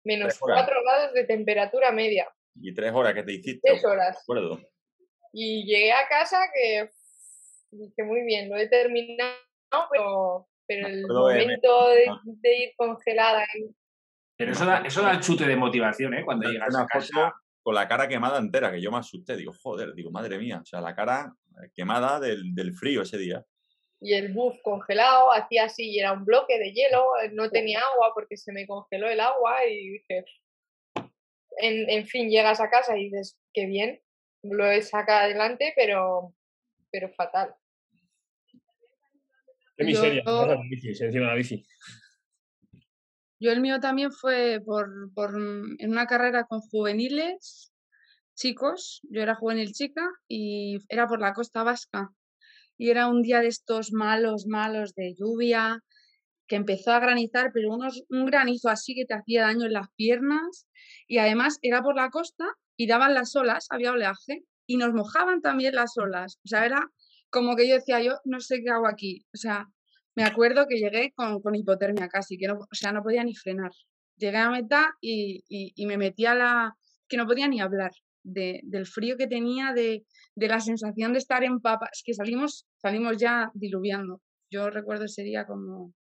menos 0.03 0.37
4 0.39 0.83
grados 0.83 1.13
de 1.13 1.23
temperatura 1.25 1.91
media. 1.91 2.27
¿Y 2.55 2.73
tres 2.73 2.91
horas 2.93 3.13
que 3.13 3.23
te 3.23 3.33
hiciste? 3.33 3.61
Tres 3.63 3.85
horas. 3.85 4.17
acuerdo. 4.21 4.59
Y 5.33 5.65
llegué 5.65 5.91
a 5.93 6.07
casa 6.07 6.39
que 6.53 6.89
dije, 7.71 8.03
muy 8.03 8.21
bien, 8.23 8.49
lo 8.49 8.57
he 8.57 8.67
terminado, 8.67 9.37
pero, 9.89 10.47
pero 10.67 10.87
el 10.87 11.07
momento 11.07 11.89
de, 11.89 12.57
ir 12.57 12.73
congelada. 12.75 13.45
Pero 14.41 14.51
eso 14.53 14.65
da, 14.65 14.77
eso 14.79 15.01
da 15.01 15.11
el 15.11 15.19
chute 15.19 15.45
de 15.45 15.55
motivación, 15.55 16.13
¿eh? 16.13 16.25
Cuando 16.25 16.49
llegas 16.49 16.75
a 16.75 16.85
casa. 16.85 17.33
Con 17.63 17.75
la 17.75 17.87
cara 17.87 18.07
quemada 18.07 18.39
entera, 18.39 18.71
que 18.71 18.81
yo 18.81 18.91
me 18.91 18.97
asusté. 18.97 19.37
Digo, 19.37 19.53
joder, 19.61 19.93
digo, 19.93 20.09
madre 20.09 20.39
mía. 20.39 20.61
O 20.63 20.65
sea, 20.65 20.81
la 20.81 20.95
cara 20.95 21.31
quemada 21.75 22.19
del, 22.19 22.55
del 22.55 22.73
frío 22.73 23.03
ese 23.03 23.19
día 23.19 23.45
y 24.01 24.15
el 24.15 24.33
buff 24.33 24.57
congelado, 24.63 25.31
hacía 25.31 25.65
así 25.65 25.91
y 25.91 25.99
era 25.99 26.11
un 26.11 26.25
bloque 26.25 26.57
de 26.57 26.73
hielo, 26.73 27.05
no 27.33 27.51
tenía 27.51 27.79
agua 27.79 28.11
porque 28.15 28.35
se 28.35 28.51
me 28.51 28.65
congeló 28.65 29.07
el 29.07 29.19
agua 29.19 29.63
y 29.67 29.89
dije, 29.91 30.25
en, 31.59 31.87
en 31.87 32.07
fin, 32.07 32.29
llegas 32.29 32.59
a 32.59 32.69
casa 32.71 32.97
y 32.97 33.05
dices, 33.05 33.37
qué 33.53 33.67
bien, 33.67 34.01
lo 34.41 34.69
he 34.71 34.81
sacado 34.81 35.25
adelante, 35.25 35.73
pero, 35.75 36.33
pero 36.91 37.09
fatal. 37.09 37.53
Qué 39.77 39.83
miseria, 39.83 40.23
yo... 40.25 40.59
bici, 40.67 40.89
encima 40.89 41.25
de 41.25 41.31
la 41.31 41.35
bici. 41.35 41.63
Yo 43.41 43.51
el 43.51 43.59
mío 43.59 43.79
también 43.79 44.11
fue 44.11 44.61
por, 44.63 45.11
por, 45.15 45.31
en 45.35 45.89
una 45.89 46.05
carrera 46.05 46.43
con 46.43 46.61
juveniles, 46.61 47.73
chicos, 48.35 49.01
yo 49.09 49.23
era 49.23 49.33
juvenil 49.33 49.71
chica 49.71 50.07
y 50.27 50.77
era 50.89 51.07
por 51.07 51.19
la 51.19 51.33
costa 51.33 51.63
vasca. 51.63 52.11
Y 52.77 52.91
era 52.91 53.07
un 53.07 53.23
día 53.23 53.39
de 53.39 53.47
estos 53.47 53.93
malos, 53.93 54.45
malos 54.45 54.93
de 54.93 55.15
lluvia, 55.17 55.79
que 56.47 56.55
empezó 56.55 56.91
a 56.91 56.99
granizar, 56.99 57.49
pero 57.51 57.73
unos, 57.73 58.03
un 58.09 58.27
granizo 58.27 58.69
así 58.69 58.93
que 58.93 59.05
te 59.05 59.15
hacía 59.15 59.41
daño 59.41 59.65
en 59.65 59.73
las 59.73 59.87
piernas. 59.95 60.67
Y 61.07 61.17
además 61.17 61.57
era 61.63 61.81
por 61.81 61.95
la 61.95 62.11
costa 62.11 62.45
y 62.77 62.85
daban 62.85 63.15
las 63.15 63.35
olas, 63.35 63.65
había 63.71 63.91
oleaje, 63.91 64.43
y 64.67 64.77
nos 64.77 64.93
mojaban 64.93 65.41
también 65.41 65.73
las 65.73 65.97
olas. 65.97 66.37
O 66.45 66.47
sea, 66.47 66.67
era 66.67 66.91
como 67.31 67.55
que 67.55 67.67
yo 67.67 67.73
decía, 67.73 68.03
yo 68.03 68.19
no 68.23 68.39
sé 68.39 68.61
qué 68.63 68.69
hago 68.69 68.87
aquí. 68.87 69.25
O 69.33 69.37
sea, 69.37 69.65
me 70.15 70.23
acuerdo 70.23 70.67
que 70.67 70.77
llegué 70.77 71.13
con, 71.13 71.41
con 71.41 71.55
hipotermia 71.55 72.07
casi, 72.09 72.37
que 72.37 72.47
no, 72.47 72.55
o 72.55 72.75
sea, 72.75 72.91
no 72.91 73.03
podía 73.03 73.23
ni 73.23 73.35
frenar. 73.35 73.71
Llegué 74.17 74.37
a 74.37 74.49
meta 74.49 74.91
y, 75.01 75.43
y, 75.47 75.85
me 75.85 75.97
metí 75.97 76.25
a 76.25 76.35
la... 76.35 76.75
que 77.07 77.17
no 77.17 77.25
podía 77.25 77.47
ni 77.47 77.59
hablar 77.59 77.91
de, 78.23 78.59
del 78.63 78.85
frío 78.85 79.17
que 79.17 79.27
tenía, 79.27 79.73
de, 79.73 80.05
de 80.35 80.47
la 80.47 80.59
sensación 80.59 81.13
de 81.13 81.19
estar 81.19 81.43
en 81.43 81.59
papas, 81.59 81.89
es 81.93 82.03
que 82.05 82.13
salimos, 82.13 82.67
salimos 82.77 83.17
ya 83.17 83.51
diluviando. 83.53 84.21
Yo 84.49 84.69
recuerdo 84.69 85.05
ese 85.05 85.23
día 85.23 85.45
como, 85.45 85.93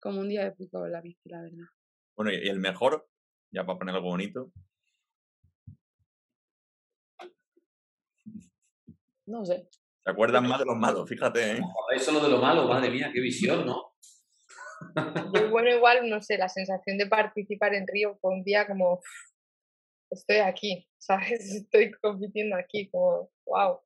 como 0.00 0.20
un 0.20 0.28
día 0.28 0.44
de 0.44 0.52
pico 0.52 0.84
en 0.84 0.92
la 0.92 1.00
bici, 1.00 1.28
la 1.28 1.42
verdad. 1.42 1.66
Bueno, 2.14 2.32
y 2.32 2.48
el 2.48 2.60
mejor, 2.60 3.08
ya 3.50 3.64
para 3.64 3.78
poner 3.78 3.94
algo 3.94 4.10
bonito. 4.10 4.52
No 9.26 9.44
sé. 9.44 9.68
¿Se 10.06 10.12
acuerdan 10.12 10.46
más 10.46 10.60
de 10.60 10.66
los 10.66 10.76
malos? 10.76 11.08
Fíjate, 11.08 11.56
¿eh? 11.56 11.60
Solo 11.98 12.20
de 12.20 12.28
lo 12.28 12.38
malo, 12.38 12.68
madre 12.68 12.90
mía, 12.90 13.10
qué 13.12 13.20
visión, 13.20 13.66
¿no? 13.66 13.92
Yo, 15.34 15.50
bueno, 15.50 15.68
igual, 15.68 16.08
no 16.08 16.22
sé, 16.22 16.38
la 16.38 16.48
sensación 16.48 16.96
de 16.96 17.08
participar 17.08 17.74
en 17.74 17.88
Río 17.88 18.16
fue 18.20 18.32
un 18.32 18.44
día 18.44 18.68
como, 18.68 19.00
estoy 20.08 20.36
aquí, 20.36 20.88
¿sabes? 20.96 21.40
Estoy 21.56 21.90
compitiendo 21.90 22.54
aquí, 22.54 22.88
como, 22.88 23.32
wow. 23.46 23.80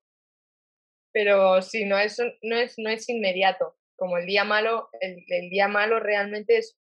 Pero 1.11 1.63
sí, 1.63 1.87
no 1.87 1.97
es, 1.97 2.19
no 2.43 2.57
es, 2.59 2.75
no 2.77 2.91
es 2.91 3.09
inmediato. 3.09 3.79
Como 3.97 4.19
el 4.19 4.27
día 4.27 4.45
malo, 4.45 4.91
el, 5.01 5.25
el 5.27 5.49
día 5.49 5.69
malo 5.69 6.01
realmente 6.01 6.59
es 6.59 6.79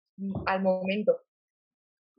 al 0.46 0.62
momento 0.62 1.16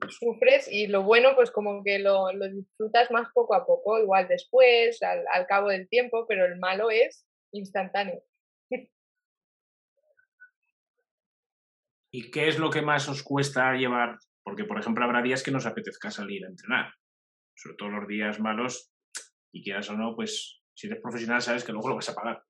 sufres 0.08 0.68
y 0.70 0.86
lo 0.86 1.02
bueno 1.02 1.30
pues 1.34 1.50
como 1.50 1.82
que 1.84 1.98
lo, 1.98 2.32
lo 2.32 2.48
disfrutas 2.48 3.10
más 3.10 3.28
poco 3.34 3.54
a 3.54 3.66
poco, 3.66 3.98
igual 3.98 4.28
después, 4.28 5.02
al, 5.02 5.24
al, 5.32 5.46
cabo 5.46 5.68
del 5.68 5.88
tiempo, 5.88 6.26
pero 6.26 6.46
el 6.46 6.58
malo 6.58 6.90
es 6.90 7.26
instantáneo. 7.52 8.22
¿Y 12.12 12.30
qué 12.30 12.48
es 12.48 12.58
lo 12.58 12.70
que 12.70 12.82
más 12.82 13.08
os 13.08 13.22
cuesta 13.22 13.74
llevar? 13.74 14.18
Porque, 14.42 14.64
por 14.64 14.78
ejemplo, 14.80 15.04
habrá 15.04 15.22
días 15.22 15.42
que 15.42 15.52
nos 15.52 15.66
apetezca 15.66 16.10
salir 16.10 16.44
a 16.44 16.48
entrenar, 16.48 16.92
sobre 17.54 17.76
todo 17.76 17.90
los 17.90 18.08
días 18.08 18.40
malos, 18.40 18.92
y 19.52 19.62
quieras 19.62 19.90
o 19.90 19.94
no, 19.94 20.16
pues 20.16 20.62
si 20.74 20.86
eres 20.86 21.00
profesional 21.00 21.40
sabes 21.40 21.62
que 21.62 21.72
luego 21.72 21.88
lo 21.88 21.96
vas 21.96 22.08
a 22.08 22.14
pagar. 22.14 22.42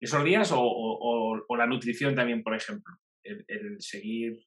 ¿Esos 0.00 0.24
días 0.24 0.52
o, 0.52 0.60
o, 0.60 1.56
la 1.56 1.66
nutrición 1.66 2.14
también, 2.14 2.42
por 2.42 2.54
ejemplo? 2.54 2.94
El 3.22 3.80
seguir 3.80 4.46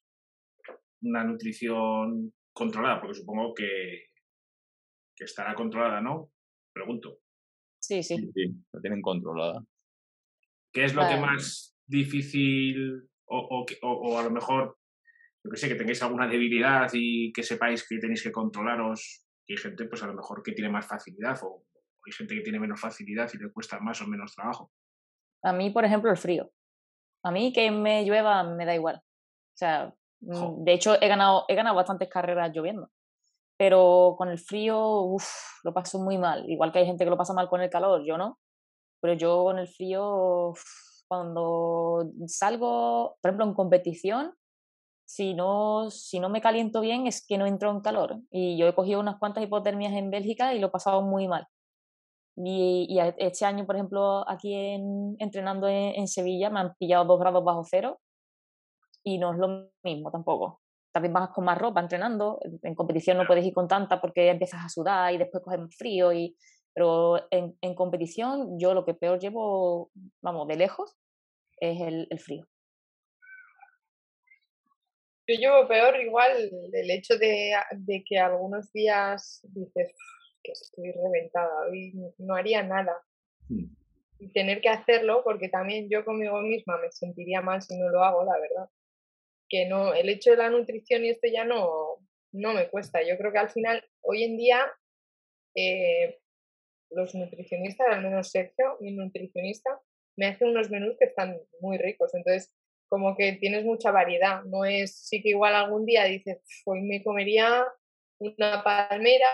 una 1.01 1.23
nutrición 1.23 2.33
controlada? 2.53 2.99
Porque 2.99 3.15
supongo 3.15 3.53
que, 3.53 4.07
que 5.15 5.25
estará 5.25 5.55
controlada, 5.55 6.01
¿no? 6.01 6.31
Pregunto. 6.73 7.19
Sí, 7.79 8.03
sí. 8.03 8.17
Sí, 8.33 8.55
la 8.71 8.81
tienen 8.81 9.01
controlada. 9.01 9.63
¿Qué 10.71 10.83
es 10.83 10.93
lo 10.93 11.07
que 11.07 11.17
más 11.17 11.75
difícil 11.87 13.09
o, 13.25 13.65
o, 13.81 13.87
o, 13.87 14.19
a 14.19 14.23
lo 14.23 14.29
mejor, 14.29 14.77
yo 15.43 15.51
que 15.51 15.57
sé, 15.57 15.67
que 15.67 15.75
tengáis 15.75 16.03
alguna 16.03 16.27
debilidad 16.27 16.89
y 16.93 17.31
que 17.33 17.43
sepáis 17.43 17.87
que 17.87 17.97
tenéis 17.97 18.21
que 18.21 18.31
controlaros? 18.31 19.25
Y 19.47 19.53
hay 19.53 19.57
gente, 19.57 19.85
pues 19.85 20.03
a 20.03 20.07
lo 20.07 20.13
mejor 20.13 20.43
que 20.43 20.51
tiene 20.51 20.69
más 20.69 20.87
facilidad 20.87 21.39
o, 21.41 21.65
hay 22.05 22.13
gente 22.13 22.35
que 22.35 22.41
tiene 22.41 22.59
menos 22.59 22.79
facilidad 22.79 23.29
y 23.33 23.37
le 23.37 23.51
cuesta 23.51 23.79
más 23.79 24.01
o 24.01 24.07
menos 24.07 24.33
trabajo. 24.33 24.71
A 25.43 25.53
mí, 25.53 25.69
por 25.69 25.85
ejemplo, 25.85 26.09
el 26.09 26.17
frío. 26.17 26.51
A 27.23 27.31
mí 27.31 27.51
que 27.53 27.71
me 27.71 28.05
llueva 28.05 28.43
me 28.43 28.65
da 28.65 28.75
igual. 28.75 28.97
O 28.97 29.57
sea, 29.57 29.93
Mm, 30.21 30.63
de 30.63 30.73
hecho, 30.73 30.95
he 31.01 31.07
ganado, 31.07 31.45
he 31.47 31.55
ganado 31.55 31.75
bastantes 31.75 32.09
carreras 32.09 32.51
lloviendo. 32.53 32.89
Pero 33.57 34.15
con 34.17 34.29
el 34.29 34.39
frío, 34.39 35.17
lo 35.63 35.73
paso 35.73 35.99
muy 35.99 36.17
mal. 36.17 36.49
Igual 36.49 36.71
que 36.71 36.79
hay 36.79 36.85
gente 36.85 37.03
que 37.03 37.09
lo 37.09 37.17
pasa 37.17 37.33
mal 37.33 37.49
con 37.49 37.61
el 37.61 37.69
calor, 37.69 38.03
yo 38.05 38.17
no. 38.17 38.39
Pero 39.01 39.13
yo 39.13 39.43
con 39.43 39.59
el 39.59 39.67
frío, 39.67 40.53
cuando 41.07 42.09
salgo, 42.27 43.17
por 43.21 43.29
ejemplo, 43.29 43.45
en 43.45 43.53
competición, 43.53 44.33
si 45.05 45.33
no, 45.33 45.89
si 45.89 46.19
no 46.19 46.29
me 46.29 46.41
caliento 46.41 46.81
bien 46.81 47.07
es 47.07 47.25
que 47.25 47.37
no 47.37 47.45
entro 47.47 47.71
en 47.71 47.81
calor. 47.81 48.19
Y 48.31 48.57
yo 48.57 48.67
he 48.67 48.75
cogido 48.75 48.99
unas 48.99 49.17
cuantas 49.17 49.43
hipotermias 49.43 49.93
en 49.93 50.11
Bélgica 50.11 50.53
y 50.53 50.59
lo 50.59 50.67
he 50.67 50.71
pasado 50.71 51.01
muy 51.01 51.27
mal. 51.27 51.47
Y, 52.37 52.87
y 52.89 52.99
este 53.17 53.45
año, 53.45 53.65
por 53.65 53.75
ejemplo, 53.75 54.29
aquí 54.29 54.53
en, 54.53 55.15
entrenando 55.19 55.67
en, 55.67 55.95
en, 55.95 56.07
Sevilla 56.07 56.49
me 56.49 56.61
han 56.61 56.75
pillado 56.75 57.05
dos 57.05 57.19
grados 57.19 57.43
bajo 57.43 57.63
cero 57.65 57.99
y 59.03 59.17
no 59.17 59.33
es 59.33 59.39
lo 59.39 59.71
mismo 59.83 60.11
tampoco. 60.11 60.61
También 60.91 61.13
vas 61.13 61.29
con 61.29 61.45
más 61.45 61.57
ropa 61.57 61.81
entrenando, 61.81 62.39
en 62.63 62.75
competición 62.75 63.17
no 63.17 63.27
puedes 63.27 63.45
ir 63.45 63.53
con 63.53 63.67
tanta 63.67 64.01
porque 64.01 64.29
empiezas 64.29 64.65
a 64.65 64.69
sudar 64.69 65.13
y 65.13 65.17
después 65.17 65.43
coges 65.43 65.75
frío, 65.77 66.11
y, 66.11 66.35
pero 66.73 67.27
en, 67.31 67.55
en 67.61 67.75
competición 67.75 68.59
yo 68.59 68.73
lo 68.73 68.85
que 68.85 68.95
peor 68.95 69.19
llevo, 69.19 69.91
vamos, 70.21 70.47
de 70.47 70.55
lejos, 70.55 70.97
es 71.59 71.79
el, 71.81 72.07
el 72.09 72.19
frío. 72.19 72.47
Yo 75.27 75.35
llevo 75.35 75.67
peor 75.67 75.95
igual 76.01 76.31
el 76.73 76.89
hecho 76.89 77.15
de, 77.19 77.53
de, 77.71 78.03
que 78.03 78.17
algunos 78.17 78.73
días 78.73 79.41
dices 79.43 79.93
que 80.41 80.53
estoy 80.53 80.91
reventada, 80.91 81.67
hoy 81.69 81.93
no 82.17 82.33
haría 82.33 82.63
nada. 82.63 82.99
Hmm. 83.47 83.75
Y 84.17 84.33
tener 84.33 84.59
que 84.59 84.69
hacerlo, 84.69 85.21
porque 85.23 85.47
también 85.47 85.87
yo 85.87 86.03
conmigo 86.03 86.41
misma 86.41 86.77
me 86.77 86.91
sentiría 86.91 87.41
mal 87.41 87.61
si 87.61 87.77
no 87.77 87.89
lo 87.89 88.03
hago, 88.03 88.23
la 88.25 88.37
verdad 88.39 88.69
que 89.49 89.65
no, 89.65 89.93
el 89.93 90.09
hecho 90.09 90.31
de 90.31 90.37
la 90.37 90.49
nutrición 90.49 91.03
y 91.03 91.09
esto 91.09 91.27
ya 91.31 91.43
no, 91.43 91.97
no 92.31 92.53
me 92.53 92.69
cuesta. 92.69 93.01
Yo 93.01 93.17
creo 93.17 93.31
que 93.31 93.39
al 93.39 93.49
final, 93.49 93.83
hoy 94.01 94.23
en 94.23 94.37
día, 94.37 94.71
eh, 95.55 96.19
los 96.91 97.15
nutricionistas, 97.15 97.87
al 97.89 98.03
menos 98.03 98.31
Sergio, 98.31 98.77
mi 98.79 98.91
nutricionista, 98.91 99.79
me 100.17 100.27
hace 100.27 100.45
unos 100.45 100.69
menús 100.69 100.95
que 100.99 101.05
están 101.05 101.39
muy 101.59 101.77
ricos. 101.77 102.13
Entonces, 102.13 102.53
como 102.89 103.15
que 103.15 103.33
tienes 103.33 103.63
mucha 103.63 103.91
variedad. 103.91 104.43
No 104.45 104.65
es, 104.65 105.07
sí 105.07 105.21
que 105.21 105.29
igual 105.29 105.55
algún 105.55 105.85
día 105.85 106.03
dices, 106.05 106.39
hoy 106.65 106.81
me 106.81 107.03
comería 107.03 107.65
una 108.19 108.63
palmera, 108.63 109.27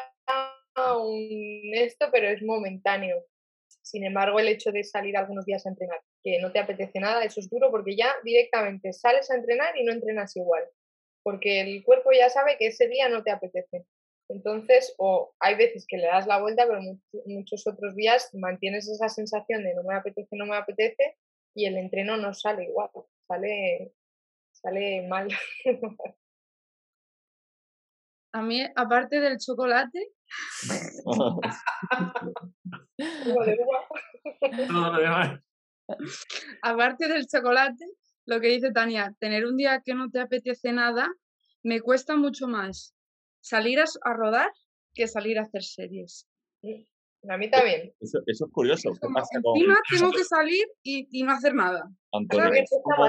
un 0.98 1.72
esto, 1.74 2.10
pero 2.12 2.28
es 2.28 2.44
momentáneo. 2.44 3.26
Sin 3.82 4.04
embargo, 4.04 4.40
el 4.40 4.50
hecho 4.50 4.72
de 4.72 4.84
salir 4.84 5.18
algunos 5.18 5.46
días 5.46 5.66
a 5.66 5.70
entrenar, 5.70 6.02
que 6.26 6.42
no 6.42 6.52
te 6.52 6.58
apetece 6.58 7.00
nada, 7.00 7.24
eso 7.24 7.40
es 7.40 7.52
duro 7.52 7.70
porque 7.70 7.96
ya 7.96 8.12
directamente 8.24 8.92
sales 8.94 9.30
a 9.30 9.36
entrenar 9.36 9.78
y 9.78 9.84
no 9.84 9.94
entrenas 9.94 10.36
igual, 10.36 10.64
porque 11.24 11.62
el 11.62 11.84
cuerpo 11.84 12.10
ya 12.12 12.32
sabe 12.32 12.58
que 12.58 12.66
ese 12.68 12.88
día 12.88 13.10
no 13.10 13.24
te 13.24 13.30
apetece. 13.30 13.86
Entonces, 14.28 14.96
o 14.98 15.36
hay 15.40 15.54
veces 15.54 15.86
que 15.88 15.98
le 15.98 16.08
das 16.08 16.26
la 16.26 16.42
vuelta, 16.42 16.66
pero 16.68 16.82
muchos 17.28 17.68
otros 17.68 17.96
días 17.96 18.32
mantienes 18.34 18.90
esa 18.90 19.08
sensación 19.08 19.64
de 19.64 19.76
no 19.76 19.84
me 19.84 19.94
apetece, 19.94 20.36
no 20.36 20.48
me 20.48 20.56
apetece, 20.56 21.16
y 21.56 21.66
el 21.66 21.78
entreno 21.78 22.18
no 22.18 22.34
sale 22.34 22.64
igual, 22.64 22.90
sale, 23.28 23.94
sale 24.52 25.08
mal. 25.08 25.30
A 28.34 28.42
mí, 28.42 28.66
aparte 28.76 29.20
del 29.22 29.38
chocolate, 29.38 30.10
Aparte 36.62 37.08
del 37.08 37.28
chocolate, 37.28 37.86
lo 38.26 38.40
que 38.42 38.48
dice 38.48 38.72
Tania, 38.72 39.16
tener 39.20 39.46
un 39.46 39.58
día 39.58 39.82
que 39.84 39.94
no 39.94 40.10
te 40.10 40.20
apetece 40.20 40.72
nada, 40.72 41.10
me 41.64 41.82
cuesta 41.82 42.16
mucho 42.16 42.48
más 42.48 42.96
salir 43.42 43.80
a, 43.80 43.86
a 44.04 44.14
rodar 44.14 44.52
que 44.94 45.08
salir 45.08 45.38
a 45.38 45.44
hacer 45.44 45.64
series. 45.64 46.28
A 47.28 47.38
mí 47.38 47.50
también. 47.50 47.94
Eso, 48.00 48.20
eso 48.26 48.46
es 48.46 48.52
curioso. 48.52 48.92
Como, 49.00 49.20
encima 49.20 49.78
tengo 49.90 50.12
que 50.12 50.24
salir 50.24 50.66
y, 50.84 51.08
y 51.12 51.24
no 51.24 51.34
hacer 51.34 51.54
nada. 51.54 51.90
Antonio, 52.12 52.52
como, 52.84 53.08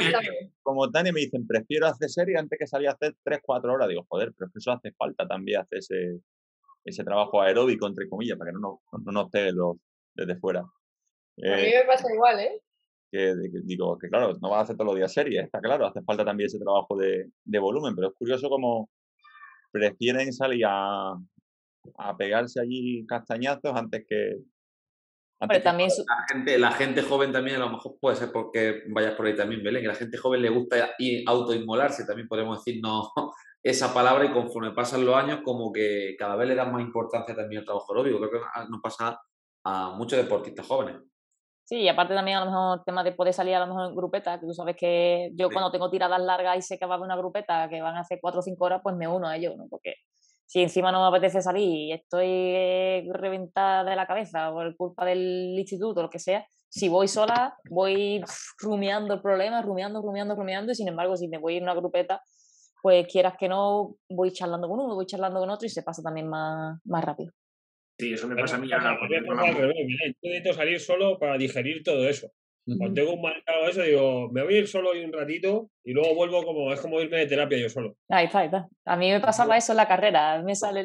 como, 0.62 0.90
Tania 0.90 1.12
me 1.12 1.20
dicen, 1.20 1.46
prefiero 1.46 1.86
hacer 1.86 2.08
series 2.08 2.38
antes 2.38 2.58
que 2.58 2.66
salir 2.66 2.88
a 2.88 2.92
hacer 2.92 3.14
3-4 3.24 3.72
horas. 3.72 3.88
Digo, 3.88 4.06
joder, 4.08 4.32
pero 4.36 4.48
es 4.48 4.52
que 4.52 4.58
eso 4.58 4.72
hace 4.72 4.92
falta 4.92 5.26
también 5.26 5.60
hacer 5.60 5.78
ese, 5.78 6.20
ese 6.84 7.04
trabajo 7.04 7.40
aeróbico, 7.42 7.86
entre 7.86 8.08
comillas, 8.08 8.38
para 8.38 8.50
que 8.50 8.54
no, 8.54 8.60
no, 8.60 8.98
no 9.04 9.12
nos 9.12 9.30
pegue 9.30 9.52
los, 9.52 9.76
desde 10.14 10.36
fuera. 10.36 10.64
Eh, 11.36 11.52
a 11.52 11.56
mí 11.56 11.70
me 11.74 11.84
pasa 11.86 12.12
igual, 12.12 12.40
¿eh? 12.40 12.62
Que, 13.16 13.34
digo, 13.64 13.96
que 13.98 14.08
claro, 14.08 14.36
no 14.40 14.50
vas 14.50 14.58
a 14.58 14.62
hacer 14.62 14.76
todos 14.76 14.88
los 14.88 14.96
días 14.96 15.12
series, 15.12 15.44
está 15.44 15.60
claro, 15.60 15.86
hace 15.86 16.02
falta 16.02 16.24
también 16.24 16.48
ese 16.48 16.58
trabajo 16.58 16.96
de, 16.96 17.30
de 17.44 17.58
volumen, 17.58 17.94
pero 17.94 18.08
es 18.08 18.14
curioso 18.14 18.50
cómo 18.50 18.90
prefieren 19.72 20.32
salir 20.32 20.64
a, 20.66 21.14
a 21.96 22.16
pegarse 22.16 22.60
allí 22.60 23.06
castañazos 23.06 23.74
antes 23.74 24.04
que, 24.06 24.38
Pero 25.48 25.62
también 25.62 25.88
la, 25.88 26.34
gente, 26.34 26.58
la 26.58 26.72
gente 26.72 27.02
joven 27.02 27.32
también, 27.32 27.56
a 27.56 27.60
lo 27.60 27.70
mejor 27.70 27.96
puede 28.00 28.16
ser 28.16 28.32
porque 28.32 28.82
vayas 28.88 29.14
por 29.14 29.26
ahí 29.26 29.34
también, 29.34 29.62
Belén, 29.62 29.82
que 29.82 29.88
la 29.88 29.94
gente 29.94 30.18
joven 30.18 30.42
le 30.42 30.50
gusta 30.50 30.90
autoinmolarse, 31.26 32.06
también 32.06 32.28
podemos 32.28 32.62
decir 32.62 32.80
no 32.82 33.12
esa 33.62 33.92
palabra 33.92 34.24
y 34.24 34.32
conforme 34.32 34.72
pasan 34.72 35.04
los 35.04 35.16
años 35.16 35.40
como 35.42 35.72
que 35.72 36.14
cada 36.18 36.36
vez 36.36 36.48
le 36.48 36.54
dan 36.54 36.72
más 36.72 36.82
importancia 36.82 37.34
también 37.34 37.60
al 37.60 37.64
trabajo 37.64 37.92
aeróbico. 37.92 38.18
Creo 38.18 38.30
que 38.30 38.70
nos 38.70 38.80
pasa 38.80 39.18
a 39.64 39.90
muchos 39.96 40.18
deportistas 40.18 40.66
jóvenes. 40.66 40.96
Sí, 41.66 41.78
y 41.78 41.88
aparte 41.88 42.14
también 42.14 42.36
a 42.36 42.44
lo 42.44 42.46
mejor 42.46 42.78
el 42.78 42.84
tema 42.84 43.02
de 43.02 43.10
poder 43.10 43.34
salir 43.34 43.56
a 43.56 43.58
lo 43.58 43.66
mejor 43.66 43.88
en 43.88 43.96
grupeta, 43.96 44.38
que 44.38 44.46
tú 44.46 44.54
sabes 44.54 44.76
que 44.76 45.32
yo 45.34 45.50
cuando 45.50 45.72
tengo 45.72 45.90
tiradas 45.90 46.20
largas 46.20 46.58
y 46.58 46.62
sé 46.62 46.78
que 46.78 46.86
va 46.86 46.94
a 46.94 46.96
haber 46.96 47.06
una 47.06 47.16
grupeta 47.16 47.68
que 47.68 47.82
van 47.82 47.96
a 47.96 48.00
hacer 48.02 48.20
4 48.22 48.38
o 48.38 48.42
5 48.42 48.64
horas, 48.64 48.80
pues 48.84 48.94
me 48.94 49.08
uno 49.08 49.26
a 49.26 49.36
ellos, 49.36 49.56
¿no? 49.56 49.66
Porque 49.68 49.96
si 50.46 50.62
encima 50.62 50.92
no 50.92 51.00
me 51.02 51.08
apetece 51.08 51.42
salir 51.42 51.68
y 51.68 51.92
estoy 51.92 53.10
reventada 53.10 53.82
de 53.82 53.96
la 53.96 54.06
cabeza 54.06 54.52
por 54.52 54.76
culpa 54.76 55.04
del 55.04 55.58
instituto 55.58 55.98
o 55.98 56.02
lo 56.04 56.10
que 56.10 56.20
sea, 56.20 56.46
si 56.68 56.88
voy 56.88 57.08
sola, 57.08 57.56
voy 57.68 58.22
rumiando 58.60 59.14
el 59.14 59.20
problema, 59.20 59.60
rumiando, 59.60 60.00
rumiando, 60.02 60.36
rumiando, 60.36 60.70
y 60.70 60.76
sin 60.76 60.86
embargo, 60.86 61.16
si 61.16 61.26
me 61.26 61.38
voy 61.38 61.58
a 61.58 61.62
una 61.62 61.74
grupeta, 61.74 62.22
pues 62.80 63.08
quieras 63.08 63.34
que 63.36 63.48
no, 63.48 63.96
voy 64.08 64.30
charlando 64.30 64.68
con 64.68 64.78
uno, 64.78 64.94
voy 64.94 65.06
charlando 65.06 65.40
con 65.40 65.50
otro 65.50 65.66
y 65.66 65.70
se 65.70 65.82
pasa 65.82 66.00
también 66.00 66.28
más, 66.28 66.78
más 66.84 67.04
rápido. 67.04 67.32
Sí, 67.98 68.12
eso 68.12 68.28
me 68.28 68.36
pasa 68.36 68.56
a 68.56 68.58
mí. 68.58 68.68
necesito 70.22 70.52
salir 70.52 70.80
solo 70.80 71.18
para 71.18 71.38
digerir 71.38 71.82
todo 71.82 72.08
eso. 72.08 72.30
Cuando 72.66 72.94
tengo 72.94 73.14
un 73.14 73.22
marcado 73.22 73.68
eso, 73.68 73.82
digo, 73.82 74.28
me 74.32 74.42
voy 74.42 74.56
a 74.56 74.58
ir 74.58 74.66
solo 74.66 74.90
un 74.90 75.12
ratito 75.12 75.70
y 75.84 75.92
luego 75.92 76.16
vuelvo 76.16 76.42
como, 76.42 76.72
es 76.72 76.80
como 76.80 77.00
irme 77.00 77.18
de 77.18 77.26
terapia 77.26 77.58
yo 77.58 77.68
solo. 77.68 77.96
Ahí 78.08 78.26
está, 78.26 78.40
ahí 78.40 78.46
está. 78.46 78.66
A 78.84 78.96
mí 78.96 79.08
me 79.10 79.20
pasaba 79.20 79.56
eso 79.56 79.72
en 79.72 79.76
la 79.76 79.86
carrera. 79.86 80.34
A 80.34 80.38
mí 80.38 80.46
me 80.46 80.56
sale, 80.56 80.84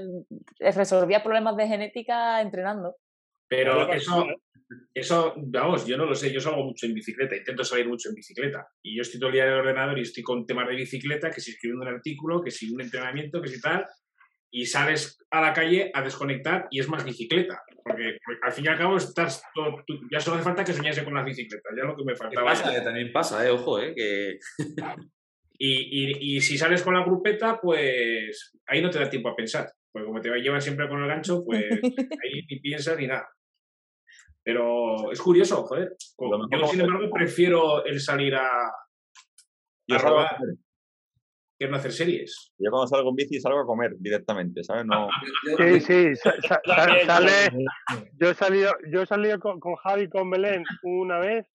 resolvía 0.60 1.24
problemas 1.24 1.58
de 1.58 1.68
genética 1.68 2.40
entrenando. 2.40 2.98
Pero 3.48 3.92
eso, 3.92 4.28
eso, 4.94 5.34
vamos, 5.38 5.88
yo 5.88 5.98
no 5.98 6.06
lo 6.06 6.14
sé, 6.14 6.32
yo 6.32 6.40
salgo 6.40 6.64
mucho 6.64 6.86
en 6.86 6.94
bicicleta, 6.94 7.36
intento 7.36 7.64
salir 7.64 7.88
mucho 7.88 8.10
en 8.10 8.16
bicicleta. 8.16 8.68
Y 8.84 8.96
yo 8.96 9.02
estoy 9.02 9.20
todo 9.20 9.30
el 9.30 9.36
día 9.36 9.46
en 9.46 9.54
el 9.54 9.60
ordenador 9.60 9.98
y 9.98 10.04
estoy 10.04 10.22
con 10.22 10.46
temas 10.46 10.68
de 10.68 10.76
bicicleta, 10.76 11.32
que 11.32 11.42
si 11.42 11.52
escribiendo 11.52 11.84
un 11.84 11.96
artículo, 11.96 12.44
que 12.44 12.52
si 12.52 12.72
un 12.72 12.80
entrenamiento, 12.80 13.42
que 13.42 13.50
si 13.50 13.60
tal 13.60 13.86
y 14.52 14.66
sales 14.66 15.18
a 15.32 15.42
la 15.42 15.54
calle 15.54 15.92
a 15.94 16.02
desconectar 16.02 16.68
y 16.70 16.82
es 16.82 16.90
más 16.90 17.06
bicicleta. 17.06 17.64
Porque, 17.84 18.18
al 18.44 18.52
fin 18.52 18.66
y 18.66 18.68
al 18.68 18.78
cabo 18.78 18.98
estás 18.98 19.42
todo, 19.56 19.84
ya 20.12 20.20
solo 20.20 20.36
hace 20.36 20.44
falta 20.44 20.64
que 20.64 20.74
soñase 20.74 21.04
con 21.04 21.16
las 21.16 21.26
bicicletas, 21.26 21.74
ya 21.76 21.86
lo 21.86 21.96
que 21.96 22.04
me 22.04 22.16
faltaba. 22.16 22.48
Pasa, 22.48 22.72
que 22.72 22.82
también 22.82 23.12
pasa, 23.12 23.46
eh, 23.46 23.50
ojo, 23.50 23.80
eh, 23.80 23.94
que... 23.96 24.40
y, 25.58 26.12
y, 26.12 26.36
y, 26.36 26.42
si 26.42 26.58
sales 26.58 26.84
con 26.84 26.94
la 26.94 27.04
grupeta, 27.04 27.60
pues 27.60 28.54
ahí 28.68 28.82
no 28.82 28.90
te 28.90 29.00
da 29.00 29.10
tiempo 29.10 29.30
a 29.30 29.36
pensar. 29.36 29.72
Porque 29.92 30.06
como 30.06 30.22
te 30.22 30.30
llevas 30.30 30.64
siempre 30.64 30.88
con 30.88 31.02
el 31.02 31.08
gancho, 31.08 31.44
pues 31.44 31.66
ahí 32.24 32.46
ni 32.50 32.60
piensas 32.60 32.98
ni 32.98 33.08
nada. 33.08 33.28
Pero 34.44 35.12
es 35.12 35.22
curioso, 35.22 35.64
joder. 35.64 35.96
Yo, 36.20 36.68
sin 36.68 36.82
embargo, 36.82 37.10
prefiero 37.12 37.86
el 37.86 38.00
salir 38.00 38.36
a, 38.36 38.48
a 38.48 39.98
rodar 39.98 40.38
que 41.62 41.68
no 41.68 41.78
hacer 41.78 41.92
series. 41.92 42.52
Yo 42.58 42.72
cuando 42.72 42.88
salgo 42.88 43.12
en 43.12 43.16
bici 43.18 43.40
salgo 43.40 43.60
a 43.60 43.66
comer 43.68 43.92
directamente, 44.00 44.64
¿sabes? 44.64 44.84
No... 44.84 45.08
Sí, 45.58 45.80
sí, 45.80 46.16
sale, 47.06 47.52
yo 48.20 48.32
he 48.32 48.34
salido, 48.34 48.72
yo 48.92 49.04
he 49.04 49.06
salido 49.06 49.40
con, 49.40 49.60
con 49.60 49.76
Javi 49.76 50.10
con 50.10 50.32
Belén 50.32 50.64
una 50.82 51.20
vez 51.20 51.46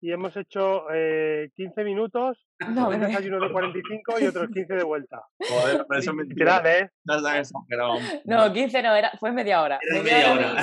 y 0.00 0.12
hemos 0.12 0.34
hecho 0.38 0.86
eh, 0.94 1.50
15 1.56 1.84
minutos, 1.84 2.43
no, 2.60 2.88
un 2.88 3.00
desayuno 3.00 3.40
de 3.40 3.52
45 3.52 4.20
y 4.20 4.26
otros 4.26 4.48
15 4.52 4.74
de 4.74 4.84
vuelta. 4.84 5.22
Joder, 5.38 5.84
pero 5.88 6.00
eso 6.00 6.10
es 6.10 6.16
mentira. 6.16 6.62
¿eh? 6.64 6.88
No, 7.04 7.20
no, 7.20 7.98
no, 8.24 8.52
15 8.52 8.82
no, 8.82 8.94
era, 8.94 9.12
fue 9.18 9.32
media 9.32 9.62
hora. 9.62 9.78
media, 9.92 10.32
hora. 10.32 10.54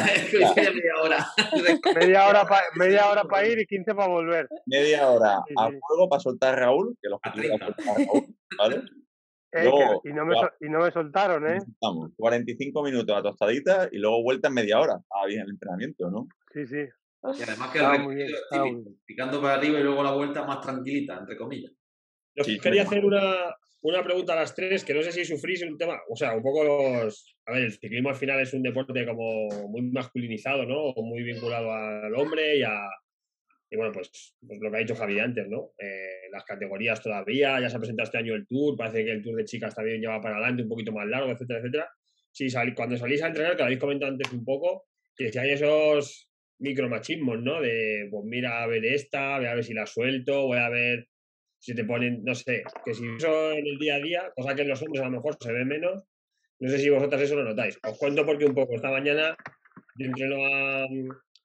media 0.55 1.01
hora. 1.01 1.27
media 1.99 2.27
hora 2.27 2.45
para 2.45 2.63
media 2.75 3.09
hora 3.09 3.23
para 3.25 3.47
ir 3.47 3.59
y 3.59 3.65
15 3.65 3.93
para 3.93 4.07
volver. 4.07 4.47
Media 4.65 5.09
hora 5.09 5.39
sí, 5.47 5.53
a 5.57 5.67
fuego 5.67 6.09
para 6.09 6.19
soltar 6.21 6.53
a 6.53 6.57
Raúl, 6.57 6.97
que 7.01 7.09
los 7.09 7.19
que 7.19 7.47
soltar 7.47 7.75
a 7.77 7.93
Raúl, 7.93 8.35
¿vale? 8.57 8.81
Eh, 9.53 9.65
luego, 9.65 10.01
y, 10.05 10.13
no 10.13 10.25
me, 10.25 10.35
y, 10.61 10.69
no 10.69 10.79
me, 10.79 10.91
soltaron, 10.91 11.45
¿eh? 11.45 11.57
Estamos 11.57 12.11
45 12.15 12.83
minutos 12.83 13.17
a 13.17 13.21
tostadita 13.21 13.89
y 13.91 13.97
luego 13.97 14.23
vuelta 14.23 14.47
en 14.47 14.53
media 14.53 14.79
hora. 14.79 14.97
Estaba 15.01 15.25
bien 15.25 15.41
el 15.41 15.49
entrenamiento, 15.49 16.09
¿no? 16.09 16.27
Sí, 16.53 16.65
sí. 16.65 16.87
Y 17.23 17.43
además 17.43 17.71
que 17.71 17.79
el 17.79 18.01
muy 18.01 18.15
bien, 18.15 18.29
picando 19.05 19.41
para 19.41 19.55
arriba 19.55 19.79
y 19.79 19.83
luego 19.83 20.01
la 20.01 20.13
vuelta 20.13 20.43
más 20.43 20.61
tranquilita, 20.61 21.17
entre 21.19 21.37
comillas. 21.37 21.71
Yo 22.35 22.43
quería 22.61 22.83
hacer 22.83 23.03
una, 23.03 23.55
una 23.81 24.03
pregunta 24.03 24.33
a 24.33 24.37
las 24.37 24.55
tres, 24.55 24.83
que 24.83 24.93
no 24.93 25.01
sé 25.01 25.11
si 25.11 25.25
sufrís 25.25 25.63
un 25.63 25.77
tema, 25.77 25.99
o 26.09 26.15
sea, 26.15 26.35
un 26.35 26.43
poco 26.43 26.63
los... 26.63 27.35
A 27.45 27.53
ver, 27.53 27.63
el 27.63 27.71
ciclismo 27.71 28.09
al 28.09 28.15
final 28.15 28.39
es 28.39 28.53
un 28.53 28.63
deporte 28.63 29.05
como 29.05 29.47
muy 29.69 29.81
masculinizado, 29.81 30.65
¿no? 30.65 30.93
Muy 31.01 31.23
vinculado 31.23 31.71
al 31.73 32.13
hombre 32.15 32.57
y 32.57 32.63
a... 32.63 32.77
Y 33.69 33.77
bueno, 33.77 33.93
pues, 33.93 34.35
pues 34.45 34.59
lo 34.59 34.69
que 34.69 34.77
ha 34.77 34.81
dicho 34.81 34.95
Javi 34.95 35.19
antes, 35.19 35.47
¿no? 35.47 35.71
Eh, 35.79 36.29
las 36.31 36.43
categorías 36.43 37.01
todavía, 37.01 37.59
ya 37.59 37.69
se 37.69 37.77
ha 37.77 37.79
presentado 37.79 38.05
este 38.05 38.17
año 38.17 38.35
el 38.35 38.45
Tour, 38.45 38.75
parece 38.75 39.05
que 39.05 39.11
el 39.11 39.21
Tour 39.21 39.37
de 39.37 39.45
chicas 39.45 39.73
también 39.73 40.01
lleva 40.01 40.21
para 40.21 40.35
adelante, 40.35 40.63
un 40.63 40.69
poquito 40.69 40.91
más 40.91 41.07
largo, 41.07 41.31
etcétera, 41.31 41.59
etcétera. 41.59 41.89
Sí, 42.31 42.47
cuando 42.75 42.97
salís 42.97 43.23
a 43.23 43.27
entrenar, 43.27 43.53
que 43.53 43.59
lo 43.59 43.65
habéis 43.65 43.79
comentado 43.79 44.11
antes 44.11 44.31
un 44.31 44.43
poco, 44.43 44.87
que 45.15 45.31
si 45.31 45.39
hay 45.39 45.51
esos 45.51 46.29
micromachismos, 46.59 47.41
¿no? 47.41 47.61
De, 47.61 48.07
pues 48.11 48.25
mira, 48.25 48.61
a 48.61 48.67
ver 48.67 48.85
esta, 48.85 49.37
voy 49.37 49.47
a 49.47 49.55
ver 49.55 49.63
si 49.63 49.73
la 49.73 49.85
suelto, 49.85 50.47
voy 50.47 50.59
a 50.59 50.69
ver 50.69 51.07
si 51.61 51.75
te 51.75 51.85
ponen, 51.85 52.23
no 52.23 52.33
sé, 52.33 52.63
que 52.83 52.93
si 52.93 53.07
eso 53.17 53.51
en 53.51 53.67
el 53.67 53.77
día 53.77 53.95
a 53.95 53.99
día, 53.99 54.31
cosa 54.35 54.55
que 54.55 54.63
en 54.63 54.69
los 54.69 54.81
hombres 54.81 55.03
a 55.03 55.05
lo 55.05 55.11
mejor 55.11 55.37
se 55.39 55.53
ve 55.53 55.63
menos, 55.63 56.03
no 56.59 56.69
sé 56.69 56.79
si 56.79 56.89
vosotras 56.89 57.21
eso 57.21 57.35
lo 57.35 57.43
notáis. 57.43 57.77
Os 57.83 57.97
cuento 57.99 58.25
porque 58.25 58.45
un 58.45 58.55
poco, 58.55 58.73
esta 58.75 58.89
mañana 58.89 59.37
yo 59.95 60.07
entreno 60.07 60.43
a, 60.43 60.87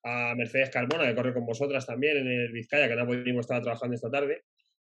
a 0.05 0.35
Mercedes 0.35 0.71
Carmona, 0.71 1.07
que 1.07 1.15
corre 1.15 1.35
con 1.35 1.45
vosotras 1.45 1.85
también 1.85 2.17
en 2.17 2.29
el 2.29 2.53
Vizcaya, 2.53 2.89
que 2.89 2.97
no 2.97 3.07
pudimos 3.07 3.41
estar 3.41 3.61
trabajando 3.63 3.95
esta 3.95 4.11
tarde, 4.11 4.45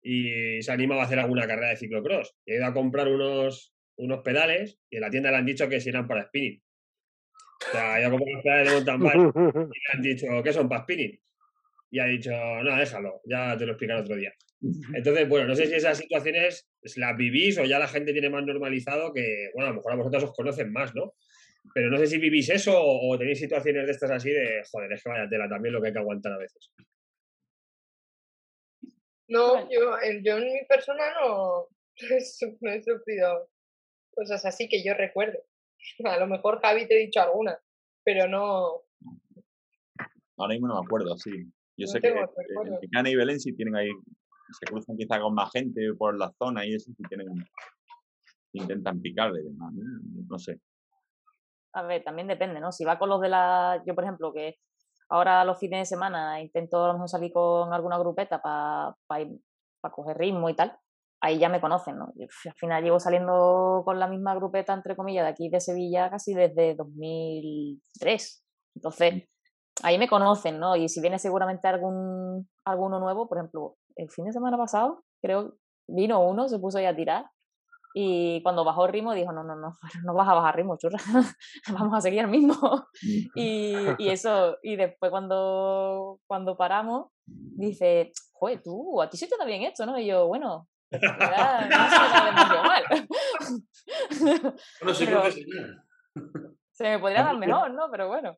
y 0.01 0.61
se 0.61 0.71
animaba 0.71 1.01
a 1.01 1.05
hacer 1.05 1.19
alguna 1.19 1.45
carrera 1.45 1.69
de 1.69 1.77
ciclocross. 1.77 2.33
He 2.45 2.55
ido 2.55 2.65
a 2.65 2.73
comprar 2.73 3.09
unos, 3.09 3.75
unos 3.97 4.21
pedales 4.23 4.79
y 4.89 4.95
en 4.95 5.01
la 5.01 5.09
tienda 5.09 5.31
le 5.31 5.37
han 5.37 5.45
dicho 5.45 5.67
que 5.67 5.81
si 5.81 5.89
eran 5.89 6.07
para 6.07 6.27
spinning. 6.27 6.61
O 7.67 7.71
sea, 7.73 8.01
yo 8.01 8.09
como 8.09 8.25
de 8.25 8.69
mountain 8.71 8.99
bike 8.99 9.35
y 9.35 9.79
le 9.79 9.93
han 9.93 10.01
dicho, 10.01 10.27
¿qué 10.41 10.53
son 10.53 10.69
para 10.69 10.83
spinning? 10.83 11.19
Y 11.91 11.99
ha 11.99 12.05
dicho, 12.05 12.31
no, 12.31 12.77
déjalo, 12.77 13.21
ya 13.25 13.57
te 13.57 13.65
lo 13.65 13.73
explicaré 13.73 13.99
otro 13.99 14.15
día. 14.15 14.33
Entonces, 14.61 15.29
bueno, 15.29 15.47
no 15.47 15.55
sé 15.55 15.67
si 15.67 15.75
esas 15.75 15.97
situaciones 15.97 16.67
las 16.97 17.15
vivís 17.15 17.57
o 17.57 17.63
ya 17.63 17.79
la 17.79 17.87
gente 17.87 18.11
tiene 18.11 18.29
más 18.29 18.45
normalizado 18.45 19.13
que, 19.13 19.51
bueno, 19.53 19.67
a 19.67 19.71
lo 19.71 19.77
mejor 19.77 19.93
a 19.93 19.95
vosotros 19.95 20.23
os 20.25 20.33
conocen 20.33 20.71
más, 20.71 20.93
¿no? 20.93 21.13
Pero 21.73 21.89
no 21.89 21.97
sé 21.97 22.07
si 22.07 22.17
vivís 22.17 22.49
eso 22.49 22.73
o, 22.75 23.17
tenéis 23.17 23.39
situaciones 23.39 23.85
de 23.85 23.91
estas 23.91 24.11
así 24.11 24.31
de, 24.31 24.63
joder, 24.69 24.91
es 24.91 25.03
que 25.03 25.09
vaya 25.09 25.29
tela 25.29 25.47
también 25.47 25.73
lo 25.73 25.81
que 25.81 25.87
hay 25.87 25.93
que 25.93 25.99
aguantar 25.99 26.33
a 26.33 26.37
veces. 26.37 26.71
No, 29.27 29.69
yo, 29.69 29.95
yo 30.23 30.37
en 30.37 30.53
mi 30.53 30.65
persona 30.67 31.03
no, 31.21 31.67
no 32.61 32.71
he 32.71 32.81
sufrido 32.83 33.49
cosas 34.13 34.45
así 34.45 34.67
que 34.67 34.83
yo 34.83 34.93
recuerdo. 34.93 35.39
A 36.05 36.17
lo 36.17 36.27
mejor 36.27 36.59
Javi 36.61 36.87
te 36.87 36.95
he 36.95 37.05
dicho 37.05 37.21
alguna, 37.21 37.57
pero 38.03 38.27
no. 38.27 38.81
Ahora 40.37 40.53
mismo 40.53 40.67
no 40.67 40.81
me 40.81 40.85
acuerdo, 40.85 41.17
sí. 41.17 41.31
Yo 41.77 41.87
sé 41.87 42.01
que 42.01 42.09
en 42.09 42.79
Picana 42.81 43.09
y 43.09 43.15
Belén 43.15 43.39
sí 43.39 43.53
tienen 43.53 43.75
ahí, 43.75 43.89
se 44.51 44.65
cruzan 44.65 44.97
quizá 44.97 45.19
con 45.19 45.33
más 45.33 45.51
gente 45.51 45.81
por 45.97 46.17
la 46.17 46.31
zona 46.37 46.65
y 46.65 46.75
eso 46.75 46.91
sí 46.95 47.03
tienen, 47.07 47.27
intentan 48.53 49.01
picarle, 49.01 49.41
¿no? 49.55 49.69
no 50.27 50.39
sé. 50.39 50.59
A 51.73 51.83
ver, 51.83 52.03
también 52.03 52.27
depende, 52.27 52.59
¿no? 52.59 52.71
Si 52.71 52.83
va 52.83 52.97
con 52.97 53.09
los 53.09 53.21
de 53.21 53.29
la, 53.29 53.83
yo 53.85 53.93
por 53.93 54.03
ejemplo, 54.03 54.33
que 54.33 54.55
ahora 55.09 55.45
los 55.45 55.59
fines 55.59 55.81
de 55.81 55.85
semana 55.85 56.41
intento 56.41 56.83
a 56.83 56.87
lo 56.87 56.93
mejor 56.93 57.09
salir 57.09 57.31
con 57.31 57.73
alguna 57.73 57.97
grupeta 57.97 58.41
para 58.41 58.95
pa 59.07 59.91
coger 59.91 60.17
ritmo 60.17 60.49
y 60.49 60.55
tal, 60.55 60.77
ahí 61.21 61.37
ya 61.37 61.49
me 61.49 61.61
conocen, 61.61 61.97
¿no? 61.97 62.13
al 62.17 62.53
final 62.55 62.83
llevo 62.83 62.99
saliendo 62.99 63.81
con 63.85 63.99
la 63.99 64.07
misma 64.07 64.35
grupeta, 64.35 64.73
entre 64.73 64.95
comillas, 64.95 65.25
de 65.25 65.29
aquí 65.29 65.49
de 65.49 65.59
Sevilla 65.59 66.09
casi 66.09 66.33
desde 66.33 66.75
2003. 66.75 68.45
Entonces, 68.75 69.25
ahí 69.83 69.97
me 69.97 70.07
conocen, 70.07 70.59
¿no? 70.59 70.75
Y 70.75 70.89
si 70.89 71.01
viene 71.01 71.19
seguramente 71.19 71.67
algún, 71.67 72.49
alguno 72.65 72.99
nuevo, 72.99 73.27
por 73.27 73.37
ejemplo, 73.37 73.75
el 73.99 74.09
fin 74.09 74.25
de 74.25 74.33
semana 74.33 74.57
pasado, 74.57 75.03
creo, 75.21 75.55
vino 75.87 76.21
uno, 76.21 76.47
se 76.47 76.59
puso 76.59 76.77
ahí 76.77 76.85
a 76.85 76.95
tirar. 76.95 77.29
Y 77.93 78.41
cuando 78.43 78.63
bajó 78.63 78.85
el 78.85 78.93
ritmo 78.93 79.13
dijo, 79.13 79.31
no, 79.33 79.43
no, 79.43 79.55
no, 79.55 79.77
no 80.05 80.13
vas 80.13 80.29
a 80.29 80.35
bajar 80.35 80.55
ritmo, 80.55 80.77
churra, 80.77 80.97
vamos 81.73 81.97
a 81.97 82.01
seguir 82.01 82.19
el 82.21 82.27
mismo. 82.27 82.55
y, 83.35 83.73
y, 83.97 84.09
eso, 84.09 84.57
y 84.63 84.75
después 84.75 85.11
cuando, 85.11 86.19
cuando 86.27 86.55
paramos, 86.55 87.07
dice, 87.25 88.11
joder, 88.33 88.61
tú, 88.63 89.01
a 89.01 89.09
ti 89.09 89.17
se 89.17 89.27
te 89.27 89.37
da 89.37 89.45
bien 89.45 89.63
esto, 89.63 89.85
¿no? 89.85 89.99
Y 89.99 90.05
yo, 90.05 90.27
bueno, 90.27 90.67
no 94.85 94.93
se 94.93 95.05
me 95.05 95.11
podría 96.99 97.23
dar 97.23 97.37
mejor, 97.37 97.71
¿no? 97.73 97.89
Pero 97.91 98.07
bueno. 98.07 98.37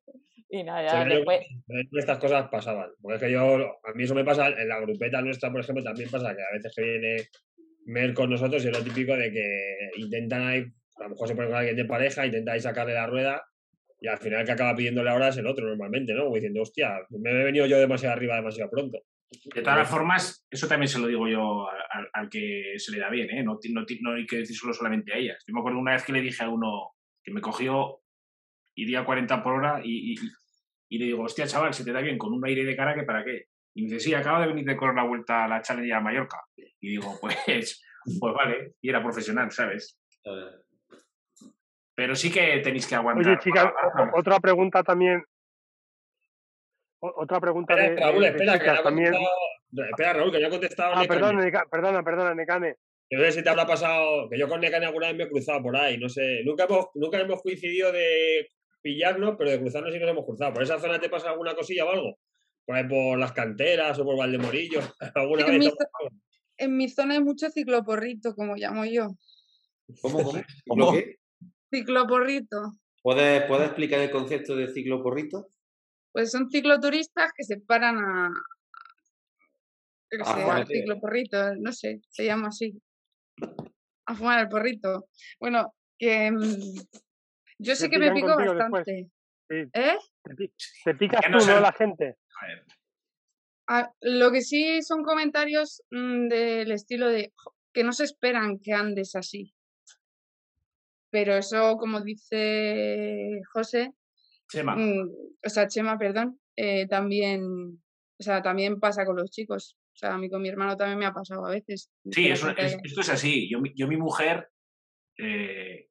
Y 0.49 0.63
nada, 0.63 0.83
ya 0.83 1.05
después... 1.05 1.45
Estas 1.93 2.17
cosas 2.17 2.49
pasaban. 2.49 2.89
Porque 3.01 3.15
es 3.15 3.23
que 3.23 3.31
yo, 3.31 3.55
a 3.83 3.93
mí 3.95 4.03
eso 4.03 4.15
me 4.15 4.25
pasa, 4.25 4.47
en 4.49 4.67
la 4.67 4.79
grupeta 4.81 5.21
nuestra, 5.21 5.51
por 5.51 5.61
ejemplo, 5.61 5.83
también 5.83 6.09
pasa 6.09 6.35
que 6.35 6.41
a 6.41 6.51
veces 6.53 6.73
que 6.75 6.81
viene 6.81 7.27
Mer 7.85 8.13
con 8.13 8.29
nosotros 8.29 8.63
y 8.63 8.67
es 8.67 8.77
lo 8.77 8.83
típico 8.83 9.15
de 9.15 9.31
que 9.31 9.91
intentan 9.97 10.47
ahí, 10.47 10.65
a 10.97 11.03
lo 11.03 11.09
mejor 11.09 11.27
se 11.27 11.35
pone 11.35 11.47
con 11.47 11.57
alguien 11.57 11.75
de 11.75 11.85
pareja, 11.85 12.25
intentáis 12.25 12.63
sacarle 12.63 12.93
la 12.93 13.07
rueda 13.07 13.43
Y 13.99 14.07
al 14.07 14.17
final 14.17 14.41
el 14.41 14.45
que 14.45 14.51
acaba 14.51 14.75
pidiéndole 14.75 15.09
ahora 15.09 15.29
es 15.29 15.37
el 15.37 15.47
otro 15.47 15.67
normalmente, 15.67 16.13
¿no? 16.13 16.23
Como 16.23 16.35
diciendo, 16.35 16.61
hostia, 16.61 16.99
me 17.11 17.31
he 17.31 17.43
venido 17.43 17.65
yo 17.67 17.79
demasiado 17.79 18.13
arriba 18.13 18.35
demasiado 18.35 18.69
pronto. 18.69 18.99
De 19.55 19.61
todas 19.61 19.87
formas, 19.87 20.45
eso 20.49 20.67
también 20.67 20.89
se 20.89 20.99
lo 20.99 21.07
digo 21.07 21.27
yo 21.27 21.69
al, 21.69 22.09
al 22.11 22.29
que 22.29 22.73
se 22.77 22.91
le 22.91 22.99
da 22.99 23.09
bien, 23.09 23.29
¿eh? 23.29 23.43
No, 23.43 23.59
no, 23.69 23.85
no 24.01 24.13
hay 24.13 24.25
que 24.25 24.37
decírselo 24.37 24.73
solamente 24.73 25.13
a 25.13 25.17
ellas. 25.17 25.43
Yo 25.47 25.53
me 25.53 25.61
acuerdo 25.61 25.79
una 25.79 25.93
vez 25.93 26.03
que 26.03 26.11
le 26.11 26.21
dije 26.21 26.43
a 26.43 26.49
uno 26.49 26.91
que 27.23 27.31
me 27.31 27.39
cogió, 27.39 28.01
iría 28.84 29.01
a 29.01 29.05
40 29.05 29.43
por 29.43 29.53
hora 29.53 29.82
y, 29.84 30.13
y- 30.13 30.15
y 30.89 30.97
le 30.97 31.05
digo, 31.05 31.23
hostia, 31.23 31.47
chaval, 31.47 31.73
se 31.73 31.86
te 31.86 31.93
da 31.93 32.01
bien 32.01 32.17
con 32.17 32.34
un 32.34 32.45
aire 32.45 32.65
de 32.65 32.75
cara 32.75 32.93
que 32.95 33.03
para 33.03 33.23
qué. 33.23 33.45
Y 33.73 33.84
me 33.84 33.88
dice, 33.93 33.99
sí, 34.01 34.13
acaba 34.13 34.41
de 34.41 34.47
venir 34.47 34.65
de 34.65 34.75
correr 34.75 34.95
la 34.95 35.03
vuelta 35.05 35.45
a 35.45 35.47
la 35.47 35.61
Challenger 35.61 35.93
a 35.93 36.01
Mallorca. 36.01 36.41
Y 36.82 36.89
digo, 36.89 37.17
pues, 37.21 37.82
pues 38.19 38.34
vale, 38.34 38.73
y 38.82 38.89
era 38.89 39.01
profesional, 39.01 39.51
¿sabes? 39.51 39.97
Pero 41.95 42.15
sí 42.15 42.32
que 42.32 42.59
tenéis 42.59 42.88
que 42.88 42.95
aguantar. 42.95 43.39
Oye, 43.39 43.61
o- 43.61 44.19
otra 44.19 44.39
pregunta 44.39 44.84
también. 44.84 45.23
Otra 46.99 47.39
pregunta 47.39 47.75
de, 47.75 47.86
Espera, 47.86 48.07
Raúl, 48.11 48.21
de- 48.21 48.25
de 48.32 48.32
espera, 48.38 48.53
que 48.53 48.59
chicas 48.65 48.84
también. 48.84 49.11
contestado- 49.13 49.86
Espera, 49.89 50.13
Raúl, 50.13 50.32
que 50.32 50.39
no 50.39 50.47
ha 50.47 50.49
contestado 50.49 50.91
Ah, 50.93 51.01
Nekane. 51.01 51.07
perdona, 51.07 51.41
Neca- 51.45 51.69
perdona, 51.69 52.03
perdona, 52.03 52.36
Necane. 52.36 52.75
No 53.11 53.19
sé 53.23 53.32
si 53.32 53.43
te 53.43 53.49
habrá 53.49 53.65
pasado, 53.65 54.29
que 54.29 54.38
yo 54.38 54.47
con 54.47 54.59
Nekane 54.61 54.86
alguna 54.86 55.07
vez 55.07 55.15
me 55.17 55.23
he 55.23 55.29
cruzado 55.29 55.61
por 55.63 55.75
ahí, 55.75 55.97
no 55.97 56.09
sé. 56.09 56.41
Nunca 56.45 56.65
hemos, 56.65 56.88
nunca 56.95 57.17
hemos 57.19 57.41
coincidido 57.41 57.91
de 57.91 58.49
pillarnos, 58.82 59.36
pero 59.38 59.51
de 59.51 59.59
cruzarnos 59.59 59.93
sí 59.93 59.99
nos 59.99 60.09
hemos 60.09 60.25
cruzado. 60.25 60.53
¿Por 60.53 60.63
esa 60.63 60.79
zona 60.79 60.99
te 60.99 61.09
pasa 61.09 61.29
alguna 61.29 61.55
cosilla 61.55 61.86
o 61.86 61.89
algo? 61.91 62.17
Por 62.65 62.75
ahí 62.75 62.88
por 62.88 63.17
las 63.17 63.32
canteras 63.34 63.97
o 63.99 64.03
por 64.05 64.17
Valdemorillo. 64.17 64.79
¿Alguna 65.15 65.45
En 65.47 65.59
vez? 65.59 65.59
mi, 65.59 65.73
en 66.57 66.77
mi 66.77 66.89
zona 66.89 67.15
hay 67.15 67.21
mucho 67.23 67.49
cicloporrito, 67.49 68.36
como 68.36 68.55
llamo 68.55 68.86
yo. 68.86 69.09
¿Cómo, 70.01 70.23
cómo? 70.23 70.41
¿Cómo? 70.67 70.86
¿Lo 70.86 70.91
qué? 70.93 71.15
Cicloporrito. 71.73 72.73
¿Puedes, 73.01 73.43
¿Puedes 73.45 73.67
explicar 73.67 73.99
el 73.99 74.11
concepto 74.11 74.55
de 74.55 74.67
ciclo 74.67 75.01
porrito? 75.01 75.47
Pues 76.11 76.29
son 76.32 76.49
cicloturistas 76.51 77.32
que 77.36 77.43
se 77.43 77.57
paran 77.59 77.97
a. 77.97 78.29
yo 80.11 80.17
qué 80.17 80.23
A 80.23 80.45
porrito. 80.45 80.67
cicloporrito, 80.67 81.55
no 81.55 81.71
sé, 81.71 82.01
se 82.09 82.25
llama 82.25 82.49
así. 82.49 82.79
A 84.05 84.15
fumar 84.15 84.41
el 84.41 84.49
porrito. 84.49 85.07
Bueno, 85.39 85.73
que. 85.97 86.32
Yo 87.62 87.76
sé 87.76 87.89
que 87.89 87.99
me 87.99 88.12
pico 88.14 88.36
bastante. 88.36 89.09
Sí. 89.49 89.70
¿Eh? 89.74 89.97
Te, 90.24 90.36
pi- 90.36 90.53
te 90.86 90.95
picas 90.95 91.22
no 91.30 91.39
tú, 91.39 91.45
no 91.47 91.59
la 91.59 91.72
gente. 91.74 92.18
Ah, 93.68 93.91
lo 94.01 94.32
que 94.32 94.41
sí 94.41 94.82
son 94.82 95.03
comentarios 95.03 95.84
mm, 95.91 96.28
del 96.28 96.72
estilo 96.72 97.07
de 97.09 97.32
"Jo, 97.36 97.55
que 97.74 97.84
no 97.84 97.93
se 97.93 98.03
esperan 98.05 98.59
que 98.59 98.74
andes 98.74 99.16
así. 99.16 99.53
Pero 101.09 101.36
eso, 101.36 101.76
como 101.78 102.01
dice 102.01 103.41
José, 103.53 103.93
Chema, 104.49 104.76
mm, 104.76 105.09
o 105.45 105.49
sea, 105.49 105.68
Chema, 105.68 105.97
perdón, 105.97 106.39
eh, 106.55 106.88
también, 106.88 107.43
o 108.20 108.24
sea, 108.24 108.41
también 108.41 108.80
pasa 108.80 109.05
con 109.05 109.18
los 109.18 109.30
chicos. 109.30 109.78
O 109.93 109.97
sea, 109.97 110.14
a 110.14 110.18
mí 110.18 110.30
con 110.30 110.41
mi 110.41 110.49
hermano 110.49 110.76
también 110.78 110.97
me 110.99 111.05
ha 111.05 111.14
pasado 111.14 111.45
a 111.45 111.51
veces. 111.51 111.91
Sí, 112.12 112.30
eso- 112.30 112.49
es- 112.57 112.78
esto 112.84 113.01
es 113.01 113.09
así. 113.09 113.49
Yo, 113.49 113.59
mi- 113.59 113.74
yo 113.76 113.88
mi 113.88 113.97
mujer, 113.97 114.49
eh, 115.18 115.89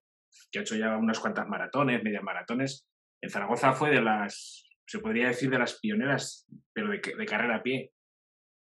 que 0.51 0.59
ha 0.59 0.63
hecho 0.63 0.77
ya 0.77 0.97
unas 0.97 1.19
cuantas 1.21 1.47
maratones, 1.49 2.03
medias 2.03 2.23
maratones, 2.23 2.87
en 3.23 3.31
Zaragoza 3.31 3.73
fue 3.73 3.91
de 3.91 4.01
las, 4.01 4.67
se 4.87 4.99
podría 4.99 5.29
decir 5.29 5.51
de 5.51 5.59
las 5.59 5.79
pioneras, 5.79 6.47
pero 6.73 6.89
de, 6.91 6.99
de 7.01 7.27
carrera 7.27 7.57
a 7.57 7.63
pie, 7.63 7.93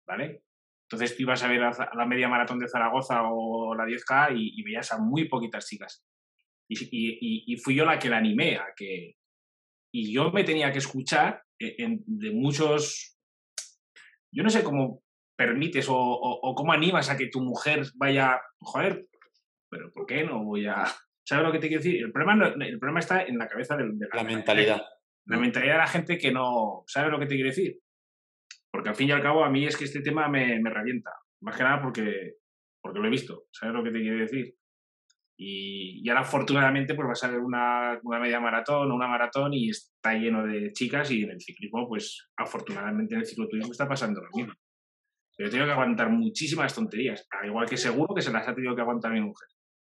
¿vale? 0.07 0.43
Entonces 0.91 1.16
tú 1.16 1.22
ibas 1.22 1.43
a 1.43 1.49
ver 1.49 1.62
a, 1.62 1.91
la 1.95 2.07
media 2.07 2.29
maratón 2.29 2.59
de 2.59 2.68
Zaragoza 2.68 3.22
o 3.24 3.74
la 3.74 3.85
10K 3.85 4.37
y, 4.37 4.59
y 4.59 4.62
veías 4.62 4.91
a 4.93 4.99
muy 4.99 5.29
poquitas 5.29 5.66
chicas. 5.66 6.05
Y, 6.70 6.76
y- 6.91 7.45
y- 7.53 7.57
fui 7.59 7.74
yo 7.74 7.85
la 7.85 7.99
que 7.99 8.09
la 8.11 8.18
animé 8.18 8.57
a 8.57 8.66
que... 8.76 9.16
Y 9.93 10.12
yo 10.12 10.31
me 10.33 10.45
tenía 10.45 10.70
que 10.72 10.79
escuchar 10.79 11.43
eh, 11.59 11.74
en- 11.79 12.03
de 12.07 12.31
muchos... 12.31 13.18
Yo 14.33 14.43
no 14.43 14.51
sé 14.51 14.62
cómo 14.62 15.03
permites 15.37 15.89
o, 15.89 15.97
o- 15.97 16.41
o 16.51 16.55
cómo 16.55 16.72
animas 16.72 17.09
a 17.11 17.16
que 17.16 17.29
tu 17.29 17.41
mujer 17.41 17.87
vaya, 17.95 18.41
joder, 18.61 19.07
pero 19.70 19.93
¿por 19.93 20.07
qué 20.07 20.24
no 20.24 20.43
voy 20.45 20.66
a...? 20.66 20.85
¿Sabes 21.29 21.45
lo 21.45 21.53
que 21.53 21.59
te 21.59 21.68
quiero 21.68 21.83
decir? 21.83 22.03
El 22.03 22.11
problema, 22.11 22.47
el 22.47 22.79
problema 22.79 23.01
está 23.01 23.22
en 23.22 23.37
la 23.37 23.47
cabeza 23.47 23.76
del- 23.76 23.99
de, 23.99 24.09
La 24.14 24.24
mentalidad. 24.24 24.81
La 25.26 25.37
mentalidad 25.39 25.74
de 25.74 25.79
la 25.79 25.87
gente 25.87 26.16
que 26.16 26.33
no... 26.33 26.85
¿Sabes 26.87 27.11
lo 27.11 27.18
que 27.18 27.26
te 27.26 27.35
quiero 27.35 27.51
decir? 27.51 27.76
Porque 28.70 28.89
al 28.89 28.95
fin 28.97 29.09
y 29.09 29.12
al 29.12 29.20
cabo 29.20 29.45
a 29.45 29.51
mí 29.51 29.66
es 29.66 29.76
que 29.76 29.85
este 29.85 30.01
tema 30.01 30.26
me, 30.29 30.59
me 30.59 30.70
revienta. 30.70 31.11
Más 31.43 31.55
que 31.55 31.64
nada 31.64 31.83
porque, 31.83 32.37
porque 32.81 32.99
lo 32.99 33.07
he 33.07 33.11
visto. 33.11 33.45
¿Sabes 33.53 33.74
lo 33.74 33.85
que 33.85 33.91
te 33.91 34.01
quiero 34.01 34.18
decir? 34.20 34.55
Y, 35.37 36.01
y 36.03 36.09
ahora 36.09 36.22
afortunadamente 36.22 36.95
pues 36.95 37.07
va 37.07 37.12
a 37.12 37.14
salir 37.14 37.39
una, 37.41 38.01
una 38.03 38.18
media 38.20 38.41
maratón 38.41 38.91
o 38.91 38.95
una 38.95 39.07
maratón 39.07 39.53
y 39.53 39.68
está 39.68 40.14
lleno 40.14 40.47
de 40.47 40.72
chicas 40.72 41.11
y 41.11 41.24
en 41.24 41.33
el 41.33 41.41
ciclismo 41.43 41.87
pues 41.87 42.31
afortunadamente 42.39 43.14
en 43.14 43.20
el 43.20 43.26
cicloturismo 43.26 43.70
está 43.72 43.87
pasando 43.87 44.22
lo 44.22 44.31
mismo. 44.35 44.55
Pero 45.37 45.49
he 45.49 45.51
tenido 45.51 45.66
que 45.66 45.72
aguantar 45.74 46.09
muchísimas 46.09 46.74
tonterías, 46.74 47.26
al 47.31 47.47
igual 47.49 47.68
que 47.68 47.76
seguro 47.76 48.14
que 48.14 48.22
se 48.22 48.33
las 48.33 48.49
ha 48.49 48.55
tenido 48.55 48.74
que 48.74 48.81
aguantar 48.81 49.12
mi 49.12 49.20
mujer. 49.20 49.49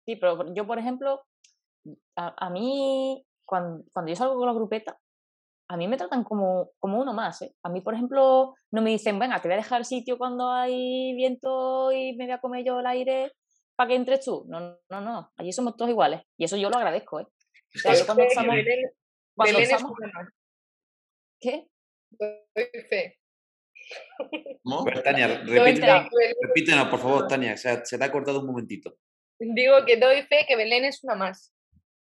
Sí, 0.06 0.16
pero 0.18 0.54
yo, 0.54 0.66
por 0.68 0.80
ejemplo, 0.80 1.24
a, 2.16 2.46
a 2.48 2.50
mí, 2.50 3.26
cuando, 3.46 3.84
cuando 3.94 4.10
yo 4.10 4.16
salgo 4.16 4.36
con 4.36 4.48
la 4.48 4.54
grupeta, 4.54 4.98
a 5.70 5.78
mí 5.78 5.88
me 5.88 5.98
tratan 5.98 6.24
como, 6.24 6.72
como 6.80 7.00
uno 7.02 7.14
más. 7.14 7.42
¿eh? 7.42 7.56
A 7.64 7.70
mí, 7.70 7.82
por 7.82 7.94
ejemplo, 7.94 8.54
no 8.72 8.82
me 8.82 8.90
dicen, 8.92 9.18
venga, 9.18 9.42
te 9.42 9.48
voy 9.48 9.54
a 9.54 9.58
dejar 9.58 9.80
el 9.80 9.86
sitio 9.86 10.18
cuando 10.18 10.52
hay 10.52 11.14
viento 11.16 11.92
y 11.92 12.16
me 12.16 12.26
voy 12.26 12.34
a 12.34 12.40
comer 12.42 12.66
yo 12.66 12.80
el 12.80 12.86
aire 12.86 13.32
para 13.76 13.88
que 13.88 13.96
entres 13.96 14.24
tú. 14.26 14.46
No, 14.48 14.60
no, 14.90 15.02
no. 15.02 15.32
Allí 15.38 15.52
somos 15.52 15.76
todos 15.78 15.90
iguales. 15.90 16.22
Y 16.38 16.44
eso 16.44 16.58
yo 16.58 16.70
lo 16.70 16.78
agradezco. 16.78 17.22
¿eh? 17.22 17.28
O 17.76 17.80
sea, 17.80 17.92
yo 18.00 18.06
cuando 18.06 18.24
Belén, 18.58 18.90
cuando 19.36 19.60
más. 20.14 20.28
¿Qué? 21.40 21.68
Doy 22.12 22.68
fe. 22.90 23.18
¿Cómo? 24.64 24.86
Tania. 25.04 25.28
Belén- 25.64 26.10
repítenos, 26.42 26.88
por 26.90 27.00
favor, 27.00 27.28
Tania, 27.28 27.58
se, 27.58 27.70
ha- 27.70 27.86
se 27.86 27.98
te 27.98 28.04
ha 28.04 28.12
cortado 28.12 28.40
un 28.42 28.46
momentito. 28.48 28.96
Digo 29.54 29.86
que 29.86 29.98
doy 29.98 30.22
fe 30.24 30.46
que 30.48 30.56
Belén 30.56 30.86
es 30.86 31.04
una 31.04 31.16
más. 31.16 31.54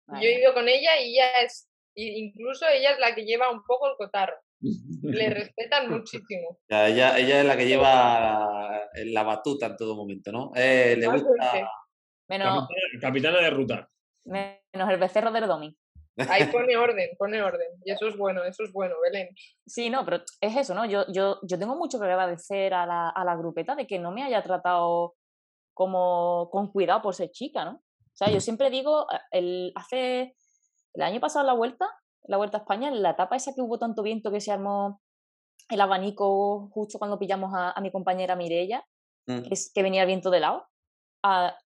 Yo 0.07 0.21
he 0.21 0.39
ido 0.39 0.53
con 0.53 0.67
ella 0.67 0.99
y 1.01 1.13
ella 1.13 1.41
es, 1.43 1.67
incluso 1.95 2.67
ella 2.67 2.91
es 2.91 2.99
la 2.99 3.15
que 3.15 3.25
lleva 3.25 3.51
un 3.51 3.63
poco 3.63 3.89
el 3.89 3.95
cotarro. 3.97 4.37
Le 5.01 5.29
respetan 5.29 5.89
muchísimo. 5.89 6.59
Ella, 6.67 7.17
ella 7.17 7.39
es 7.41 7.45
la 7.45 7.57
que 7.57 7.67
lleva 7.67 8.87
la 8.93 9.23
batuta 9.23 9.67
en 9.67 9.77
todo 9.77 9.95
momento, 9.95 10.31
¿no? 10.31 10.51
Eh, 10.55 10.95
le 10.97 11.07
gusta. 11.07 11.69
Menos, 12.27 12.67
Capitana, 12.67 13.01
capitana 13.01 13.41
de 13.41 13.49
ruta. 13.51 13.89
menos 14.23 14.89
el 14.89 14.97
becerro 14.97 15.31
del 15.31 15.47
domi. 15.47 15.77
Ahí 16.17 16.45
pone 16.51 16.77
orden, 16.77 17.09
pone 17.17 17.41
orden. 17.41 17.67
Y 17.83 17.91
eso 17.91 18.07
es 18.07 18.17
bueno, 18.17 18.43
eso 18.43 18.63
es 18.63 18.71
bueno, 18.71 18.95
Belén. 19.03 19.29
Sí, 19.65 19.89
no, 19.89 20.05
pero 20.05 20.23
es 20.41 20.55
eso, 20.55 20.73
¿no? 20.73 20.85
Yo, 20.85 21.05
yo, 21.11 21.39
yo 21.43 21.59
tengo 21.59 21.75
mucho 21.75 21.99
que 21.99 22.05
agradecer 22.05 22.73
a 22.73 22.85
la, 22.85 23.09
a 23.09 23.23
la 23.23 23.35
grupeta 23.35 23.75
de 23.75 23.85
que 23.85 23.99
no 23.99 24.11
me 24.11 24.23
haya 24.23 24.41
tratado 24.41 25.15
como 25.75 26.49
con 26.49 26.71
cuidado 26.71 27.03
por 27.03 27.13
ser 27.13 27.29
chica, 27.29 27.63
¿no? 27.65 27.73
O 27.73 28.17
sea, 28.17 28.31
yo 28.31 28.41
siempre 28.41 28.71
digo, 28.71 29.05
eh, 29.11 29.19
el, 29.31 29.71
hace 29.75 30.35
el 30.93 31.03
año 31.03 31.19
pasado 31.19 31.45
la 31.45 31.53
vuelta, 31.53 31.87
la 32.23 32.37
vuelta 32.37 32.57
a 32.57 32.61
España, 32.61 32.87
en 32.87 33.03
la 33.03 33.11
etapa 33.11 33.35
esa 33.35 33.53
que 33.53 33.61
hubo 33.61 33.77
tanto 33.77 34.01
viento 34.01 34.31
que 34.31 34.41
se 34.41 34.51
armó 34.51 35.01
el 35.69 35.79
abanico 35.81 36.69
justo 36.71 36.97
cuando 36.97 37.19
pillamos 37.19 37.53
a, 37.53 37.69
a 37.71 37.81
mi 37.81 37.91
compañera 37.91 38.35
Mirella, 38.35 38.83
Mm. 39.27 39.41
que, 39.41 39.49
es, 39.53 39.71
que 39.73 39.81
venía 39.83 40.01
el 40.01 40.07
viento 40.07 40.29
de 40.29 40.39
lado. 40.39 40.67
ah, 41.23 41.57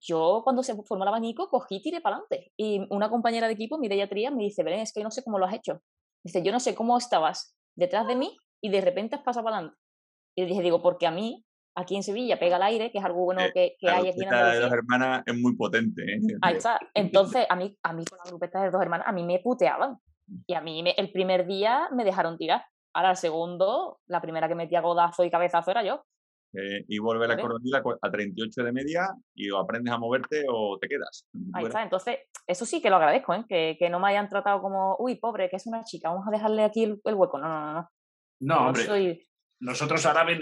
yo 0.00 0.42
cuando 0.44 0.62
se 0.62 0.80
formó 0.84 1.02
el 1.02 1.08
abanico 1.08 1.48
cogí 1.48 1.76
y 1.76 1.82
tiré 1.82 2.00
para 2.00 2.16
adelante. 2.18 2.52
Y 2.56 2.86
una 2.90 3.10
compañera 3.10 3.48
de 3.48 3.54
equipo, 3.54 3.78
Mireia 3.78 4.08
Trías, 4.08 4.32
me 4.32 4.44
dice, 4.44 4.62
Belén, 4.62 4.80
es 4.80 4.92
que 4.92 5.02
no 5.02 5.10
sé 5.10 5.24
cómo 5.24 5.40
lo 5.40 5.46
has 5.46 5.54
hecho. 5.54 5.82
Dice, 6.22 6.40
yo 6.44 6.52
no 6.52 6.60
sé 6.60 6.76
cómo 6.76 6.96
estabas 6.96 7.56
detrás 7.76 8.06
de 8.06 8.14
mí 8.14 8.36
y 8.62 8.68
de 8.70 8.80
repente 8.80 9.16
has 9.16 9.22
pasado 9.22 9.42
para 9.42 9.56
adelante. 9.56 9.80
Y 10.36 10.42
le 10.42 10.46
dije, 10.50 10.62
digo, 10.62 10.80
porque 10.82 11.08
a 11.08 11.10
mí, 11.10 11.44
aquí 11.80 11.96
en 11.96 12.02
Sevilla, 12.02 12.38
pega 12.38 12.56
el 12.56 12.62
aire, 12.62 12.90
que 12.90 12.98
es 12.98 13.04
algo 13.04 13.24
bueno 13.24 13.40
Eh, 13.42 13.50
que, 13.54 13.76
que 13.78 13.86
La 13.86 13.96
hay 13.96 14.08
aquí 14.08 14.08
en 14.08 14.14
grupeta 14.28 14.36
de 14.36 14.42
dos 14.60 14.64
Andalucía. 14.72 14.78
hermanas 14.78 15.22
es 15.26 15.38
muy 15.40 15.56
potente, 15.56 16.02
¿eh? 16.02 16.18
Ahí 16.42 16.56
está. 16.56 16.78
Entonces, 16.94 17.46
a 17.48 17.56
mí, 17.56 17.76
a 17.82 17.92
mí 17.92 18.04
con 18.04 18.18
la 18.18 18.24
grupeta 18.30 18.62
de 18.62 18.70
dos 18.70 18.82
hermanas, 18.82 19.06
a 19.08 19.12
mí 19.12 19.22
me 19.24 19.38
puteaban. 19.40 19.96
Y 20.46 20.54
a 20.54 20.60
mí 20.60 20.82
me- 20.82 20.94
el 20.98 21.10
primer 21.12 21.46
día 21.46 21.88
me 21.92 22.04
dejaron 22.04 22.36
tirar. 22.36 22.64
Ahora 22.94 23.10
el 23.12 23.16
segundo, 23.16 23.98
la 24.06 24.20
primera 24.20 24.48
que 24.48 24.54
metía 24.54 24.80
godazo 24.80 25.24
y 25.24 25.30
cabezazo 25.30 25.70
era 25.70 25.82
yo. 25.84 26.02
Eh, 26.54 26.84
y 26.88 26.98
volver 26.98 27.26
a 27.30 27.34
¿Vale? 27.34 27.42
Coronil 27.42 27.74
a 27.74 27.82
cu- 27.82 27.98
a 28.00 28.10
38 28.10 28.62
de 28.64 28.72
media 28.72 29.08
y 29.34 29.50
o 29.50 29.58
aprendes 29.58 29.92
a 29.92 29.98
moverte 29.98 30.44
o 30.50 30.78
te 30.80 30.88
quedas. 30.88 31.26
Ahí 31.52 31.64
está. 31.66 31.82
Entonces, 31.82 32.18
eso 32.46 32.64
sí 32.64 32.80
que 32.80 32.88
lo 32.90 32.96
agradezco, 32.96 33.34
¿eh? 33.34 33.44
que, 33.48 33.76
que 33.78 33.90
no 33.90 34.00
me 34.00 34.08
hayan 34.08 34.28
tratado 34.28 34.60
como, 34.62 34.96
uy, 34.98 35.16
pobre, 35.16 35.48
que 35.50 35.56
es 35.56 35.66
una 35.66 35.84
chica, 35.84 36.08
vamos 36.08 36.26
a 36.26 36.30
dejarle 36.30 36.64
aquí 36.64 36.84
el, 36.84 37.00
el 37.04 37.14
hueco. 37.14 37.38
No, 37.38 37.48
no, 37.48 37.60
no. 37.60 37.72
no. 37.82 37.88
No, 38.40 38.66
hombre, 38.68 38.84
soy- 38.84 39.28
nosotros 39.60 40.04
ahora 40.06 40.24
ven 40.24 40.40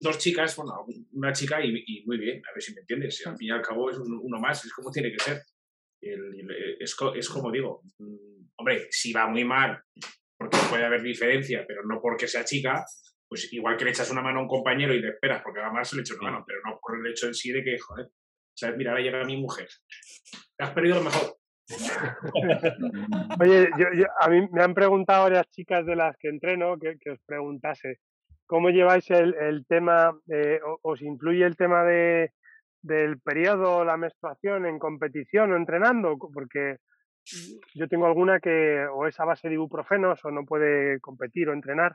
dos 0.00 0.18
chicas, 0.18 0.54
bueno, 0.56 0.86
una 1.12 1.32
chica 1.32 1.62
y, 1.64 1.82
y 1.86 2.04
muy 2.06 2.18
bien, 2.18 2.42
a 2.48 2.52
ver 2.54 2.62
si 2.62 2.74
me 2.74 2.80
entiendes. 2.80 3.26
Al 3.26 3.36
fin 3.36 3.48
y 3.48 3.50
al 3.50 3.62
cabo 3.62 3.90
es 3.90 3.98
un- 3.98 4.20
uno 4.22 4.38
más, 4.40 4.64
es 4.64 4.72
como 4.72 4.90
tiene 4.90 5.10
que 5.12 5.18
ser. 5.22 5.42
El- 6.00 6.38
el- 6.40 6.76
es, 6.80 6.96
es 7.16 7.28
como 7.28 7.50
digo, 7.50 7.82
mm, 7.98 8.46
hombre, 8.56 8.86
si 8.90 9.12
va 9.12 9.26
muy 9.26 9.44
mal, 9.44 9.82
porque 10.38 10.56
puede 10.70 10.84
haber 10.84 11.02
diferencia, 11.02 11.64
pero 11.66 11.82
no 11.84 12.00
porque 12.00 12.28
sea 12.28 12.44
chica, 12.44 12.84
pues 13.28 13.52
igual 13.52 13.76
que 13.76 13.84
le 13.84 13.90
echas 13.90 14.10
una 14.10 14.22
mano 14.22 14.38
a 14.38 14.42
un 14.42 14.48
compañero 14.48 14.94
y 14.94 15.00
te 15.02 15.08
esperas 15.08 15.42
porque 15.42 15.60
va 15.60 15.72
mal, 15.72 15.84
se 15.84 15.96
le 15.96 16.02
echa 16.02 16.14
una 16.14 16.30
mano, 16.30 16.44
pero 16.46 16.60
no 16.64 16.78
por 16.80 16.98
el 16.98 17.10
hecho 17.10 17.26
en 17.26 17.34
sí 17.34 17.50
de 17.52 17.62
que, 17.64 17.76
joder, 17.78 18.08
¿sabes? 18.54 18.76
Mira, 18.76 18.92
ahora 18.92 19.02
llega 19.02 19.24
mi 19.24 19.36
mujer. 19.36 19.68
Te 20.56 20.64
has 20.64 20.70
perdido 20.72 20.96
lo 20.96 21.04
mejor. 21.04 21.36
Oye, 23.40 23.68
yo, 23.78 24.06
a 24.20 24.28
mí 24.30 24.48
me 24.52 24.62
han 24.62 24.74
preguntado 24.74 25.24
varias 25.24 25.48
chicas 25.50 25.84
de 25.84 25.96
las 25.96 26.16
que 26.16 26.28
entreno 26.28 26.78
que, 26.78 26.96
os 27.10 27.20
preguntase 27.26 27.98
cómo 28.48 28.70
lleváis 28.70 29.08
el, 29.10 29.34
el 29.34 29.66
tema, 29.66 30.18
eh, 30.28 30.58
os 30.82 31.00
influye 31.02 31.44
el 31.44 31.56
tema 31.56 31.84
de, 31.84 32.32
del 32.82 33.20
periodo, 33.20 33.84
la 33.84 33.96
menstruación 33.96 34.66
en 34.66 34.78
competición 34.78 35.52
o 35.52 35.56
entrenando, 35.56 36.16
porque 36.32 36.78
yo 37.74 37.88
tengo 37.88 38.06
alguna 38.06 38.40
que 38.40 38.86
o 38.86 39.06
es 39.06 39.20
a 39.20 39.26
base 39.26 39.48
de 39.48 39.54
ibuprofenos 39.54 40.24
o 40.24 40.30
no 40.30 40.44
puede 40.44 40.98
competir 41.00 41.48
o 41.48 41.52
entrenar, 41.52 41.94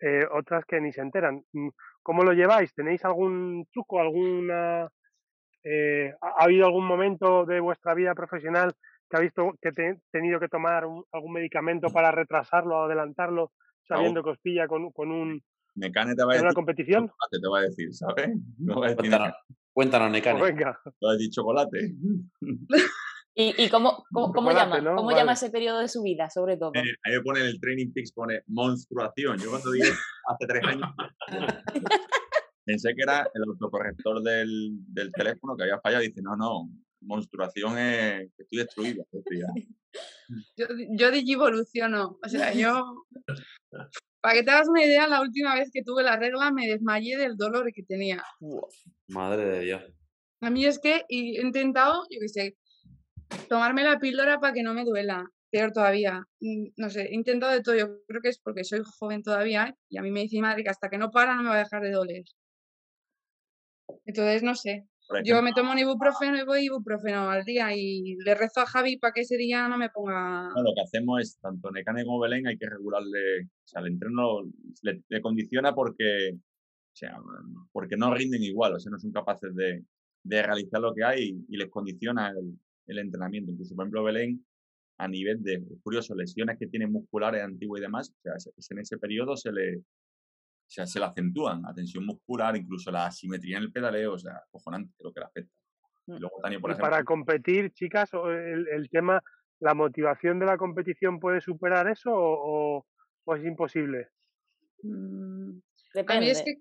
eh, 0.00 0.26
otras 0.32 0.64
que 0.64 0.80
ni 0.80 0.92
se 0.92 1.00
enteran. 1.00 1.44
Mm, 1.52 1.68
¿Cómo 2.02 2.24
lo 2.24 2.32
lleváis? 2.32 2.74
¿Tenéis 2.74 3.04
algún 3.04 3.66
truco, 3.72 4.00
alguna... 4.00 4.88
Eh, 5.62 6.12
¿Ha 6.20 6.44
habido 6.44 6.66
algún 6.66 6.84
momento 6.84 7.46
de 7.46 7.60
vuestra 7.60 7.94
vida 7.94 8.12
profesional 8.16 8.72
que 9.08 9.16
ha 9.16 9.20
visto 9.20 9.52
que 9.62 9.70
te, 9.70 10.00
tenido 10.10 10.40
que 10.40 10.48
tomar 10.48 10.82
algún 11.12 11.32
medicamento 11.32 11.90
para 11.92 12.10
retrasarlo 12.10 12.76
o 12.76 12.84
adelantarlo, 12.86 13.52
sabiendo 13.86 14.24
que 14.24 14.30
os 14.30 14.38
pilla 14.40 14.66
con, 14.66 14.90
con 14.90 15.12
un... 15.12 15.40
Mecane 15.74 16.14
te 16.14 16.24
va 16.24 16.32
a 16.32 16.34
decir, 16.34 16.46
una 16.46 16.54
competición? 16.54 17.10
Te 17.30 17.48
va 17.48 17.58
a 17.60 17.62
decir, 17.62 17.92
¿sabes? 17.94 18.30
No 18.58 18.80
va 18.80 18.86
a 18.86 18.90
decir 18.90 18.98
cuéntanos, 18.98 19.34
cuéntanos 19.72 20.10
Mecane. 20.10 20.38
Pues 20.38 20.54
venga. 20.54 20.80
Te 20.84 21.06
va 21.06 21.10
a 21.10 21.14
decir 21.14 21.30
chocolate. 21.30 21.94
¿Y, 23.34 23.64
y 23.64 23.70
cómo, 23.70 24.04
cómo, 24.12 24.52
llama, 24.52 24.94
¿cómo 24.94 25.10
llama 25.10 25.32
ese 25.32 25.48
periodo 25.50 25.78
de 25.78 25.88
su 25.88 26.02
vida, 26.02 26.28
sobre 26.28 26.58
todo? 26.58 26.72
Eh, 26.74 26.82
ahí 27.02 27.14
me 27.14 27.22
pone 27.22 27.40
en 27.40 27.46
el 27.46 27.58
Training 27.60 27.90
Peaks, 27.90 28.12
pone 28.12 28.42
monstruación. 28.46 29.38
Yo 29.38 29.48
cuando 29.48 29.70
dije 29.70 29.90
hace 30.28 30.46
tres 30.46 30.62
años, 30.66 30.90
pensé 32.66 32.94
que 32.94 33.02
era 33.02 33.26
el 33.32 33.42
autocorrector 33.44 34.22
del, 34.22 34.72
del 34.86 35.10
teléfono 35.12 35.56
que 35.56 35.62
había 35.62 35.80
fallado. 35.80 36.02
Dice, 36.02 36.20
no, 36.20 36.36
no, 36.36 36.68
monstruación 37.02 37.78
es 37.78 38.32
que 38.36 38.42
estoy 38.42 38.58
destruida. 38.58 39.04
yo, 40.56 40.66
yo 40.90 41.10
digivoluciono. 41.10 42.18
O 42.24 42.28
sea, 42.28 42.52
yo... 42.52 43.06
Para 44.20 44.34
que 44.34 44.42
te 44.44 44.50
hagas 44.52 44.68
una 44.68 44.84
idea, 44.84 45.08
la 45.08 45.20
última 45.20 45.54
vez 45.56 45.70
que 45.72 45.82
tuve 45.82 46.02
la 46.04 46.16
regla 46.16 46.52
me 46.52 46.68
desmayé 46.68 47.16
del 47.16 47.36
dolor 47.36 47.72
que 47.72 47.82
tenía. 47.82 48.22
Madre 49.08 49.44
de 49.46 49.60
Dios. 49.60 49.82
A 50.40 50.50
mí 50.50 50.64
es 50.64 50.78
que 50.78 51.04
he 51.08 51.40
intentado, 51.40 52.04
yo 52.10 52.20
qué 52.20 52.28
sé, 52.28 52.56
tomarme 53.48 53.82
la 53.82 53.98
píldora 53.98 54.38
para 54.38 54.52
que 54.52 54.62
no 54.62 54.74
me 54.74 54.84
duela. 54.84 55.24
Peor 55.50 55.72
todavía. 55.72 56.24
Mm, 56.40 56.68
no 56.76 56.88
sé, 56.88 57.02
he 57.02 57.14
intentado 57.14 57.52
de 57.52 57.62
todo. 57.62 57.76
Yo 57.76 58.02
creo 58.06 58.22
que 58.22 58.30
es 58.30 58.38
porque 58.38 58.64
soy 58.64 58.80
joven 58.98 59.22
todavía 59.22 59.76
y 59.88 59.98
a 59.98 60.02
mí 60.02 60.10
me 60.10 60.20
dice 60.20 60.36
mi 60.36 60.42
madre 60.42 60.62
que 60.64 60.70
hasta 60.70 60.88
que 60.88 60.98
no 60.98 61.10
para 61.10 61.34
no 61.36 61.42
me 61.42 61.50
va 61.50 61.56
a 61.56 61.58
dejar 61.58 61.82
de 61.82 61.90
doler. 61.90 62.24
Entonces, 64.06 64.42
no 64.42 64.54
sé. 64.54 64.86
Yo 65.24 65.42
me 65.42 65.52
tomo 65.52 65.72
un 65.72 65.78
ibuprofeno 65.78 66.38
y 66.38 66.44
voy 66.44 66.64
ibuprofeno 66.64 67.30
al 67.30 67.44
día 67.44 67.74
y 67.76 68.16
le 68.24 68.34
rezo 68.34 68.60
a 68.60 68.66
Javi 68.66 68.98
para 68.98 69.12
que 69.12 69.22
ese 69.22 69.36
día 69.36 69.68
no 69.68 69.78
me 69.78 69.90
ponga... 69.90 70.48
lo 70.56 70.74
que 70.74 70.82
hacemos 70.82 71.20
es, 71.20 71.38
tanto 71.38 71.70
Necane 71.70 72.04
como 72.04 72.20
Belén, 72.20 72.46
hay 72.46 72.56
que 72.56 72.68
regularle, 72.68 73.42
o 73.42 73.66
sea, 73.66 73.82
el 73.82 73.88
entreno 73.88 74.42
le, 74.82 75.02
le 75.08 75.20
condiciona 75.20 75.74
porque, 75.74 76.34
o 76.34 76.96
sea, 76.96 77.18
porque 77.72 77.96
no 77.96 78.14
rinden 78.14 78.42
igual, 78.42 78.74
o 78.74 78.80
sea, 78.80 78.90
no 78.90 78.98
son 78.98 79.12
capaces 79.12 79.54
de, 79.54 79.84
de 80.22 80.42
realizar 80.42 80.80
lo 80.80 80.94
que 80.94 81.04
hay 81.04 81.30
y, 81.30 81.54
y 81.54 81.56
les 81.56 81.70
condiciona 81.70 82.30
el, 82.30 82.58
el 82.86 82.98
entrenamiento. 82.98 83.50
Incluso, 83.52 83.74
por 83.74 83.84
ejemplo, 83.84 84.04
Belén, 84.04 84.44
a 84.98 85.08
nivel 85.08 85.42
de, 85.42 85.62
curioso, 85.82 86.14
lesiones 86.14 86.58
que 86.58 86.68
tiene 86.68 86.86
musculares 86.86 87.42
antiguas 87.42 87.80
y 87.80 87.82
demás, 87.82 88.14
o 88.24 88.40
sea, 88.40 88.52
en 88.70 88.78
ese 88.78 88.98
periodo 88.98 89.36
se 89.36 89.52
le, 89.52 89.82
o 90.66 90.74
sea, 90.74 90.86
se 90.86 90.98
le 90.98 91.04
acentúan, 91.04 91.62
la 91.62 91.74
tensión 91.74 92.06
muscular, 92.06 92.56
incluso 92.56 92.90
la 92.90 93.06
asimetría 93.06 93.58
en 93.58 93.64
el 93.64 93.72
pedaleo, 93.72 94.14
o 94.14 94.18
sea, 94.18 94.42
cojonante 94.50 94.94
lo 95.00 95.12
que 95.12 95.20
le 95.20 95.26
afecta. 95.26 95.54
Y 96.06 96.12
mm. 96.12 96.16
luego, 96.18 96.36
por 96.40 96.50
ejemplo, 96.50 96.76
para 96.78 97.04
competir, 97.04 97.72
chicas, 97.72 98.10
el, 98.14 98.68
el, 98.68 98.88
tema, 98.90 99.22
¿la 99.60 99.74
motivación 99.74 100.38
de 100.38 100.46
la 100.46 100.56
competición 100.56 101.20
puede 101.20 101.40
superar 101.40 101.88
eso 101.88 102.10
o, 102.14 102.86
o, 103.24 103.34
es 103.36 103.44
imposible? 103.44 104.08
Mm, 104.82 105.58
a 106.08 106.20
mí 106.20 106.30
es 106.30 106.42
que 106.42 106.54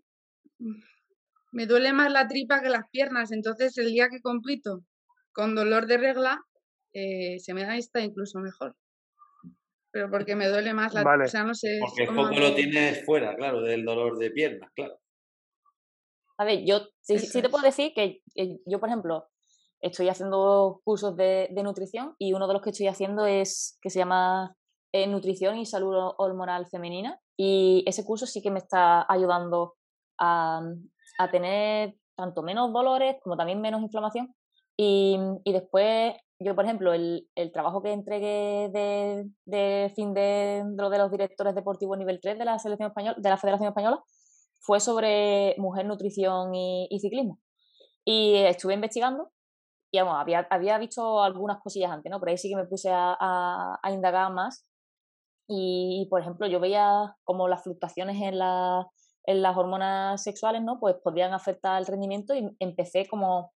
me 1.52 1.66
duele 1.66 1.93
más 1.93 2.12
la 2.12 2.28
tripa 2.28 2.62
que 2.62 2.70
las 2.70 2.89
piernas, 2.89 3.32
entonces 3.32 3.78
el 3.78 3.88
día 3.91 4.10
que 4.10 4.22
compito 4.22 4.84
con 5.32 5.56
dolor 5.56 5.86
de 5.86 5.97
regla 5.97 6.41
eh, 6.93 7.39
se 7.39 7.54
me 7.54 7.64
da 7.64 7.78
esta 7.78 8.02
incluso 8.02 8.39
mejor. 8.39 8.76
Pero 9.92 10.10
porque 10.10 10.36
me 10.36 10.48
duele 10.48 10.74
más 10.74 10.94
la... 10.94 11.02
O 11.02 11.28
sea, 11.28 11.44
no 11.44 11.54
sé, 11.54 11.80
porque 11.82 12.04
el 12.04 12.10
foco 12.10 12.39
lo 12.39 12.56
tienes 12.56 13.06
fuera, 13.06 13.36
claro, 13.36 13.62
del 13.62 13.84
dolor 13.84 14.18
de 14.18 14.32
piernas, 14.32 14.72
claro. 14.74 14.98
A 16.38 16.46
ver, 16.46 16.64
yo 16.66 16.88
sí, 17.02 17.20
sí, 17.20 17.42
te 17.42 17.50
puedo 17.50 17.64
decir 17.64 17.94
que, 17.94 18.22
yo, 18.66 18.80
por 18.80 18.89
ejemplo, 18.89 19.28
estoy 19.82 20.10
haciendo 20.10 20.82
cursos 20.84 21.16
de, 21.16 21.50
nutrición 21.64 22.16
y 22.18 22.34
uno 22.34 22.48
de 22.48 22.54
los 22.54 22.62
que 22.62 22.72
estoy 22.72 22.88
haciendo 22.88 23.26
es 23.26 23.78
que 23.82 23.89
se 23.89 24.00
llama 24.00 24.56
eh, 24.92 25.08
Nutrición 25.08 25.58
y 25.58 25.66
Salud 25.66 25.94
Hormonal 26.18 26.68
Femenina 26.68 27.20
y 27.38 27.84
ese 27.86 28.04
curso 28.04 28.26
sí 28.26 28.42
que 28.42 28.50
me 28.50 28.60
está 28.60 29.06
ayudando 29.08 29.76
a, 30.20 30.62
a 31.20 31.32
tener 31.32 31.96
tanto 32.16 32.42
menos 32.42 32.74
dolores 32.74 33.18
como 33.22 33.38
también 33.38 33.62
menos 33.62 33.82
inflamación 33.82 34.34
y, 34.78 35.18
y 35.44 35.54
después, 35.54 36.16
yo, 36.44 36.56
por 36.56 36.66
ejemplo, 36.66 36.94
el, 36.94 37.30
el 37.36 37.52
trabajo 37.52 37.82
que 37.82 37.92
entregué 37.92 38.70
de, 38.74 39.30
de 39.46 39.92
fin 39.96 40.14
de, 40.14 40.64
de, 40.66 40.98
los 40.98 41.12
directores 41.12 41.56
deportivos 41.56 41.98
nivel 41.98 42.20
3 42.22 42.38
de 42.38 42.46
la, 42.46 42.60
selección 42.60 42.89
española, 42.89 43.18
de 43.20 43.30
la 43.30 43.38
Federación 43.38 43.70
Española 43.70 44.04
fue 44.60 44.80
sobre 44.80 45.56
mujer, 45.58 45.86
nutrición 45.86 46.54
y, 46.54 47.00
ciclismo. 47.00 47.39
Y 48.06 48.36
estuve 48.38 48.74
investigando 48.74 49.32
y 49.92 50.00
vamos, 50.00 50.16
había, 50.18 50.48
había 50.50 50.78
visto 50.78 51.22
algunas 51.22 51.60
cosillas 51.62 51.92
antes, 51.92 52.10
¿no? 52.10 52.20
Pero 52.20 52.32
ahí 52.32 52.38
sí 52.38 52.50
que 52.50 52.56
me 52.56 52.66
puse 52.66 52.89
a, 52.89 53.16
a, 53.20 53.80
a 53.82 53.92
indagar 53.92 54.32
más. 54.32 54.66
Y, 55.48 56.08
por 56.10 56.22
ejemplo, 56.22 56.48
yo 56.48 56.60
veía 56.60 57.16
como 57.24 57.48
las 57.48 57.64
fluctuaciones 57.64 58.22
en, 58.22 58.39
la, 58.39 58.88
en 59.26 59.42
las 59.42 59.58
hormonas 59.58 60.24
sexuales, 60.24 60.62
¿no? 60.62 60.80
Pues 60.80 60.96
podían 61.04 61.34
afectar 61.34 61.80
el 61.80 61.88
rendimiento 61.88 62.34
y 62.34 62.50
empecé 62.60 63.08
como 63.08 63.52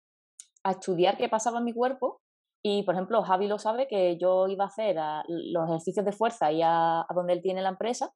a 0.63 0.71
estudiar 0.71 1.17
qué 1.17 1.29
pasaba 1.29 1.59
en 1.59 1.65
mi 1.65 1.73
cuerpo 1.73 2.21
y, 2.67 2.81
por 2.81 2.95
ejemplo, 2.95 3.21
Javi 3.21 3.47
lo 3.47 3.59
sabe 3.59 3.87
que 3.87 4.17
yo 4.17 4.47
iba 4.47 4.63
a 4.63 4.69
hacer 4.69 4.95
los 5.27 5.69
ejercicios 5.69 6.03
de 6.03 6.11
fuerza 6.11 6.51
y 6.51 6.63
a, 6.63 7.05
donde 7.13 7.33
él 7.33 7.43
tiene 7.43 7.61
la 7.61 7.69
empresa 7.69 8.11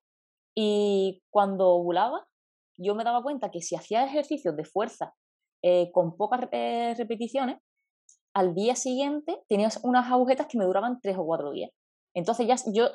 y 0.58 1.22
cuando 1.30 1.70
ovulaba 1.70 2.28
yo 2.76 2.96
me 2.96 3.04
daba 3.04 3.22
cuenta 3.22 3.52
que 3.52 3.62
si 3.62 3.76
hacía 3.76 4.04
ejercicios 4.04 4.56
de 4.56 4.66
fuerza 4.66 5.14
eh, 5.64 5.92
con 5.92 6.18
pocas 6.18 6.48
eh, 6.52 6.96
repeticiones, 6.98 7.60
al 8.34 8.56
día 8.56 8.76
siguiente 8.76 9.40
tenía 9.48 9.70
unas 9.84 10.12
agujetas 10.12 10.48
que 10.48 10.58
me 10.58 10.66
duraban 10.66 11.00
tres 11.00 11.16
o 11.20 11.26
cuatro 11.26 11.52
días. 11.52 11.70
Entonces 12.16 12.48
ya 12.48 12.56
yo, 12.74 12.90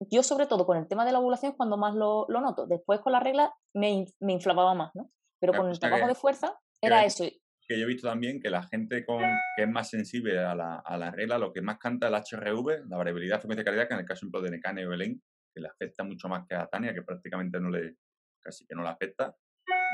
yo 0.00 0.24
sobre 0.24 0.46
todo 0.46 0.66
con 0.66 0.78
el 0.78 0.88
tema 0.88 1.04
de 1.04 1.12
la 1.12 1.20
ovulación 1.20 1.52
es 1.52 1.56
cuando 1.56 1.76
más 1.76 1.94
lo, 1.94 2.26
lo 2.28 2.40
noto. 2.40 2.66
Después 2.66 2.98
con 2.98 3.12
la 3.12 3.20
regla 3.20 3.54
me, 3.72 4.04
me 4.18 4.32
inflamaba 4.32 4.74
más, 4.74 4.90
¿no? 4.96 5.08
Pero 5.40 5.52
con 5.52 5.68
el 5.68 5.78
trabajo 5.78 6.08
de 6.08 6.16
fuerza 6.16 6.58
era 6.82 7.04
eso 7.04 7.22
que 7.68 7.78
yo 7.78 7.84
he 7.84 7.88
visto 7.88 8.08
también 8.08 8.40
que 8.40 8.48
la 8.48 8.62
gente 8.62 9.04
con, 9.04 9.22
que 9.54 9.64
es 9.64 9.68
más 9.68 9.90
sensible 9.90 10.38
a 10.38 10.54
la, 10.54 10.76
a 10.76 10.96
la 10.96 11.10
regla, 11.10 11.36
lo 11.36 11.52
que 11.52 11.60
más 11.60 11.78
canta 11.78 12.08
el 12.08 12.14
HRV, 12.14 12.88
la 12.88 12.96
variabilidad 12.96 13.40
frecuencia 13.40 13.64
cardíaca, 13.64 13.94
en 13.94 14.00
el 14.00 14.06
caso 14.06 14.26
de 14.26 14.50
Necane 14.50 14.82
y 14.82 14.86
Belén, 14.86 15.22
que 15.54 15.60
le 15.60 15.68
afecta 15.68 16.02
mucho 16.02 16.28
más 16.28 16.46
que 16.48 16.54
a 16.54 16.66
Tania, 16.66 16.94
que 16.94 17.02
prácticamente 17.02 17.60
no 17.60 17.68
le, 17.68 17.96
casi 18.40 18.66
que 18.66 18.74
no 18.74 18.82
le 18.82 18.88
afecta, 18.88 19.36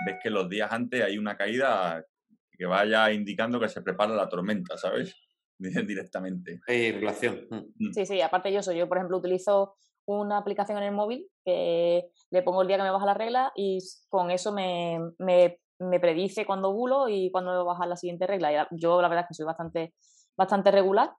ves 0.06 0.16
que 0.22 0.30
los 0.30 0.48
días 0.48 0.70
antes 0.70 1.02
hay 1.02 1.18
una 1.18 1.36
caída 1.36 2.04
que 2.52 2.66
vaya 2.66 3.10
indicando 3.10 3.58
que 3.58 3.68
se 3.68 3.82
prepara 3.82 4.14
la 4.14 4.28
tormenta, 4.28 4.76
¿sabes? 4.76 5.16
Directamente. 5.58 6.60
Hay 6.68 6.92
relación. 6.92 7.48
Mm. 7.50 7.92
Sí, 7.92 8.06
sí, 8.06 8.20
aparte 8.20 8.52
yo 8.52 8.62
soy, 8.62 8.78
yo 8.78 8.88
por 8.88 8.98
ejemplo 8.98 9.18
utilizo 9.18 9.74
una 10.06 10.38
aplicación 10.38 10.78
en 10.78 10.84
el 10.84 10.92
móvil 10.92 11.28
que 11.44 12.08
le 12.30 12.42
pongo 12.42 12.62
el 12.62 12.68
día 12.68 12.76
que 12.76 12.82
me 12.82 12.90
baja 12.90 13.06
la 13.06 13.14
regla 13.14 13.52
y 13.56 13.78
con 14.08 14.30
eso 14.30 14.52
me, 14.52 15.00
me 15.18 15.58
me 15.78 16.00
predice 16.00 16.46
cuando 16.46 16.72
bulo 16.72 17.08
y 17.08 17.30
cuando 17.30 17.52
me 17.52 17.64
baja 17.64 17.86
la 17.86 17.96
siguiente 17.96 18.26
regla. 18.26 18.68
yo 18.70 19.00
la 19.02 19.08
verdad 19.08 19.24
es 19.24 19.28
que 19.28 19.34
soy 19.34 19.46
bastante, 19.46 19.94
bastante 20.36 20.70
regular. 20.70 21.12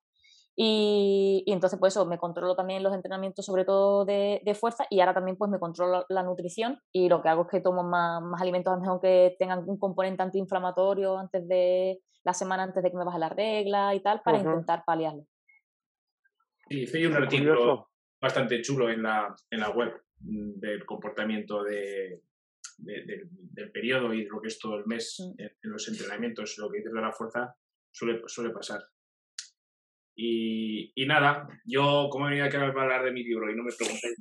Y, 0.58 1.44
y, 1.46 1.52
entonces 1.52 1.78
pues 1.78 1.94
eso, 1.94 2.06
me 2.06 2.18
controlo 2.18 2.56
también 2.56 2.82
los 2.82 2.94
entrenamientos 2.94 3.46
sobre 3.46 3.66
todo 3.66 4.06
de, 4.06 4.42
de, 4.46 4.56
fuerza 4.56 4.86
y 4.90 5.02
ahora 5.02 5.14
también 5.14 5.36
pues 5.36 5.52
me 5.52 5.60
controlo 5.60 6.06
la 6.08 6.24
nutrición 6.24 6.80
y 6.94 7.10
lo 7.10 7.22
que 7.22 7.28
hago 7.28 7.42
es 7.42 7.50
que 7.50 7.60
tomo 7.60 7.84
más, 7.84 8.22
más 8.22 8.42
alimentos 8.42 8.80
mejor 8.80 9.02
que 9.02 9.36
tengan 9.38 9.68
un 9.68 9.78
componente 9.78 10.24
antiinflamatorio 10.24 11.18
antes 11.18 11.46
de 11.46 12.00
la 12.24 12.34
semana 12.34 12.64
antes 12.64 12.82
de 12.82 12.90
que 12.90 12.96
me 12.96 13.04
baje 13.04 13.20
la 13.20 13.28
regla 13.28 13.94
y 13.96 14.00
tal 14.02 14.22
para 14.22 14.38
intentar 14.38 14.84
paliarlo. 14.86 15.26
Sí, 16.70 16.84
hice 16.84 17.06
un 17.06 17.16
artículo 17.16 17.90
bastante 18.22 18.62
chulo 18.62 18.90
en 18.90 19.04
la, 19.04 19.36
en 19.52 19.60
la 19.60 19.70
web 19.72 19.94
mm, 20.22 20.60
del 20.60 20.86
comportamiento 20.86 21.64
de, 21.64 22.22
del 22.78 23.72
periodo 23.72 24.14
y 24.14 24.26
lo 24.26 24.42
que 24.42 24.48
es 24.48 24.60
todo 24.60 24.78
el 24.78 24.86
mes 24.86 25.18
mm. 25.20 25.42
en, 25.42 25.72
los 25.72 25.88
entrenamientos, 25.88 26.58
lo 26.58 26.70
que 26.70 26.78
dices 26.80 26.94
de 26.94 27.02
la 27.02 27.12
fuerza, 27.12 27.56
suele, 27.92 28.22
suele 28.28 28.52
pasar. 28.52 28.82
Y, 30.18 30.94
y, 30.96 31.06
nada, 31.06 31.48
yo 31.66 32.08
como 32.10 32.26
venía 32.28 32.46
aquí 32.46 32.56
a 32.56 32.62
hablar 32.68 33.04
de 33.04 33.12
mi 33.12 33.24
libro 33.24 33.52
y 33.52 33.56
no 33.56 33.64
me 33.64 33.72
preguntáis, 33.74 34.16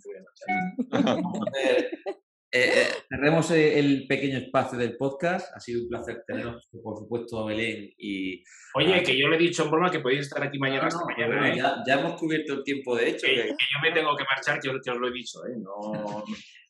eh, 2.51 2.89
cerremos 3.09 3.51
el 3.53 4.05
pequeño 4.09 4.39
espacio 4.39 4.77
del 4.77 4.97
podcast. 4.97 5.57
Ha 5.57 5.61
sido 5.61 5.83
un 5.83 5.89
placer 5.89 6.25
teneros, 6.27 6.69
por 6.83 6.99
supuesto, 6.99 7.39
a 7.39 7.47
Belén 7.47 7.93
y. 7.97 8.43
Oye, 8.75 9.05
que 9.05 9.17
yo 9.17 9.29
le 9.29 9.37
he 9.37 9.39
dicho 9.39 9.65
en 9.65 9.71
broma 9.71 9.89
que 9.89 10.01
podéis 10.01 10.23
estar 10.23 10.43
aquí 10.43 10.59
mañana 10.59 10.89
hasta 10.89 11.05
mañana. 11.05 11.55
¿eh? 11.55 11.63
ya, 11.87 11.95
hemos 11.95 12.19
cubierto 12.21 12.55
el 12.55 12.65
tiempo, 12.65 12.97
de 12.97 13.11
hecho. 13.11 13.29
Que, 13.29 13.47
yo 13.47 13.81
me 13.81 13.93
tengo 13.93 14.17
que 14.17 14.25
marchar, 14.25 14.59
que, 14.59 14.71
os 14.71 14.99
lo 14.99 15.09
he 15.09 15.13
dicho. 15.13 15.47
¿eh? 15.47 15.55
No, 15.59 16.25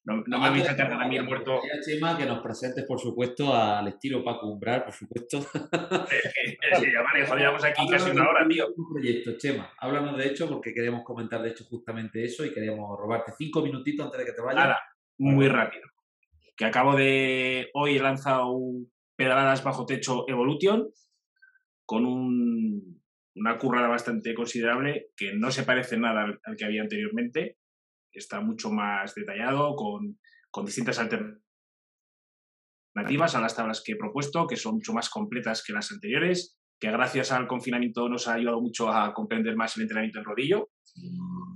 no, 0.05 0.23
no 0.27 0.39
me 0.39 0.51
vais 0.51 0.69
a 0.69 0.77
cargar 0.77 1.01
a 1.01 1.09
mí 1.09 1.17
el 1.17 1.25
muerto. 1.25 1.61
Chema, 1.83 2.17
que 2.17 2.27
nos 2.27 2.43
presentes, 2.43 2.85
por 2.85 3.01
supuesto, 3.01 3.55
al 3.55 3.89
estilo 3.89 4.23
Paco 4.23 4.49
Umbral, 4.49 4.85
por 4.85 4.93
supuesto. 4.93 5.41
sí, 5.41 6.93
ya 6.93 7.03
vale, 7.03 7.39
llevamos 7.39 7.65
aquí 7.65 7.89
casi 7.89 8.11
una 8.11 8.29
hora, 8.29 8.47
tío. 8.47 8.67
Un 8.77 8.93
proyecto, 8.93 9.39
Chema. 9.39 9.73
Háblanos 9.79 10.19
de 10.19 10.27
hecho, 10.27 10.47
porque 10.47 10.75
queríamos 10.75 11.05
comentar, 11.05 11.41
de 11.41 11.51
hecho, 11.51 11.65
justamente 11.65 12.23
eso 12.23 12.45
y 12.45 12.53
queríamos 12.53 12.99
robarte 12.99 13.33
cinco 13.39 13.63
minutitos 13.63 14.05
antes 14.05 14.21
de 14.21 14.27
que 14.27 14.33
te 14.33 14.43
vayas. 14.43 14.63
Nada, 14.63 14.81
muy 15.19 15.49
rápido. 15.49 15.89
Que 16.55 16.67
acabo 16.67 16.95
de. 16.95 17.71
Hoy 17.73 17.97
he 17.97 18.01
lanzado 18.01 18.51
un 18.53 18.93
pedaladas 19.17 19.65
bajo 19.65 19.87
techo 19.87 20.29
Evolution 20.29 20.89
con 21.87 22.05
un, 22.05 23.03
una 23.37 23.59
currada 23.59 23.89
bastante 23.89 24.35
considerable 24.35 25.09
que 25.17 25.33
no 25.35 25.51
se 25.51 25.63
parece 25.63 25.97
nada 25.97 26.27
al 26.45 26.57
que 26.57 26.65
había 26.65 26.83
anteriormente 26.83 27.57
está 28.19 28.41
mucho 28.41 28.71
más 28.71 29.15
detallado, 29.15 29.75
con, 29.77 30.19
con 30.51 30.65
distintas 30.65 30.99
alternativas 30.99 31.43
a 33.35 33.41
las 33.41 33.57
tablas 33.57 33.83
que 33.85 33.93
he 33.93 33.97
propuesto, 33.97 34.47
que 34.47 34.57
son 34.57 34.77
mucho 34.77 34.93
más 34.93 35.11
completas 35.11 35.63
que 35.65 35.73
las 35.73 35.91
anteriores, 35.93 36.59
que 36.79 36.91
gracias 36.91 37.33
al 37.33 37.47
confinamiento 37.47 38.09
nos 38.09 38.29
ha 38.29 38.35
ayudado 38.35 38.61
mucho 38.61 38.91
a 38.91 39.13
comprender 39.13 39.57
más 39.57 39.77
el 39.77 39.83
entrenamiento 39.83 40.19
en 40.19 40.25
rodillo 40.25 40.71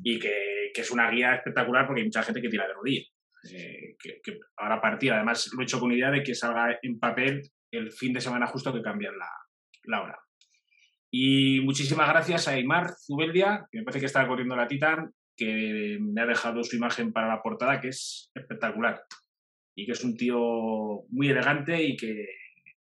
y 0.02 0.18
que, 0.18 0.70
que 0.74 0.80
es 0.80 0.90
una 0.90 1.10
guía 1.10 1.34
espectacular 1.34 1.86
porque 1.86 2.00
hay 2.00 2.06
mucha 2.06 2.22
gente 2.22 2.40
que 2.40 2.48
tira 2.48 2.66
de 2.66 2.74
rodillo. 2.74 3.04
Eh, 3.52 3.96
que, 3.98 4.40
ahora 4.56 4.80
partir, 4.80 5.12
además 5.12 5.50
lo 5.52 5.60
he 5.60 5.64
hecho 5.64 5.78
con 5.78 5.92
idea 5.92 6.10
de 6.10 6.22
que 6.22 6.34
salga 6.34 6.78
en 6.82 6.98
papel 6.98 7.42
el 7.70 7.92
fin 7.92 8.12
de 8.12 8.20
semana 8.20 8.46
justo 8.46 8.72
que 8.72 8.82
cambian 8.82 9.16
la, 9.16 9.30
la 9.84 10.02
hora. 10.02 10.18
Y 11.10 11.60
muchísimas 11.60 12.08
gracias 12.08 12.48
a 12.48 12.52
Aymar 12.52 12.94
Zubeldia, 13.06 13.66
que 13.70 13.78
me 13.78 13.84
parece 13.84 14.00
que 14.00 14.06
está 14.06 14.26
corriendo 14.26 14.56
la 14.56 14.68
Titan, 14.68 15.12
que 15.38 15.98
me 16.00 16.20
ha 16.20 16.26
dejado 16.26 16.64
su 16.64 16.76
imagen 16.76 17.12
para 17.12 17.28
la 17.28 17.40
portada, 17.40 17.80
que 17.80 17.88
es 17.88 18.30
espectacular. 18.34 19.04
Y 19.74 19.86
que 19.86 19.92
es 19.92 20.02
un 20.02 20.16
tío 20.16 21.04
muy 21.08 21.30
elegante 21.30 21.80
y 21.80 21.96
que. 21.96 22.26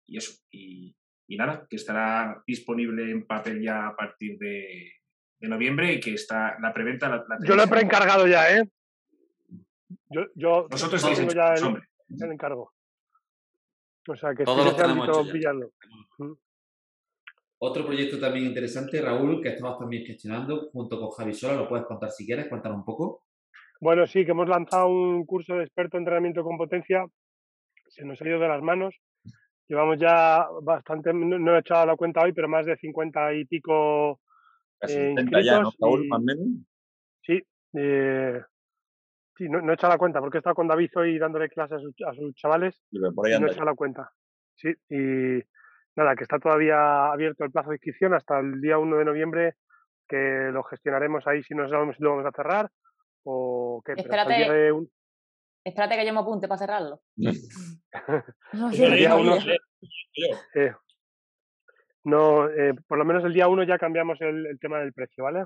Y 0.07 0.17
eso. 0.17 0.33
Y, 0.49 0.95
nada, 1.29 1.65
que 1.69 1.77
estará 1.77 2.43
disponible 2.45 3.09
en 3.09 3.25
papel 3.25 3.61
ya 3.61 3.87
a 3.87 3.95
partir 3.95 4.37
de, 4.37 4.91
noviembre 5.39 5.93
y 5.93 5.99
que 5.99 6.15
está 6.15 6.57
la 6.59 6.73
preventa. 6.73 7.07
La, 7.07 7.37
yo 7.45 7.55
lo 7.55 7.63
he 7.63 7.67
preencargado 7.67 8.27
ya, 8.27 8.57
¿eh? 8.57 8.69
Yo, 10.09 10.25
yo 10.35 10.67
Nosotros 10.69 11.01
tengo 11.01 11.31
ya 11.31 11.53
el, 11.53 12.31
encargo. 12.31 12.73
O 14.07 14.15
sea 14.15 14.33
que 14.35 14.43
Todos 14.43 14.75
sí 15.27 15.31
pillarlo. 15.31 15.71
Otro 17.63 17.85
proyecto 17.85 18.19
también 18.19 18.47
interesante, 18.47 18.99
Raúl, 18.99 19.39
que 19.39 19.49
estabas 19.49 19.77
también 19.77 20.03
gestionando 20.03 20.71
junto 20.71 20.99
con 20.99 21.11
Javi 21.11 21.35
Sola, 21.35 21.61
lo 21.61 21.69
puedes 21.69 21.85
contar 21.85 22.09
si 22.09 22.25
quieres, 22.25 22.47
cuéntanos 22.47 22.79
un 22.79 22.85
poco. 22.85 23.25
Bueno, 23.79 24.07
sí, 24.07 24.25
que 24.25 24.31
hemos 24.31 24.49
lanzado 24.49 24.87
un 24.87 25.27
curso 25.27 25.53
de 25.53 25.65
experto 25.65 25.95
en 25.95 26.01
entrenamiento 26.01 26.43
con 26.43 26.57
potencia, 26.57 27.05
se 27.87 28.03
nos 28.03 28.19
ha 28.19 28.27
ido 28.27 28.39
de 28.39 28.47
las 28.47 28.63
manos. 28.63 28.95
Llevamos 29.67 29.99
ya 29.99 30.47
bastante, 30.63 31.13
no, 31.13 31.55
he 31.55 31.59
echado 31.59 31.85
la 31.85 31.95
cuenta 31.95 32.23
hoy, 32.23 32.33
pero 32.33 32.49
más 32.49 32.65
de 32.65 32.75
50 32.77 33.35
y 33.35 33.45
pico 33.45 34.19
eh, 34.87 35.13
ya, 35.43 35.61
¿no, 35.61 35.71
Raúl, 35.79 36.07
más 36.07 36.21
menos? 36.21 36.47
Sí, 37.21 37.43
eh, 37.73 38.41
sí 39.37 39.47
no, 39.47 39.69
he 39.69 39.75
echado 39.75 39.93
la 39.93 39.99
cuenta 39.99 40.19
porque 40.19 40.37
he 40.37 40.39
estado 40.39 40.55
con 40.55 40.67
David 40.67 40.89
hoy 40.95 41.19
dándole 41.19 41.47
clases 41.47 41.77
a, 41.77 42.13
sus 42.15 42.33
chavales 42.33 42.81
y, 42.89 42.97
no 42.97 43.11
he 43.11 43.51
echado 43.51 43.65
la 43.65 43.75
cuenta. 43.75 44.11
Sí, 44.55 44.69
y 44.89 45.43
nada, 45.95 46.15
que 46.15 46.23
está 46.23 46.39
todavía 46.39 47.11
abierto 47.11 47.43
el 47.43 47.51
plazo 47.51 47.69
de 47.69 47.75
inscripción 47.75 48.13
hasta 48.13 48.39
el 48.39 48.61
día 48.61 48.77
1 48.77 48.97
de 48.97 49.05
noviembre, 49.05 49.55
que 50.07 50.49
lo 50.51 50.63
gestionaremos 50.63 51.25
ahí 51.27 51.43
si 51.43 51.53
no 51.53 51.69
sabemos 51.69 51.95
si 51.95 52.03
lo 52.03 52.11
vamos 52.11 52.25
a 52.25 52.35
cerrar 52.35 52.69
o 53.23 53.81
qué. 53.85 53.93
Espérate, 53.97 54.73
espérate 55.63 55.95
que 55.95 56.05
yo 56.05 56.13
me 56.13 56.19
apunte 56.19 56.47
para 56.47 56.59
cerrarlo. 56.59 57.01
no, 62.03 62.49
eh, 62.49 62.73
por 62.87 62.97
lo 62.97 63.05
menos 63.05 63.23
el 63.23 63.33
día 63.33 63.47
1 63.47 63.63
ya 63.63 63.77
cambiamos 63.77 64.19
el, 64.21 64.57
tema 64.59 64.79
del 64.79 64.93
precio, 64.93 65.23
¿vale? 65.23 65.45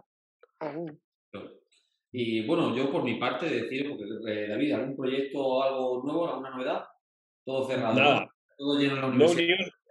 Y 2.11 2.47
bueno, 2.47 2.73
yo 2.75 2.91
por 2.91 3.03
mi 3.03 3.15
parte 3.19 3.45
decir, 3.49 3.89
porque 3.89 4.05
eh, 4.31 4.47
David, 4.47 4.71
¿algún 4.73 4.95
proyecto 4.95 5.39
o 5.39 5.61
algo 5.61 6.01
nuevo, 6.03 6.29
alguna 6.29 6.51
novedad? 6.51 6.85
Todo 7.43 7.67
cerrado. 7.67 8.29
Todo 8.57 8.79
lleno 8.79 8.95
en 8.95 9.01
la 9.01 9.07
universidad. 9.07 9.57
no 9.59 9.84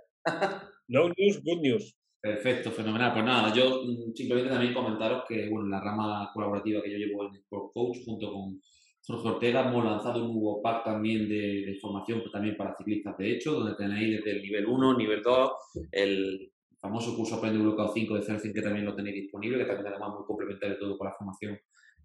news, 0.89 1.43
good 1.43 1.61
news. 1.61 1.95
Perfecto, 2.21 2.71
fenomenal. 2.71 3.13
Pues 3.13 3.25
nada, 3.25 3.55
yo 3.55 3.83
mm, 3.85 4.15
simplemente 4.15 4.51
también 4.51 4.73
comentaros 4.73 5.25
que, 5.29 5.49
bueno, 5.49 5.69
la 5.69 5.81
rama 5.81 6.31
colaborativa 6.33 6.83
que 6.83 6.91
yo 6.91 6.99
llevo 6.99 7.27
en 7.27 7.35
Sport 7.37 7.73
Coach 7.75 7.99
junto 8.05 8.33
con 8.33 8.61
Jorge 9.07 9.29
Ortega 9.29 9.69
hemos 9.69 9.85
lanzado 9.85 10.25
un 10.25 10.33
nuevo 10.33 10.63
pack 10.63 10.85
también 10.85 11.29
de, 11.29 11.77
formación 11.81 12.21
pues, 12.21 12.33
también 12.33 12.57
para 12.57 12.75
ciclistas 12.75 13.19
de 13.19 13.33
hecho, 13.33 13.53
donde 13.53 13.75
tenéis 13.75 14.17
desde 14.17 14.39
el 14.39 14.43
nivel 14.43 14.67
1, 14.67 14.97
nivel 14.97 15.23
2, 15.23 15.51
el 15.93 16.51
famoso 16.81 17.15
curso 17.15 17.37
Aprende 17.37 17.59
Bloqueo 17.59 17.93
5 17.93 18.15
de 18.15 18.23
Celsin 18.23 18.55
que 18.55 18.63
también 18.63 18.87
lo 18.87 18.95
tenéis 18.95 19.17
disponible, 19.17 19.59
que 19.59 19.67
también 19.67 19.89
además 19.89 20.15
muy 20.15 20.25
complementario 20.27 20.79
todo 20.79 20.97
con 20.97 21.07
la 21.07 21.15
formación 21.19 21.59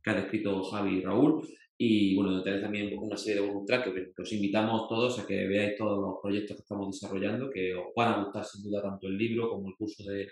que 0.03 0.09
ha 0.09 0.15
descrito 0.15 0.63
Javi 0.63 0.97
y 0.97 1.01
Raúl. 1.01 1.41
Y 1.81 2.13
bueno, 2.13 2.43
tenéis 2.43 2.61
también 2.61 2.97
una 2.99 3.15
serie 3.15 3.41
de 3.41 3.47
bonus 3.47 3.65
que, 3.65 4.21
os 4.21 4.33
invitamos 4.33 4.89
todos 4.89 5.17
a 5.17 5.25
que 5.25 5.47
veáis 5.47 5.77
todos 5.77 5.97
los 5.97 6.19
proyectos 6.21 6.57
que 6.57 6.61
estamos 6.63 6.91
desarrollando, 6.91 7.49
que 7.49 7.73
os 7.73 7.93
van 7.95 8.13
a 8.13 8.23
gustar 8.25 8.43
sin 8.43 8.63
duda 8.63 8.81
tanto 8.81 9.07
el 9.07 9.17
libro 9.17 9.49
como 9.49 9.69
el 9.69 9.75
curso 9.75 10.03
de, 10.03 10.27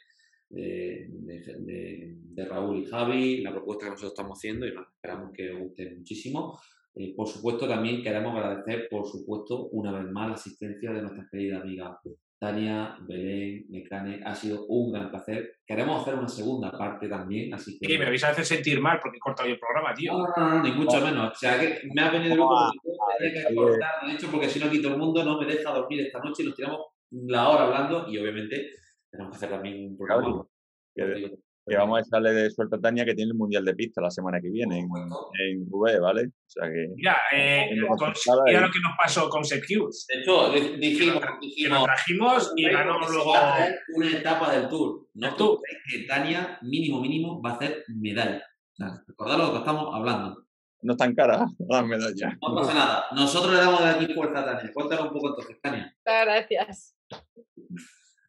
de, 0.49 1.07
de, 1.07 2.45
Raúl 2.45 2.79
y 2.79 2.85
Javi, 2.85 3.41
la 3.41 3.53
propuesta 3.53 3.85
que 3.85 3.91
nosotros 3.91 4.11
estamos 4.11 4.37
haciendo 4.37 4.65
y 4.67 4.71
esperamos 4.71 5.31
que 5.31 5.49
os 5.51 5.59
guste 5.59 5.95
muchísimo. 5.95 6.59
Eh, 6.93 7.13
por 7.15 7.29
supuesto, 7.29 7.65
también 7.65 8.03
queremos 8.03 8.35
agradecer, 8.35 8.89
por 8.89 9.07
supuesto, 9.07 9.67
una 9.67 9.97
vez 9.97 10.11
más 10.11 10.27
la 10.27 10.35
asistencia 10.35 10.91
de 10.91 11.01
nuestra 11.01 11.29
querida 11.31 11.61
amiga 11.61 11.97
Tania, 12.39 12.95
Belén, 13.01 13.65
Mecane, 13.69 14.21
ha 14.23 14.35
sido 14.35 14.65
un 14.67 14.91
gran 14.91 15.09
placer. 15.09 15.57
Queremos 15.65 16.01
hacer 16.01 16.15
una 16.15 16.27
segunda 16.27 16.71
parte 16.71 17.09
también, 17.09 17.53
así 17.53 17.79
que... 17.79 17.87
Sí, 17.87 17.97
me 17.97 18.05
vais 18.05 18.23
a 18.23 18.29
hacer 18.29 18.45
sentir 18.45 18.79
mal 18.79 18.99
porque 19.01 19.17
he 19.17 19.19
cortado 19.19 19.49
el 19.49 19.59
programa, 19.59 19.93
tío. 19.93 20.13
No, 20.13 20.27
no, 20.35 20.49
no, 20.49 20.63
ni 20.63 20.71
mucho 20.71 21.01
menos. 21.01 21.31
O 21.31 21.35
sea, 21.35 21.59
que 21.59 21.81
me 21.93 22.01
ha 22.01 22.11
venido 22.11 22.35
loco 22.35 22.55
porque 23.19 23.33
que 23.33 23.55
cortar, 23.55 24.05
de 24.05 24.13
hecho, 24.13 24.27
porque 24.29 24.49
si 24.49 24.59
no 24.59 24.67
aquí 24.67 24.81
todo 24.81 24.93
el 24.93 24.99
mundo 24.99 25.23
no 25.23 25.39
me 25.39 25.47
deja 25.47 25.71
dormir 25.71 26.01
esta 26.01 26.19
noche 26.19 26.43
y 26.43 26.45
nos 26.45 26.55
tiramos 26.55 26.79
la 27.09 27.49
hora 27.49 27.63
hablando 27.65 28.05
y 28.07 28.17
obviamente 28.19 28.69
tenemos 29.09 29.31
que 29.31 29.37
hacer 29.37 29.49
también 29.49 29.87
un 29.87 29.97
programa. 29.97 30.45
Que 31.67 31.75
vamos 31.75 31.97
a 31.97 32.01
echarle 32.01 32.31
de 32.31 32.49
suerte 32.49 32.77
a 32.77 32.79
Tania 32.79 33.03
que 33.03 33.13
tiene 33.13 33.31
el 33.31 33.37
Mundial 33.37 33.65
de 33.65 33.75
Pista 33.75 34.01
la 34.01 34.09
semana 34.09 34.39
que 34.39 34.49
viene 34.49 34.79
en, 34.79 34.85
en 34.85 35.69
Rubé, 35.69 35.99
¿vale? 35.99 36.27
O 36.27 36.49
sea 36.49 36.63
que. 36.69 36.87
Mira, 36.95 37.17
eh, 37.33 37.69
mira 37.73 38.61
lo 38.61 38.71
que 38.71 38.79
nos 38.79 38.93
pasó 38.97 39.29
con 39.29 39.43
Secures. 39.43 40.07
De 40.07 40.21
hecho, 40.21 40.49
dijimos, 40.51 41.21
dijimos. 41.41 41.83
trajimos 41.83 42.53
y 42.55 42.69
ganó 42.69 42.99
luego. 42.99 43.33
Una 43.95 44.11
etapa 44.11 44.55
del 44.55 44.69
Tour. 44.69 45.07
No 45.15 45.35
tú 45.35 45.61
que 45.91 46.03
Tania, 46.07 46.57
mínimo, 46.61 47.01
mínimo, 47.01 47.41
va 47.41 47.51
a 47.51 47.53
hacer 47.55 47.83
medalla. 47.87 48.43
O 48.71 48.75
sea, 48.75 49.03
recordad 49.05 49.37
lo 49.37 49.51
que 49.51 49.57
estamos 49.59 49.93
hablando. 49.93 50.47
No 50.81 50.93
están 50.93 51.15
caras 51.15 51.51
las 51.67 51.85
medallas. 51.85 52.33
No 52.41 52.55
pasa 52.55 52.73
nada. 52.73 53.05
Nosotros 53.11 53.53
le 53.53 53.59
damos 53.59 53.83
de 53.83 53.89
aquí 53.89 54.13
fuerza 54.13 54.39
a 54.39 54.45
Tania. 54.45 54.71
Cuéntanos 54.73 55.07
un 55.07 55.13
poco 55.13 55.29
entonces, 55.29 55.59
Tania. 55.61 55.93
Gracias. 56.05 56.95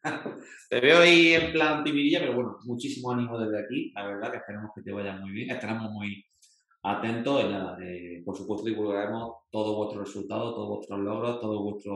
te 0.69 0.79
veo 0.79 0.99
ahí 0.99 1.33
en 1.33 1.51
plan 1.51 1.83
timidilla, 1.83 2.19
pero 2.19 2.35
bueno, 2.35 2.57
muchísimo 2.65 3.11
ánimo 3.11 3.37
desde 3.37 3.59
aquí. 3.63 3.91
La 3.93 4.07
verdad 4.07 4.31
que 4.31 4.37
esperamos 4.37 4.71
que 4.75 4.81
te 4.81 4.91
vaya 4.91 5.15
muy 5.17 5.31
bien. 5.31 5.49
Estaremos 5.49 5.91
muy 5.91 6.23
atentos 6.83 7.43
y 7.43 7.49
nada, 7.49 7.77
por 8.23 8.37
supuesto 8.37 8.65
divulgaremos 8.65 9.33
todos 9.51 9.75
vuestros 9.75 10.07
resultados, 10.07 10.55
todos 10.55 10.69
vuestros 10.69 10.99
logros, 10.99 11.39
toda 11.41 11.61
vuestra 11.61 11.91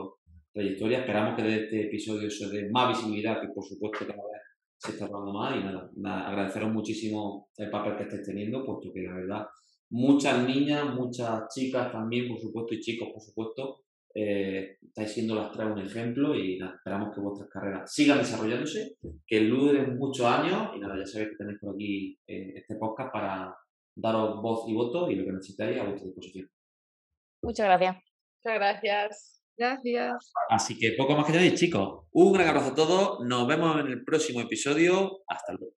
trayectoria. 0.53 0.99
Esperamos 0.99 1.35
que 1.35 1.43
de 1.43 1.63
este 1.63 1.85
episodio 1.87 2.29
se 2.29 2.49
dé 2.49 2.69
más 2.69 2.89
visibilidad, 2.89 3.41
que 3.41 3.47
por 3.47 3.63
supuesto 3.63 4.05
cada 4.05 4.21
vez 4.21 4.41
se 4.77 4.91
está 4.91 5.05
hablando 5.05 5.33
más. 5.33 5.55
Y 5.55 5.63
nada, 5.63 5.89
nada 5.95 6.27
agradeceros 6.29 6.71
muchísimo 6.71 7.49
el 7.57 7.69
papel 7.69 7.97
que 7.97 8.03
estáis 8.03 8.23
teniendo, 8.23 8.65
puesto 8.65 8.91
que 8.93 9.03
la 9.03 9.13
verdad, 9.13 9.47
muchas 9.89 10.45
niñas, 10.45 10.93
muchas 10.93 11.47
chicas 11.53 11.91
también, 11.91 12.27
por 12.27 12.39
supuesto, 12.39 12.73
y 12.73 12.81
chicos, 12.81 13.09
por 13.13 13.21
supuesto, 13.21 13.82
eh, 14.16 14.78
estáis 14.82 15.11
siendo 15.11 15.36
las 15.36 15.51
tres 15.51 15.68
un 15.68 15.80
ejemplo 15.80 16.36
y 16.36 16.61
esperamos 16.61 17.14
que 17.14 17.22
vuestras 17.22 17.49
carreras 17.49 17.91
sigan 17.91 18.20
desarrollándose, 18.20 18.97
que 19.26 19.39
duren 19.47 19.97
muchos 19.97 20.26
años 20.26 20.72
y 20.76 20.80
nada, 20.80 20.97
ya 20.97 21.05
sabéis 21.05 21.32
que 21.32 21.38
tenéis 21.38 21.59
por 21.59 21.74
aquí 21.74 22.20
eh, 22.28 22.53
este 22.55 22.76
podcast 22.76 23.11
para 23.11 23.55
daros 23.95 24.41
voz 24.41 24.68
y 24.68 24.74
voto 24.74 25.09
y 25.09 25.16
lo 25.16 25.26
que 25.26 25.32
necesitáis 25.32 25.80
a 25.80 25.86
vuestra 25.86 26.05
disposición. 26.05 26.49
Muchas 27.41 27.66
gracias. 27.66 27.95
Muchas 27.95 28.59
gracias. 28.59 29.30
Gracias. 29.55 30.34
Así 30.49 30.78
que 30.78 30.93
poco 30.97 31.16
más 31.16 31.26
que 31.26 31.34
añadir, 31.34 31.53
chicos. 31.53 32.07
Un 32.11 32.34
gran 32.34 32.47
abrazo 32.47 32.72
a 32.72 32.76
todos. 32.76 33.20
Nos 33.28 33.47
vemos 33.47 33.80
en 33.80 33.88
el 33.88 34.03
próximo 34.03 34.41
episodio. 34.41 35.22
Hasta 35.28 35.53
luego. 35.53 35.76